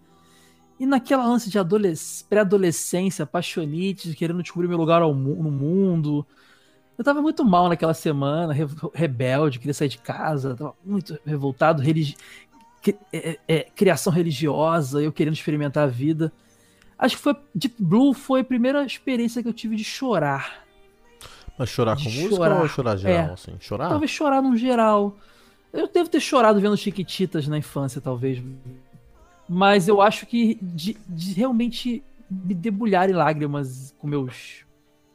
[0.79, 6.27] E naquela lance de adolesc- pré-adolescência, apaixonite, querendo descobrir meu lugar no mundo.
[6.99, 11.81] Eu tava muito mal naquela semana, re- rebelde, queria sair de casa, tava muito revoltado,
[11.81, 12.17] religi-
[12.83, 16.33] cri- é, é, criação religiosa, eu querendo experimentar a vida.
[16.99, 20.65] Acho que foi Deep Blue foi a primeira experiência que eu tive de chorar.
[21.57, 22.61] Mas chorar com de música chorar.
[22.63, 23.33] ou chorar geral, É.
[23.33, 23.53] assim?
[23.61, 23.89] Chorar?
[23.89, 25.17] Talvez chorar num geral.
[25.73, 28.43] Eu devo ter chorado vendo Chiquititas na infância, talvez.
[29.49, 34.65] Mas eu acho que de, de realmente me debulhar em lágrimas com meus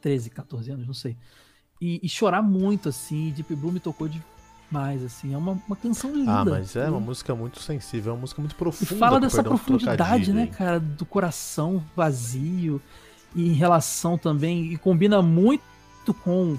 [0.00, 1.16] 13, 14 anos, não sei.
[1.86, 3.30] E, e chorar muito, assim.
[3.36, 5.34] Deep Blue me tocou demais, assim.
[5.34, 6.32] É uma, uma canção linda.
[6.40, 8.96] Ah, mas é uma E- música muito sensível, é uma música muito E profunda.
[8.98, 10.80] fala com dessa profundidade, né, cara?
[10.80, 12.80] Do coração vazio.
[13.34, 14.72] E em relação também.
[14.72, 16.56] E combina muito com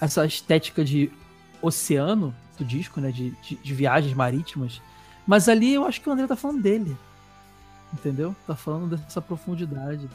[0.00, 1.10] essa estética de
[1.62, 3.12] oceano do disco, né?
[3.12, 4.82] De, de, de viagens marítimas.
[5.26, 6.96] Mas ali eu acho que o André tá falando dele.
[7.92, 8.34] Entendeu?
[8.46, 10.08] Tá falando dessa profundidade.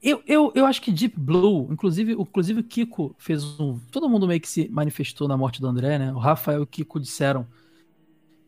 [0.00, 3.78] Eu, eu, eu acho que Deep Blue, inclusive, inclusive o Kiko fez um.
[3.90, 6.12] Todo mundo meio que se manifestou na morte do André, né?
[6.12, 7.46] O Rafael e o Kiko disseram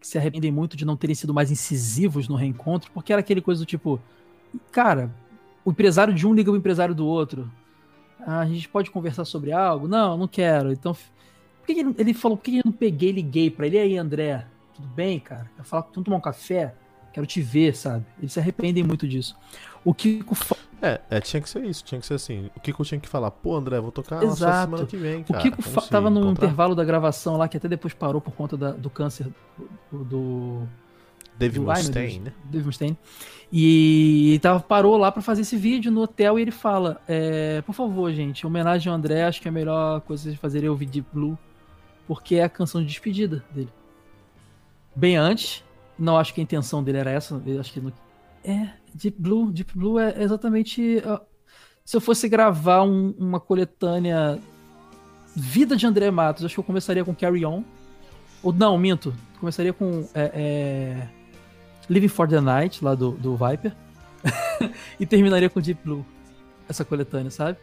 [0.00, 3.40] que se arrependem muito de não terem sido mais incisivos no reencontro, porque era aquele
[3.40, 4.00] coisa do tipo,
[4.70, 5.14] cara,
[5.64, 7.50] o empresário de um liga o empresário do outro.
[8.20, 9.88] Ah, a gente pode conversar sobre algo?
[9.88, 10.72] Não, não quero.
[10.72, 13.76] Então, por que, ele, ele falou, por que, eu não peguei e liguei pra ele?
[13.76, 15.50] E aí, André, tudo bem, cara?
[15.58, 16.74] Eu falar, vamos tomar um café?
[17.12, 18.04] quero te ver, sabe?
[18.18, 19.36] Eles se arrependem muito disso.
[19.84, 20.34] O Kiko
[20.82, 22.50] é, é, tinha que ser isso, tinha que ser assim.
[22.56, 24.44] O Kiko tinha que falar, pô, André, vou tocar Exato.
[24.44, 25.38] na semana que vem, cara.
[25.38, 28.56] O Kiko fa tava no intervalo da gravação lá, que até depois parou por conta
[28.56, 29.28] da, do câncer
[29.90, 30.04] do...
[30.04, 30.68] do
[31.38, 32.32] Dave Mustaine, né?
[32.44, 32.98] Dave Mustaine.
[33.52, 37.74] E tava, parou lá para fazer esse vídeo no hotel e ele fala, é, por
[37.74, 40.86] favor, gente, homenagem ao André, acho que é a melhor coisa de fazer é ouvir
[40.86, 41.38] Deep Blue,
[42.06, 43.70] porque é a canção de despedida dele.
[44.94, 45.64] Bem antes,
[45.98, 47.80] não acho que a intenção dele era essa, acho que
[48.44, 49.50] é, Deep Blue.
[49.50, 51.02] Deep Blue é exatamente.
[51.84, 54.38] Se eu fosse gravar um, uma coletânea
[55.34, 57.62] Vida de André Matos, acho que eu começaria com Carry On.
[58.42, 59.14] Ou não, minto.
[59.38, 61.08] Começaria com é, é,
[61.88, 63.74] Living for the Night, lá do, do Viper.
[64.98, 66.04] e terminaria com Deep Blue.
[66.68, 67.58] Essa coletânea, sabe?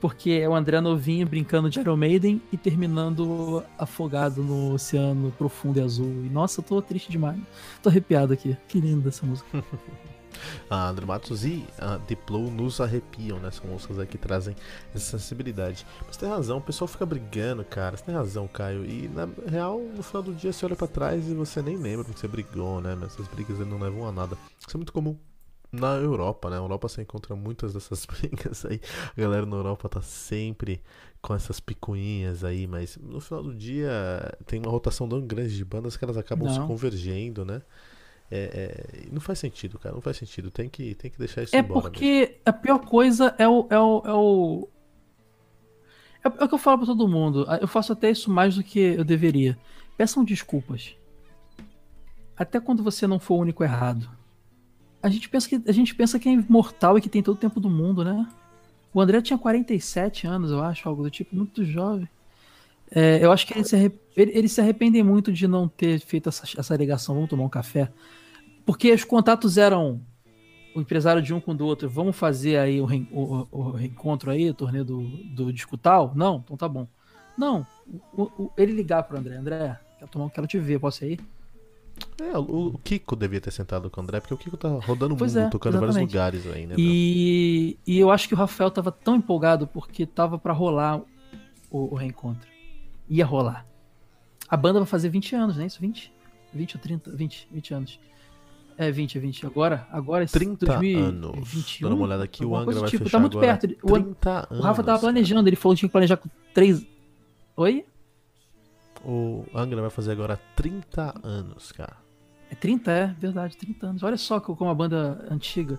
[0.00, 5.78] Porque é o André novinho brincando de Iron Maiden e terminando afogado no oceano profundo
[5.78, 6.24] e azul.
[6.24, 7.38] E nossa, eu tô triste demais.
[7.82, 8.56] Tô arrepiado aqui.
[8.66, 9.62] Que linda essa música.
[10.68, 13.50] a André Matos e a Diplo nos arrepiam, né?
[13.50, 14.56] São músicas aí que trazem
[14.94, 15.86] essa sensibilidade.
[16.06, 17.96] Mas tem razão, o pessoal fica brigando, cara.
[17.96, 18.84] Você tem razão, Caio.
[18.84, 22.04] E na real, no final do dia você olha para trás e você nem lembra
[22.04, 22.96] porque você brigou, né?
[22.98, 24.36] Mas essas brigas não levam a nada.
[24.58, 25.16] Isso é muito comum
[25.72, 26.56] na Europa, né?
[26.56, 28.80] Na Europa você encontra muitas dessas brigas aí.
[29.16, 30.82] A galera na Europa tá sempre
[31.22, 33.90] com essas picuinhas aí, mas no final do dia
[34.44, 36.54] tem uma rotação tão grande de bandas que elas acabam não.
[36.54, 37.62] se convergendo, né?
[38.34, 39.94] É, é, não faz sentido, cara.
[39.94, 40.50] Não faz sentido.
[40.50, 41.80] Tem que, tem que deixar isso é embora.
[41.80, 42.34] É porque mesmo.
[42.46, 43.66] a pior coisa é o.
[43.68, 44.68] É o, é o...
[46.24, 47.46] É, é o que eu falo pra todo mundo.
[47.60, 49.58] Eu faço até isso mais do que eu deveria.
[49.98, 50.96] Peçam desculpas.
[52.34, 54.08] Até quando você não for o único errado.
[55.02, 57.38] A gente pensa que, a gente pensa que é imortal e que tem todo o
[57.38, 58.26] tempo do mundo, né?
[58.94, 62.08] O André tinha 47 anos, eu acho, algo do tipo, muito jovem.
[62.90, 63.94] É, eu acho que eles se, arrep...
[64.16, 67.14] eles se arrependem muito de não ter feito essa, essa ligação.
[67.14, 67.90] Vamos tomar um café.
[68.64, 70.00] Porque os contatos eram
[70.74, 73.70] o empresário de um com o do outro, vamos fazer aí o, re, o, o
[73.72, 75.02] reencontro aí, o torneio do,
[75.34, 76.12] do Discutal?
[76.14, 76.42] Não?
[76.44, 76.86] Então tá bom.
[77.36, 77.66] Não,
[78.12, 81.20] o, ele ligar pro André, André, quero, tomar, quero te ver, posso ir?
[82.20, 85.18] É, o, Kiko devia ter sentado com o André, porque o Kiko tá rodando o
[85.18, 86.74] mundo, é, tocando em vários lugares aí, né?
[86.78, 91.00] E, e eu acho que o Rafael tava tão empolgado porque tava para rolar
[91.70, 92.48] o, o, reencontro.
[93.08, 93.66] Ia rolar.
[94.48, 95.66] A banda vai fazer 20 anos, né?
[95.66, 95.80] Isso?
[95.80, 96.12] 20?
[96.52, 97.10] 20 ou 30?
[97.10, 98.00] 20, 20 anos.
[98.82, 99.46] É 20, é 20.
[99.46, 101.78] Agora, agora 30 anos.
[101.80, 103.66] Dando uma olhada aqui, o Angra vai tipo, tá muito perto.
[103.82, 106.84] O, o Rafa tava planejando, ele falou que tinha que planejar com 3.
[107.56, 107.84] Oi?
[109.04, 111.96] O Angra vai fazer agora 30 anos, cara.
[112.50, 114.02] É 30, é, verdade, 30 anos.
[114.02, 115.78] Olha só como uma banda antiga.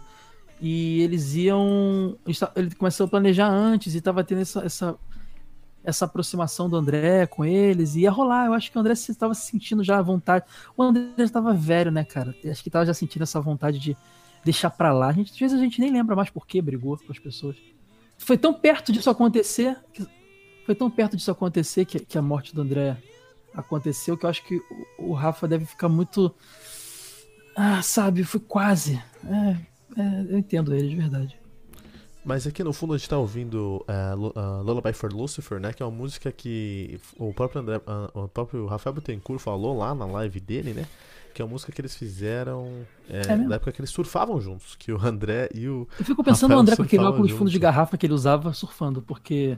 [0.62, 2.18] E eles iam.
[2.56, 4.96] Ele começou a planejar antes e tava tendo essa, essa
[5.84, 8.46] essa aproximação do André com eles, ia rolar.
[8.46, 10.46] Eu acho que o André estava se sentindo já à vontade.
[10.78, 12.36] O André estava velho, né, cara?
[12.50, 13.98] Acho que estava já sentindo essa vontade de
[14.44, 15.08] deixar pra lá.
[15.08, 17.58] A gente, às vezes a gente nem lembra mais por que brigou com as pessoas.
[18.18, 19.78] Foi tão perto disso acontecer.
[19.92, 20.08] Que,
[20.66, 22.98] foi tão perto disso acontecer que, que a morte do André
[23.54, 24.56] aconteceu que eu acho que
[24.98, 26.34] o, o Rafa deve ficar muito.
[27.56, 29.02] Ah, sabe, foi quase.
[29.26, 31.43] É, é, eu entendo ele de verdade.
[32.26, 35.74] Mas aqui no fundo a gente tá ouvindo uh, uh, Lullaby for Lucifer, né?
[35.74, 39.94] Que é uma música que o próprio, André, uh, o próprio Rafael Bittencourt falou lá
[39.94, 40.86] na live dele, né?
[41.34, 44.76] Que é uma música que eles fizeram é, é na época que eles surfavam juntos.
[44.76, 45.88] Que o André e o.
[46.00, 48.14] Eu fico pensando Rafael no André com aquele óculos de fundo de garrafa que ele
[48.14, 49.58] usava surfando, porque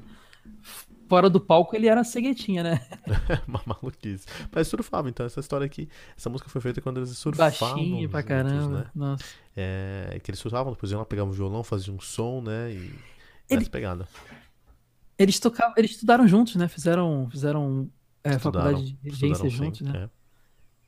[1.07, 2.87] fora do palco ele era ceguetinha, né?
[3.47, 4.25] Uma maluquice.
[4.51, 7.75] Mas surfava, então essa história aqui, essa música foi feita quando eles surfavam.
[7.75, 8.77] Baixinho pra caramba.
[8.79, 8.85] Né?
[8.93, 9.23] Nossa.
[9.55, 12.71] É, que eles surfavam, depois iam lá, pegavam um violão, faziam um som, né?
[12.71, 12.93] E
[13.49, 13.69] Ele...
[13.69, 14.07] pegada.
[15.17, 16.67] Eles tocavam, eles estudaram juntos, né?
[16.67, 17.89] Fizeram, fizeram
[18.23, 20.09] é, faculdade de regência juntos, sim, né?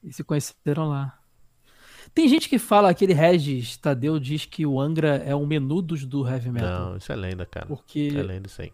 [0.04, 0.08] É.
[0.08, 1.18] E se conheceram lá.
[2.14, 6.28] Tem gente que fala, aquele Regis Tadeu diz que o Angra é o menudos do
[6.28, 6.90] heavy metal.
[6.90, 7.66] Não, isso é lenda, cara.
[7.68, 8.12] Porque...
[8.16, 8.72] É lenda, sim.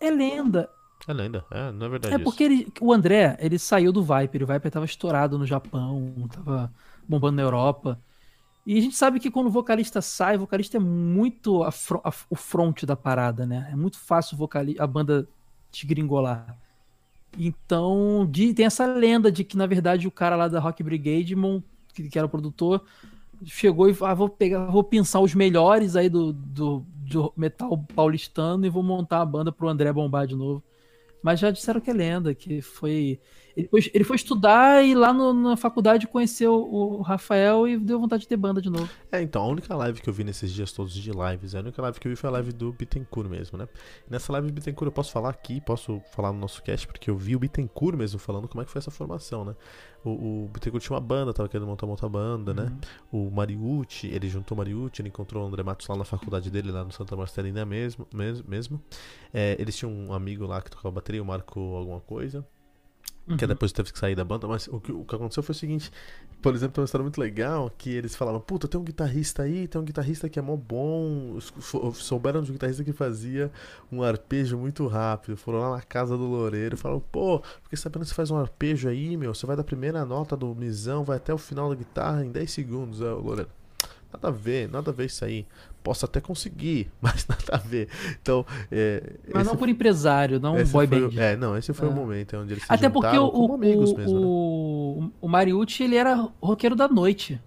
[0.00, 0.68] É lenda.
[1.06, 2.14] É lenda, é, não é verdade.
[2.14, 4.42] É porque ele, o André, ele saiu do Viper.
[4.42, 6.72] O Viper tava estourado no Japão, tava
[7.08, 7.98] bombando na Europa.
[8.66, 11.70] E a gente sabe que quando o vocalista sai, o vocalista é muito a,
[12.04, 13.68] a, o front da parada, né?
[13.72, 14.36] É muito fácil
[14.78, 15.26] a banda
[15.84, 16.56] gringolar.
[17.38, 21.34] Então, de, tem essa lenda de que, na verdade, o cara lá da Rock Brigade,
[21.94, 22.84] que, que era o produtor,
[23.44, 28.64] chegou e ah, vou pegar, vou pensar os melhores aí do, do, do, metal paulistano
[28.64, 30.62] e vou montar a banda pro André bombar de novo.
[31.22, 33.20] Mas já disseram que é lenda, que foi.
[33.56, 37.98] Ele foi, ele foi estudar e lá no, na faculdade conheceu o Rafael e deu
[37.98, 38.88] vontade de ter banda de novo.
[39.10, 41.80] É, então, a única live que eu vi nesses dias todos de lives, a única
[41.82, 43.68] live que eu vi foi a live do Bittencourt mesmo, né?
[44.06, 47.10] E nessa live do Bittencourt eu posso falar aqui, posso falar no nosso cast, porque
[47.10, 49.54] eu vi o Bittencourt mesmo falando como é que foi essa formação, né?
[50.04, 52.72] O, o Bittencourt tinha uma banda, tava querendo montar uma outra banda, né?
[53.12, 53.28] Uhum.
[53.28, 56.70] O Mariucci, ele juntou o Mariucci, ele encontrou o André Matos lá na faculdade dele,
[56.70, 58.06] lá no Santa Marcelina mesmo.
[58.14, 58.82] mesmo, mesmo.
[59.32, 62.46] É, eles tinham um amigo lá que tocava bateria, o Marco alguma coisa.
[63.36, 63.48] Que Uhum.
[63.48, 65.90] depois teve que sair da banda, mas o que, o que aconteceu foi o seguinte:
[66.42, 69.68] por exemplo, tem uma história muito legal que eles falavam, puta, tem um guitarrista aí,
[69.68, 71.38] tem um guitarrista que é mó bom.
[71.40, 73.50] Sou- Souberam de um guitarrista que fazia
[73.92, 75.36] um arpejo muito rápido.
[75.36, 78.36] Foram lá na casa do Loureiro e falaram, pô, fiquei sabendo que você faz um
[78.36, 79.32] arpejo aí, meu.
[79.34, 82.50] Você vai da primeira nota do misão, vai até o final da guitarra em 10
[82.50, 83.00] segundos.
[83.00, 83.50] É, o Loureiro.
[84.12, 85.46] Nada a ver, nada a ver isso aí.
[85.82, 87.88] Posso até conseguir, mas nada a ver.
[88.20, 91.10] Então, é, Mas não por empresário, não boy o- band.
[91.16, 91.94] É, não, esse foi o É.
[91.94, 94.26] momento onde eles se Até porque o, como o, amigos o, mesmo, né?
[94.26, 97.40] o, o Mariucci, ele era roqueiro da noite.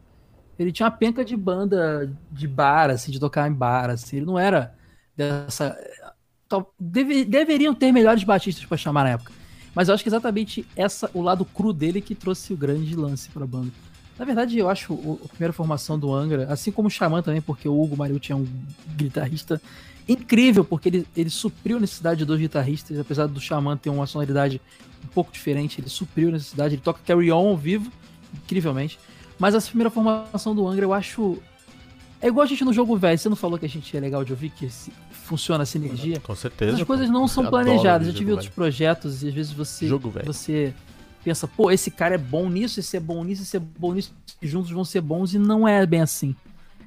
[0.59, 4.17] Ele tinha uma penca de banda de bar, assim, de tocar em bar, assim.
[4.17, 4.75] Ele não era
[5.15, 5.77] dessa...
[6.79, 9.31] deve- deveriam ter melhores batistas pra chamar na época.
[9.75, 13.29] Mas eu acho que exatamente essa, o lado cru dele que trouxe o grande lance
[13.29, 13.71] pra banda.
[14.17, 14.93] Na verdade, eu acho
[15.25, 18.35] a primeira formação do Angra, assim como o Xamã também, porque o Hugo Mariucci é
[18.35, 18.47] um
[18.95, 19.61] guitarrista
[20.07, 24.05] incrível, porque ele, ele supriu a necessidade de dois guitarristas, apesar do Xamã ter uma
[24.05, 24.61] sonoridade
[25.03, 27.91] um pouco diferente, ele supriu a necessidade, ele toca Carry On ao vivo,
[28.43, 28.99] incrivelmente.
[29.39, 31.37] Mas essa primeira formação do Angra eu acho.
[32.21, 34.23] É igual a gente no jogo velho, você não falou que a gente é legal
[34.23, 34.69] de ouvir, que
[35.11, 36.19] funciona a sinergia.
[36.21, 36.73] Com certeza.
[36.73, 38.07] Essas coisas não são planejadas.
[38.07, 38.55] Eu tive outros velho.
[38.55, 40.25] projetos e às vezes você, Jogo velho.
[40.25, 40.73] você
[41.23, 44.11] pensa, pô, esse cara é bom nisso, esse é bom nisso, esse é bom nisso,
[44.41, 46.35] juntos vão ser bons e não é bem assim.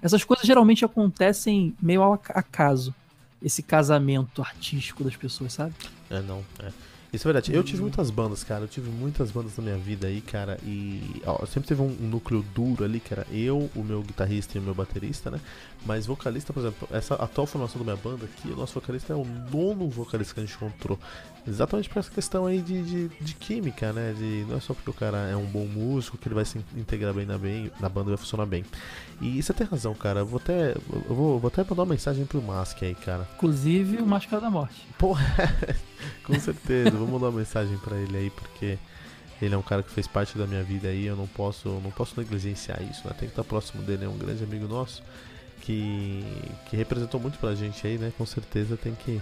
[0.02, 2.94] Essas coisas geralmente acontecem meio ao ac- acaso.
[3.42, 5.72] Esse casamento artístico das pessoas, sabe?
[6.10, 6.70] É, não, é.
[7.16, 7.54] Isso é verdade.
[7.54, 8.64] Eu tive muitas bandas, cara.
[8.64, 10.58] Eu tive muitas bandas na minha vida aí, cara.
[10.62, 14.56] E ó, sempre teve um, um núcleo duro ali, que era eu, o meu guitarrista
[14.56, 15.40] e o meu baterista, né?
[15.84, 19.16] Mas vocalista, por exemplo, essa atual formação da minha banda aqui, o nosso vocalista é
[19.16, 20.98] o nono vocalista que a gente encontrou.
[21.46, 24.12] Exatamente por essa questão aí de, de, de química, né?
[24.12, 26.58] De, não é só porque o cara é um bom músico que ele vai se
[26.76, 28.64] integrar bem na, bem, na banda e vai funcionar bem.
[29.20, 30.20] E você tem razão, cara.
[30.20, 30.72] Eu vou até,
[31.08, 33.26] eu vou, vou até mandar uma mensagem pro Mask aí, cara.
[33.36, 34.86] Inclusive o Máscara da Morte.
[34.98, 35.24] Porra,
[36.24, 36.90] com certeza.
[36.90, 38.78] Vou mandar uma mensagem pra ele aí, porque
[39.40, 41.06] ele é um cara que fez parte da minha vida aí.
[41.06, 43.14] Eu não posso, não posso negligenciar isso, né?
[43.18, 45.02] Tem que estar próximo dele, é um grande amigo nosso
[45.66, 46.24] que,
[46.70, 48.12] que representou muito pra gente aí, né?
[48.16, 49.20] Com certeza tem que,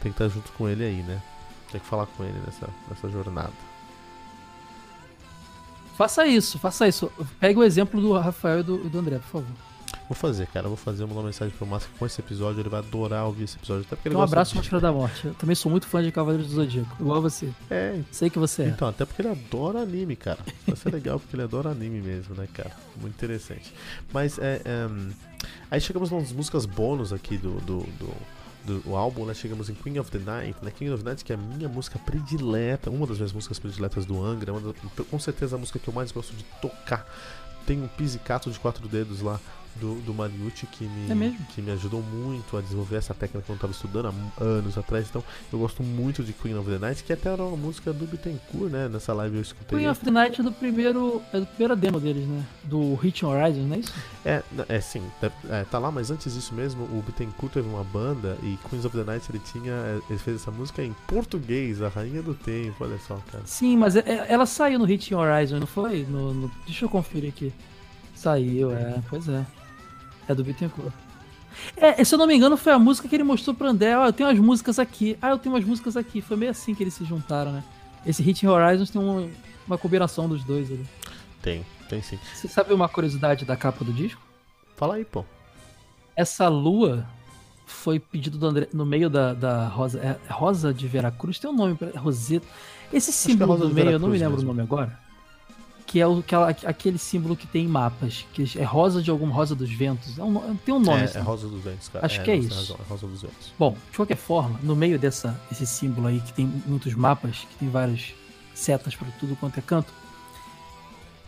[0.00, 1.22] tem que estar junto com ele aí, né?
[1.70, 3.52] Tem que falar com ele nessa, nessa jornada.
[5.96, 7.10] Faça isso, faça isso.
[7.38, 9.73] Pegue o exemplo do Rafael e do, do André, por favor.
[10.08, 10.68] Vou fazer, cara.
[10.68, 12.60] Vou fazer, mandar uma mensagem pro Márcio com esse episódio.
[12.60, 13.82] Ele vai adorar ouvir esse episódio.
[13.86, 14.56] Até porque ele Então, um gosta abraço.
[14.56, 15.26] Máscara da Morte.
[15.26, 17.48] Eu também sou muito fã de Cavaleiros do Zodíaco, igual você.
[17.70, 18.66] É, Sei que você é.
[18.68, 20.38] Então, até porque ele adora anime, cara.
[20.66, 22.72] Vai ser legal porque ele adora anime mesmo, né, cara?
[23.00, 23.72] Muito interessante.
[24.12, 24.60] Mas é.
[24.64, 24.88] é,
[25.70, 27.78] aí chegamos nas músicas bônus aqui do, do,
[28.64, 29.32] do, do álbum, né?
[29.32, 30.70] Chegamos em Queen of the Night, né?
[30.70, 34.04] Queen of the Night, que é a minha música predileta, uma das minhas músicas prediletas
[34.04, 37.06] do Angra, uma da- com certeza a música que eu mais gosto de tocar.
[37.66, 39.40] Tem um pizzicato de quatro dedos lá
[39.76, 43.56] do, do Mariucci que me, É que me ajudou muito a desenvolver essa técnica quando
[43.56, 44.06] eu tava estudando
[44.40, 45.06] há anos atrás.
[45.08, 45.22] Então
[45.52, 48.70] eu gosto muito de Queen of the Night, que até era uma música do Bittencourt,
[48.70, 48.88] né?
[48.88, 49.78] Nessa live eu escutei.
[49.78, 51.22] Queen of the Night é do primeiro.
[51.32, 52.44] É do primeiro demo deles, né?
[52.64, 53.92] Do Hit Horizon, não é isso?
[54.24, 57.84] É, é sim, tá, é, tá lá, mas antes disso mesmo, o Bittencourt teve uma
[57.84, 59.72] banda e Queens of the Night ele tinha.
[59.72, 63.42] é, Ele fez essa música em português, a rainha do tempo, olha só, cara.
[63.46, 66.04] Sim, mas é- é- ela saiu no Hit Horizon, não foi?
[66.08, 67.52] No, no- deixa eu conferir aqui.
[68.14, 69.44] Saiu, é, pois é.
[70.28, 70.92] É do Bittencourt.
[71.76, 73.96] É, se eu não me engano, foi a música que ele mostrou pro André.
[73.96, 75.16] Ó, eu tenho umas músicas aqui.
[75.22, 76.20] Ah, eu tenho umas músicas aqui.
[76.20, 77.62] Foi meio assim que eles se juntaram, né?
[78.06, 79.30] Esse Hit Horizons tem um-
[79.66, 80.84] uma combinação dos dois ali.
[81.40, 82.18] Tem, tem sim.
[82.34, 84.20] Você sabe uma curiosidade da capa do disco?
[84.76, 85.24] Fala aí, pô.
[86.16, 87.06] Essa lua
[87.66, 89.98] foi pedido do André no meio da, da Rosa.
[90.00, 91.38] É Rosa de Veracruz?
[91.38, 91.98] Tem um nome pra.
[91.98, 92.46] Roseta.
[92.92, 94.50] Esse é símbolo Rosa do meio, eu não me Veracruz lembro mesmo.
[94.50, 95.03] o nome agora.
[95.86, 98.24] Que é o, aquela- aquele símbolo que tem em mapas.
[98.32, 100.18] Que é rosa de alguma rosa dos ventos.
[100.18, 101.00] É um tem um nome.
[101.00, 101.18] é, assim.
[101.18, 102.04] é Rosa dos Ventos, cara.
[102.06, 102.58] Acho que é você tem isso.
[102.72, 103.52] razão, é Rosa dos Ventos.
[103.58, 107.54] Bom, de qualquer forma, no meio dessa, desse símbolo aí, que tem muitos mapas, que
[107.56, 108.12] tem várias
[108.54, 109.92] setas para tudo quanto é canto,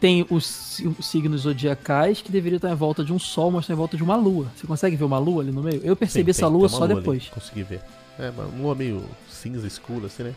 [0.00, 3.74] tem os os signos zodiacais que deveriam estar em volta de um sol, mas estão
[3.74, 4.46] em volta de uma lua.
[4.56, 5.80] Você consegue ver uma lua ali no meio?
[5.82, 7.28] Eu percebi Sim, essa tem- lua tem uma só ali, depois.
[7.28, 7.80] consegui ver.
[8.18, 10.34] É, uma lua meio cinza escura, assim, né?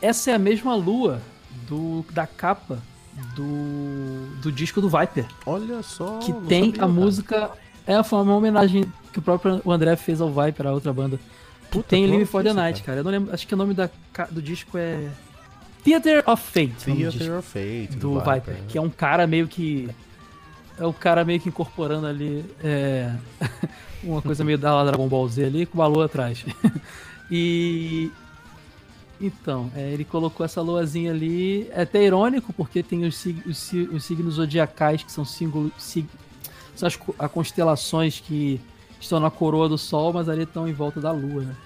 [0.00, 1.20] Essa é a mesma lua
[1.68, 2.78] do, da capa
[3.34, 6.18] do, do disco do Viper, Olha só.
[6.18, 6.92] que tem sabia, a cara.
[6.92, 7.50] música.
[7.86, 11.18] É, foi uma homenagem que o próprio o André fez ao Viper, a outra banda.
[11.18, 12.98] Que Puta, tem Live for the Night, cara.
[12.98, 13.32] Eu não lembro.
[13.32, 13.88] Acho que o nome da,
[14.30, 15.08] do disco é.
[15.82, 16.90] Theater of Fate.
[16.90, 17.96] o do Theater of Fate.
[17.96, 19.88] do Viper, que é um cara meio que.
[20.78, 23.14] É o cara meio que incorporando ali é,
[24.02, 26.44] uma coisa meio da Dragon Ball Z ali com uma lua atrás.
[27.30, 28.10] e.
[29.22, 31.68] Então, é, ele colocou essa luazinha ali.
[31.70, 35.72] É até irônico, porque tem os, os, os signos zodiacais, que são símbolos.
[35.78, 36.06] Sig
[36.74, 38.60] são as, as, constelações que
[39.00, 41.56] estão na coroa do Sol, mas ali estão em volta da Lua, né?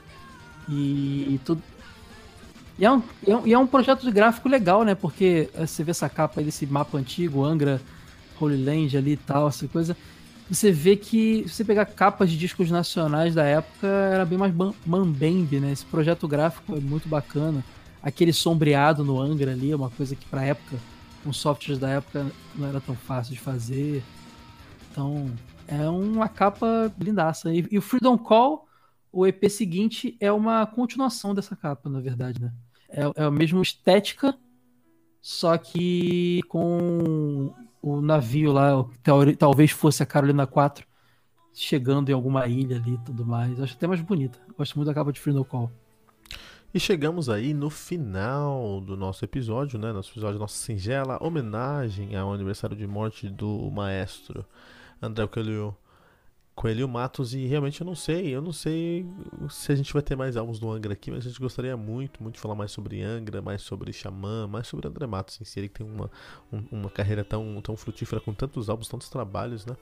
[0.69, 1.63] E, e tudo.
[2.79, 4.95] E é, um, e, é um, é projeto de gráfico legal, né?
[4.95, 7.81] Porque é, você vê essa capa aí desse mapa antigo, Angra,
[8.39, 9.97] Holy Land ali e tal, essa coisa
[10.49, 14.55] você vê que se você pegar capas de discos nacionais da época, era bem mais
[14.87, 15.73] mambembe, né?
[15.73, 17.65] Esse projeto gráfico é muito bacana.
[18.01, 20.77] Aquele sombreado no Angra ali é uma coisa que pra época,
[21.25, 24.05] com softwares da época, não era tão fácil de fazer.
[24.93, 25.33] Então,
[25.67, 27.53] é uma capa lindaça.
[27.53, 28.69] E, e o Freedom Call,
[29.11, 32.53] o EP seguinte, é uma continuação dessa capa, na verdade, né?
[32.89, 34.37] É, é a mesma estética,
[35.21, 37.53] só que com
[37.95, 38.85] o navio lá,
[39.39, 40.87] talvez fosse a Carolina 4,
[41.53, 43.61] chegando em alguma ilha ali e tudo mais.
[43.61, 44.39] Acho até mais bonita.
[44.57, 45.71] Gosto muito da capa de Free No Call.
[46.75, 49.93] E chegamos aí no final do nosso episódio, né?
[49.93, 54.45] Nosso episódio, nossa singela homenagem ao aniversário de morte do maestro
[55.01, 55.77] André Coelho
[56.57, 59.07] Coelho Matos e realmente eu não sei, eu não sei
[59.51, 62.23] se a gente vai ter mais álbuns do Angra aqui, mas a gente gostaria muito,
[62.23, 65.61] muito de falar mais sobre Angra, mais sobre Xamã, mais sobre André Matos em si,
[65.61, 66.11] ele tem uma,
[66.51, 69.77] um, uma carreira tão, tão frutífera com tantos álbuns, tantos trabalhos, né?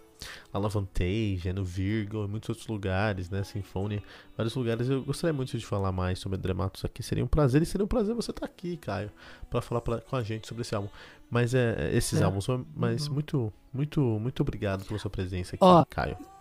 [0.52, 3.44] A Lavantage, no Virgo, em muitos outros lugares, né?
[3.44, 4.02] Sinfonia,
[4.36, 4.88] vários lugares.
[4.88, 7.84] Eu gostaria muito de falar mais sobre André Matos aqui, seria um prazer e seria
[7.84, 9.12] um prazer você estar aqui, Caio,
[9.48, 10.88] para falar pra, com a gente sobre esse álbum.
[11.30, 12.24] Mas é, é esses é.
[12.24, 13.14] álbuns, mas uhum.
[13.14, 16.33] muito, muito, muito obrigado pela sua presença aqui, Caio.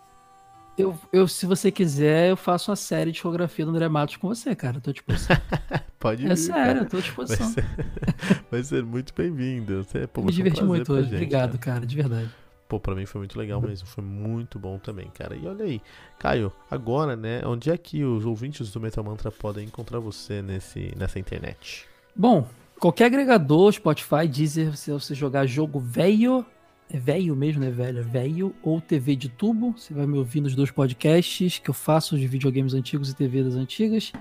[0.76, 4.28] Eu, eu, se você quiser, eu faço uma série de fotografia do André Matos com
[4.28, 4.80] você, cara.
[4.80, 5.36] Tô à disposição.
[6.00, 6.30] Pode ir.
[6.30, 7.46] É sério, eu tô à disposição.
[7.46, 9.86] Vai ser, vai ser muito bem-vindo.
[10.18, 11.04] Me diverti um muito hoje.
[11.04, 11.76] Gente, Obrigado, cara.
[11.76, 12.30] cara, de verdade.
[12.68, 13.86] Pô, pra mim foi muito legal mesmo.
[13.86, 15.36] Foi muito bom também, cara.
[15.36, 15.80] E olha aí,
[16.18, 17.42] Caio, agora, né?
[17.46, 21.86] Onde é que os ouvintes do Metal Mantra podem encontrar você nesse, nessa internet?
[22.16, 22.48] Bom,
[22.80, 26.44] qualquer agregador, Spotify, Deezer, se você jogar jogo velho
[26.90, 28.00] é velho mesmo, né, velho?
[28.00, 29.74] É velho ou TV de tubo.
[29.76, 33.42] Você vai me ouvir nos dois podcasts que eu faço de videogames antigos e TV
[33.42, 34.12] das antigas.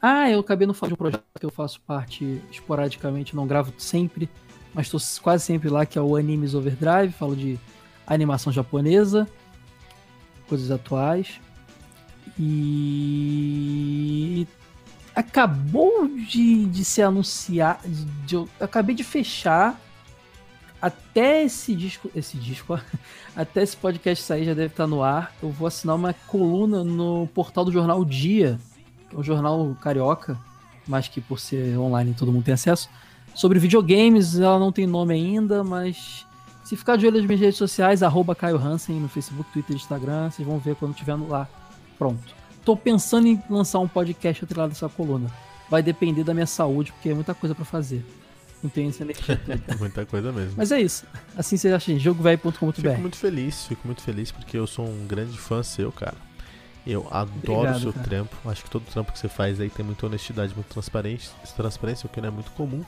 [0.00, 3.74] Ah, eu acabei não falando de um projeto que eu faço parte esporadicamente, não gravo
[3.76, 4.30] sempre,
[4.72, 7.12] mas estou quase sempre lá, que é o Animes Overdrive.
[7.12, 7.58] Falo de
[8.06, 9.28] animação japonesa,
[10.48, 11.40] coisas atuais.
[12.38, 14.46] E
[15.14, 17.88] acabou de, de ser anunciado.
[17.88, 19.80] De, de, acabei de fechar
[20.80, 22.78] até esse disco, esse disco,
[23.34, 25.34] até esse podcast sair já deve estar no ar.
[25.42, 28.58] Eu vou assinar uma coluna no portal do jornal Dia,
[29.10, 30.38] que é um jornal carioca,
[30.86, 32.88] mas que por ser online todo mundo tem acesso,
[33.34, 34.38] sobre videogames.
[34.38, 36.26] Ela não tem nome ainda, mas
[36.64, 40.30] se ficar de olho nas minhas redes sociais, arroba Caio Hansen no Facebook, Twitter Instagram,
[40.30, 41.48] vocês vão ver quando estiver lá.
[41.98, 42.36] Pronto.
[42.64, 45.30] Tô pensando em lançar um podcast atrelado dessa coluna.
[45.70, 48.04] Vai depender da minha saúde, porque é muita coisa para fazer.
[48.62, 49.40] Não tem essa energia
[49.78, 50.54] Muita coisa mesmo.
[50.56, 51.04] Mas é isso.
[51.36, 52.72] Assim você acha jogovelho.com.br.
[52.72, 56.16] Fico muito feliz, fico muito feliz porque eu sou um grande fã seu, cara.
[56.86, 58.06] Eu adoro Obrigado, o seu cara.
[58.06, 58.36] trampo.
[58.46, 62.08] Acho que todo trampo que você faz aí tem muita honestidade, muita transparência, transparência o
[62.08, 62.84] que não é muito comum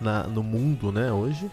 [0.00, 1.50] na, no mundo, né, hoje.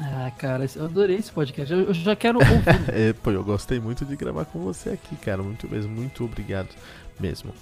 [0.00, 1.72] Ah, cara, eu adorei esse podcast.
[1.72, 2.62] Eu, já quero ouvir.
[2.92, 5.42] é, pô, eu gostei muito de gravar com você aqui, cara.
[5.42, 6.70] Muito mesmo, muito obrigado
[7.20, 7.52] mesmo.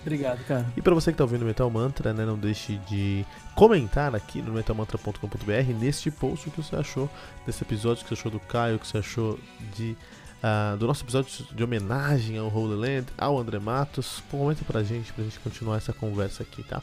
[0.00, 0.66] Obrigado, cara.
[0.76, 3.24] E para você que tá ouvindo Metal Mantra, né, não deixe de
[3.54, 7.10] comentar aqui no metalmantra.com.br neste post o que você achou
[7.46, 9.38] desse episódio, o que você achou do Caio, o que você achou
[9.76, 9.96] de
[10.42, 14.22] uh, do nosso episódio de homenagem ao Holy Land, ao André Matos.
[14.30, 16.82] Comenta pra gente, pra gente continuar essa conversa aqui, tá?